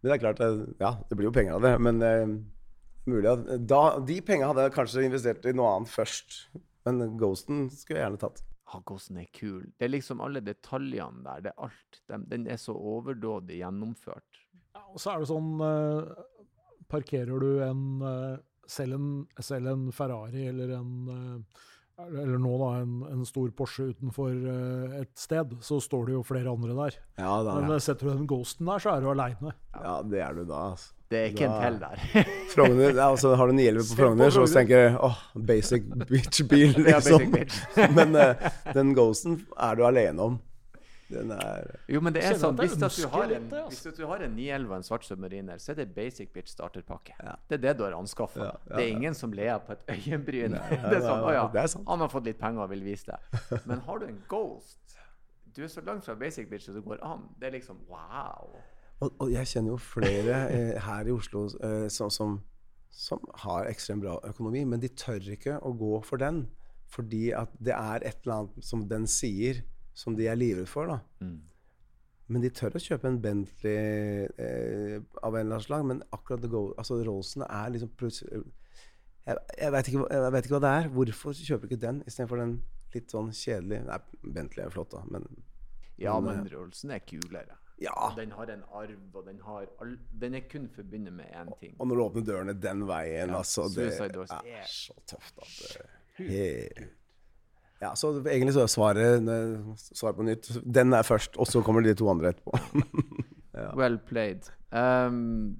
Men 0.00 0.08
det 0.08 0.14
er 0.14 0.22
klart 0.22 0.40
eh, 0.46 0.62
Ja, 0.80 0.92
det 1.10 1.18
blir 1.18 1.28
jo 1.28 1.34
penger 1.34 1.58
av 1.58 1.66
det. 1.66 1.74
Men 1.84 2.00
uh, 2.00 2.36
mulig 3.10 3.28
at 3.34 3.42
da, 3.68 3.82
De 4.08 4.20
pengene 4.24 4.48
hadde 4.52 4.68
jeg 4.68 4.76
kanskje 4.78 5.04
investert 5.08 5.48
i 5.48 5.54
noe 5.56 5.74
annet 5.76 5.92
først. 5.92 6.38
Men 6.88 7.18
Ghosten 7.20 7.66
skulle 7.74 8.00
jeg 8.00 8.06
gjerne 8.06 8.22
tatt. 8.22 8.40
Ja, 8.68 8.80
Ghosten 8.88 9.20
er 9.20 9.28
kul. 9.32 9.66
Det 9.76 9.88
er 9.88 9.92
liksom 9.92 10.24
alle 10.24 10.40
detaljene 10.44 11.24
der. 11.24 11.44
Det 11.44 11.52
er 11.52 11.68
alt. 11.68 12.02
Den, 12.08 12.24
den 12.32 12.48
er 12.48 12.60
så 12.60 12.72
overdådig 12.76 13.60
gjennomført. 13.62 14.42
Ja, 14.76 14.84
og 14.92 15.00
så 15.00 15.12
er 15.12 15.22
det 15.22 15.30
sånn 15.30 15.54
Parkerer 16.88 17.40
du 17.42 17.50
en 17.64 17.82
eh, 18.02 18.36
selv, 18.68 18.94
en 18.98 19.26
selv 19.44 19.72
en 19.74 19.88
Ferrari 19.92 20.46
eller 20.48 20.76
en 20.78 20.92
eh, 21.14 21.64
eller 21.98 22.38
nå 22.38 22.52
da, 22.60 22.66
en, 22.84 22.92
en 23.10 23.24
stor 23.26 23.48
Porsche 23.58 23.88
utenfor 23.90 24.30
eh, 24.30 25.00
et 25.00 25.10
sted, 25.18 25.56
så 25.66 25.80
står 25.82 26.04
det 26.06 26.12
jo 26.14 26.20
flere 26.22 26.52
andre 26.52 26.76
der. 26.76 26.98
Ja, 27.18 27.32
da, 27.42 27.56
Men 27.58 27.72
eh, 27.74 27.80
setter 27.82 28.06
du 28.06 28.12
den 28.20 28.28
Ghosten 28.30 28.68
der, 28.70 28.78
så 28.84 28.92
er 28.94 29.02
du 29.02 29.08
aleine. 29.10 29.50
ja, 29.74 29.96
det 30.06 30.20
er 30.22 30.36
du 30.38 30.44
da, 30.46 30.60
altså. 30.76 30.94
Det 31.08 31.18
er 31.18 31.30
ikke 31.32 31.46
en 31.48 31.54
Da- 31.56 31.64
til 31.64 31.78
der. 31.80 32.26
Frogner, 32.52 32.90
ja, 32.92 33.06
altså, 33.08 33.30
har 33.40 33.48
du 33.50 33.54
911 33.56 33.82
på 33.88 33.94
på 33.96 33.98
Frogner, 34.02 34.30
så 34.36 34.44
tenker 34.52 34.82
du 34.92 34.98
åh, 35.08 35.20
basic 35.50 35.86
bitch-bil, 36.10 36.74
Ja, 36.86 36.98
basic 37.00 37.14
liksom. 37.18 37.32
bitch. 37.32 37.62
Men 37.98 38.14
uh, 38.14 38.50
den 38.76 38.92
Ghosten 38.94 39.40
er 39.56 39.74
du 39.80 39.86
alene 39.88 40.26
om. 40.30 40.38
Den 41.08 41.30
er 41.32 41.70
Jo, 41.88 42.00
men 42.04 42.12
det 42.12 42.22
er 42.26 42.36
sånn, 42.36 42.56
hvis, 42.58 42.74
at 42.76 42.96
du 42.96 43.06
har 43.12 43.30
en, 43.32 43.46
det, 43.48 43.60
altså. 43.62 43.68
hvis 43.72 43.92
at 43.92 44.00
du 44.00 44.04
har 44.10 44.24
en 44.26 44.34
911 44.36 44.68
og 44.68 44.76
en 44.76 44.86
svart 44.86 45.06
submariner, 45.06 45.60
så 45.62 45.72
er 45.72 45.78
det 45.80 45.86
basic 45.96 46.32
bitch 46.34 46.52
starterpakke. 46.52 47.14
Ja. 47.24 47.36
Det 47.48 47.58
er 47.58 47.62
det 47.62 47.74
du 47.78 47.84
har 47.86 47.96
anskaffa. 47.96 48.40
Ja, 48.44 48.50
ja, 48.68 48.74
det 48.74 48.84
er 48.84 48.92
ingen 48.92 49.16
som 49.16 49.32
ler 49.32 49.56
på 49.64 49.76
et 49.76 49.94
øyenbryn. 49.94 50.58
Det 50.88 50.98
er 50.98 51.04
sånn, 51.04 51.24
å 51.24 51.32
ja, 51.32 51.46
han 51.48 52.04
har 52.04 52.12
fått 52.12 52.28
litt 52.28 52.40
penger 52.40 52.66
og 52.66 52.72
vil 52.74 52.84
vise 52.84 53.08
det. 53.08 53.40
Men 53.70 53.80
har 53.86 54.02
du 54.02 54.08
en 54.08 54.20
Ghost 54.28 54.98
Du 55.56 55.62
er 55.64 55.70
så 55.72 55.82
langt 55.86 56.04
fra 56.06 56.14
basic 56.18 56.50
bitch 56.50 56.68
som 56.68 56.76
det 56.76 56.84
går 56.84 57.00
an. 57.04 57.24
Det 57.40 57.48
er 57.48 57.56
liksom 57.56 57.80
wow. 57.88 58.52
Og, 59.00 59.10
og 59.22 59.32
jeg 59.32 59.48
kjenner 59.48 59.72
jo 59.72 59.80
flere 59.80 60.44
eh, 60.52 60.76
her 60.82 61.08
i 61.08 61.14
Oslo 61.14 61.46
eh, 61.64 61.88
som, 61.92 62.12
som, 62.12 62.36
som 62.92 63.24
har 63.46 63.70
ekstremt 63.70 64.04
bra 64.04 64.18
økonomi, 64.28 64.64
men 64.68 64.82
de 64.82 64.90
tør 64.92 65.32
ikke 65.34 65.56
å 65.62 65.72
gå 65.78 65.98
for 66.06 66.20
den. 66.20 66.44
Fordi 66.88 67.30
at 67.36 67.52
det 67.62 67.74
er 67.76 68.04
et 68.06 68.22
eller 68.24 68.42
annet 68.42 68.64
som 68.64 68.84
den 68.90 69.06
sier, 69.10 69.62
som 69.98 70.14
de 70.18 70.28
er 70.30 70.38
livredde 70.38 70.70
for. 70.70 70.86
da. 70.92 71.00
Mm. 71.24 71.38
Men 72.28 72.42
de 72.44 72.50
tør 72.52 72.74
å 72.76 72.80
kjøpe 72.84 73.08
en 73.08 73.20
Bentley 73.24 74.26
eh, 74.38 74.98
av 75.24 75.32
en 75.34 75.40
eller 75.40 75.56
annen 75.56 75.64
slag. 75.64 75.84
Men 75.88 76.02
akkurat 76.12 76.42
The 76.44 76.50
går, 76.52 76.74
altså 76.78 76.98
Rollsene 77.06 77.46
er 77.48 77.70
liksom 77.74 77.92
plutselig 77.98 78.42
Jeg, 79.28 79.36
jeg 79.60 79.72
vet 79.74 79.88
ikke, 79.90 80.02
jeg 80.12 80.32
vet 80.34 80.46
ikke 80.46 80.54
hva 80.58 80.60
det 80.64 80.74
er. 80.80 80.90
Hvorfor 80.96 81.38
kjøper 81.38 81.68
ikke 81.70 81.80
den 81.86 82.02
istedenfor 82.08 82.40
den 82.42 82.52
litt 82.94 83.10
sånn 83.12 83.30
kjedelige 83.36 83.84
Nei, 83.88 83.98
Bentley 84.36 84.64
er 84.66 84.72
flott, 84.76 84.92
da, 84.94 85.02
men 85.12 85.24
Ja, 86.00 86.14
Men, 86.20 86.44
men 86.44 86.52
Rollsen 86.52 86.92
er 86.94 87.02
kulere. 87.04 87.56
ja. 87.80 87.96
Den 88.16 88.30
har 88.36 88.52
en 88.54 88.62
arv, 88.82 88.94
og 89.14 89.26
den 89.26 89.40
har 89.44 89.66
all, 89.82 89.96
Den 90.20 90.34
er 90.38 90.44
kun 90.52 90.68
forbundet 90.76 91.12
med 91.12 91.32
én 91.32 91.50
ting. 91.60 91.74
Og 91.80 91.88
når 91.90 91.96
du 92.00 92.04
åpner 92.06 92.24
dørene 92.28 92.54
den 92.60 92.84
veien, 92.88 93.28
Ja, 93.32 93.38
altså 93.42 93.66
Det 93.74 93.88
er 93.88 94.14
er- 94.16 94.64
så 94.68 94.94
tøft 95.06 95.42
at 95.44 95.52
det 95.58 95.86
He- 96.18 96.88
Ja, 97.80 97.92
så 97.94 98.10
egentlig 98.24 98.54
så 98.56 98.64
er 98.64 98.70
svaret 98.72 99.28
Svar 99.78 100.16
på 100.16 100.24
nytt. 100.26 100.48
Den 100.66 100.92
er 100.96 101.06
først, 101.06 101.36
og 101.38 101.46
så 101.46 101.62
kommer 101.62 101.84
de 101.86 101.94
to 101.98 102.08
andre 102.10 102.32
etterpå. 102.34 102.58
Well 103.78 103.98
played. 103.98 104.46
Um, 104.70 105.56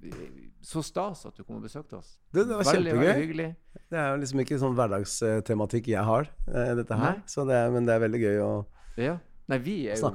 så 0.63 0.83
stas 0.85 1.25
at 1.27 1.37
du 1.39 1.45
kom 1.45 1.57
og 1.59 1.65
besøkte 1.65 1.97
oss. 1.99 2.17
Det, 2.35 2.45
det 2.49 2.59
var 2.59 2.67
veldig, 2.69 2.93
kjempegøy. 2.93 3.07
veldig 3.07 3.23
hyggelig. 3.23 3.49
Det 3.89 3.99
er 3.99 4.11
jo 4.13 4.19
liksom 4.23 4.43
ikke 4.45 4.59
sånn 4.61 4.77
hverdagstematikk 4.79 5.89
jeg 5.95 6.05
har, 6.05 6.29
eh, 6.53 6.75
dette 6.79 6.99
her. 7.01 7.23
Så 7.31 7.47
det 7.49 7.57
er, 7.57 7.73
men 7.73 7.89
det 7.89 7.95
er 7.97 8.05
veldig 8.05 8.21
gøy 8.27 8.39
å 8.45 8.53
Ja. 9.01 9.17
Nei, 9.49 9.57
vi 9.65 9.75
er 9.89 9.97
jo 9.97 10.11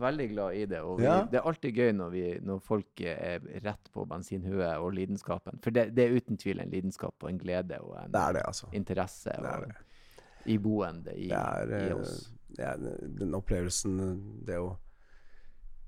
veldig 0.00 0.26
glad 0.30 0.54
i 0.56 0.64
det. 0.64 0.78
Og 0.80 0.96
vi, 0.98 1.04
Ja. 1.04 1.18
det 1.28 1.36
er 1.42 1.44
alltid 1.50 1.76
gøy 1.76 1.90
når, 1.92 2.10
vi, 2.10 2.22
når 2.40 2.62
folk 2.64 3.00
er 3.04 3.42
rett 3.62 3.90
på 3.92 4.06
bensinhuet 4.08 4.78
og 4.80 4.94
lidenskapen. 4.96 5.60
For 5.62 5.70
det, 5.70 5.90
det 5.94 6.06
er 6.06 6.16
uten 6.16 6.38
tvil 6.40 6.62
en 6.62 6.70
lidenskap 6.72 7.12
og 7.22 7.28
en 7.28 7.38
glede 7.38 7.76
og 7.84 7.98
en 8.00 8.10
Det 8.10 8.22
det, 8.38 8.42
altså. 8.48 8.70
interesse 8.72 9.28
Det 9.36 9.44
er 9.44 9.66
det. 9.66 9.76
Iboende 10.50 11.14
i, 11.14 11.30
er, 11.34 11.72
i 11.72 11.86
eh, 11.90 11.96
oss. 11.96 12.28
det 12.56 12.66
er 12.66 12.84
den 13.20 13.36
opplevelsen 13.36 13.98
Det 14.46 14.58
å 14.60 14.72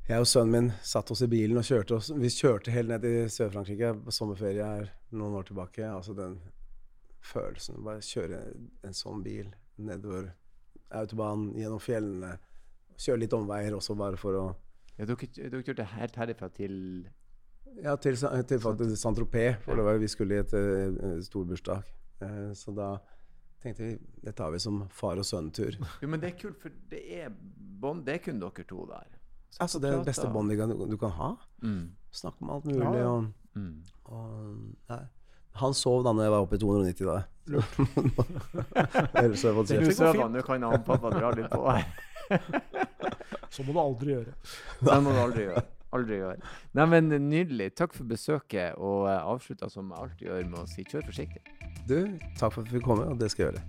Jeg 0.08 0.24
og 0.24 0.28
sønnen 0.28 0.54
min 0.54 0.72
satt 0.82 1.10
oss 1.14 1.22
i 1.24 1.30
bilen 1.30 1.60
og 1.60 1.66
kjørte 1.66 1.98
oss 1.98 2.10
Vi 2.16 2.32
kjørte 2.34 2.74
helt 2.74 2.92
ned 2.92 3.06
i 3.08 3.14
Sør-Frankrike 3.30 3.94
på 4.04 4.14
sommerferie 4.14 4.66
her 4.66 4.90
noen 5.10 5.36
år 5.40 5.48
tilbake. 5.48 5.86
Altså 5.86 6.14
den 6.18 6.38
følelsen 7.24 7.82
Bare 7.86 8.04
kjøre 8.04 8.42
en 8.86 8.96
sånn 8.96 9.24
bil 9.24 9.50
nedover 9.80 10.32
autobanen, 10.90 11.54
gjennom 11.58 11.80
fjellene. 11.82 12.34
Kjøre 13.00 13.22
litt 13.22 13.36
omveier 13.36 13.76
også, 13.76 13.96
bare 13.98 14.18
for 14.20 14.36
å 14.36 14.44
Ja, 14.98 15.06
dere, 15.08 15.28
dere 15.38 15.62
kjørte 15.64 15.86
helt 15.94 16.18
herifra 16.20 16.50
til 16.52 16.74
Ja, 17.80 17.94
til, 17.96 18.18
til 18.18 18.60
Saint-Tropez, 18.98 19.60
for 19.64 19.78
det 19.78 19.86
var 19.86 20.00
vi 20.02 20.10
skulle 20.10 20.36
i 20.36 20.42
et 20.42 20.52
uh, 20.52 21.20
stor 21.24 21.46
bursdag. 21.46 21.86
Eh, 22.20 22.50
så 22.58 22.74
da 22.76 22.90
tenkte 23.62 23.82
vi 23.84 23.98
det 24.24 24.34
tar 24.36 24.50
vi 24.54 24.58
som 24.62 24.82
far 24.94 25.20
og 25.20 25.26
sønn-tur. 25.28 25.76
Jo, 26.02 26.08
men 26.08 26.20
det 26.22 26.32
er 26.32 26.36
kult, 26.40 26.58
for 26.62 26.72
det 26.90 27.00
er 27.20 27.32
bånd, 27.80 28.04
det 28.06 28.14
er 28.18 28.24
kun 28.24 28.40
dere 28.40 28.64
to 28.68 28.86
der. 28.88 29.06
Så 29.50 29.62
Altså, 29.64 29.80
det 29.82 29.90
er 29.90 29.96
det 29.98 30.06
beste 30.06 30.28
båndet 30.30 30.60
du, 30.70 30.86
du 30.86 30.96
kan 31.00 31.10
ha. 31.10 31.30
Mm. 31.62 31.90
Snakke 32.14 32.42
om 32.44 32.50
alt 32.56 32.64
mulig. 32.70 32.84
Ja. 32.84 33.06
Og, 33.08 33.30
Mm. 33.50 33.82
og 34.06 34.58
nei. 34.88 35.00
Han 35.58 35.72
sov 35.74 36.04
da 36.06 36.12
når 36.14 36.22
jeg 36.22 36.30
var 36.30 36.44
oppe 36.44 36.54
i 36.54 36.60
290 36.62 37.08
da. 37.08 37.16
Ellers 39.18 39.42
har 39.42 39.50
jeg 39.50 39.56
fått 39.56 39.72
Det 39.72 39.78
Du 40.36 40.42
kan 40.46 40.62
han 40.62 40.84
pappa 40.86 41.10
dra 41.10 41.32
litt 41.34 41.50
på 41.50 41.64
her. 41.66 41.88
Så 43.50 43.64
må 43.66 43.74
du 43.74 43.80
aldri 43.82 44.14
gjøre. 44.14 44.34
Det 44.86 44.98
må 45.02 45.10
du 45.10 45.18
aldri 45.18 45.48
gjøre. 45.48 45.64
Aldri 45.96 46.20
gjøre. 46.20 46.38
Nei, 46.78 46.86
men 46.92 47.10
Nydelig. 47.30 47.72
Takk 47.78 47.94
for 47.96 48.08
besøket, 48.08 48.78
og 48.78 49.08
avslutta 49.10 49.70
som 49.70 49.90
jeg 49.90 50.04
alltid 50.04 50.26
gjør, 50.28 50.48
med 50.52 50.62
å 50.62 50.68
si 50.70 50.86
kjør 50.86 51.06
forsiktig. 51.10 51.42
Du, 51.88 51.98
takk 52.38 52.54
for 52.54 52.62
at 52.62 52.70
vi 52.70 52.78
fikk 52.78 52.86
komme, 52.86 53.08
og 53.10 53.20
det 53.20 53.30
skal 53.32 53.48
jeg 53.48 53.52
gjøre. 53.52 53.68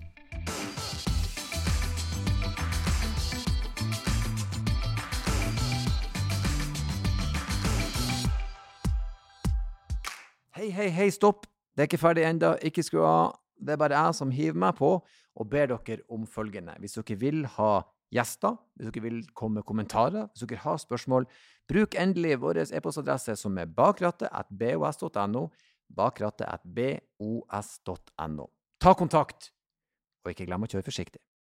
Hei, 10.61 10.67
hei, 10.77 10.91
hei, 10.93 11.07
stopp! 11.09 11.47
Det 11.73 11.81
er 11.81 11.87
ikke 11.89 11.97
ferdig 12.03 12.27
ennå. 12.27 12.51
Ikke 12.61 12.83
skru 12.85 12.99
av. 13.01 13.39
Det 13.57 13.73
er 13.73 13.79
bare 13.81 13.97
jeg 13.97 14.17
som 14.17 14.33
hiver 14.33 14.59
meg 14.61 14.75
på 14.77 14.91
og 15.01 15.47
ber 15.49 15.71
dere 15.71 16.03
om 16.11 16.27
følgende. 16.29 16.75
Hvis 16.83 16.99
dere 16.99 17.17
vil 17.17 17.45
ha 17.55 17.71
gjester, 18.13 18.57
hvis 18.75 18.91
dere 18.91 19.03
vil 19.05 19.21
komme 19.37 19.61
med 19.61 19.65
kommentarer, 19.65 20.27
hvis 20.29 20.43
dere 20.43 20.61
har 20.61 20.77
spørsmål, 20.81 21.25
bruk 21.71 21.95
endelig 21.95 22.35
vår 22.43 22.57
e-postadresse 22.67 23.37
som 23.39 23.55
er 23.61 23.67
bakrattet.bos.no. 23.71 25.43
Bakrattet.bos.no. 25.91 28.45
Ta 28.81 28.91
kontakt, 28.97 29.51
og 30.23 30.31
ikke 30.33 30.47
glem 30.49 30.63
å 30.65 30.69
kjøre 30.71 30.87
forsiktig. 30.87 31.21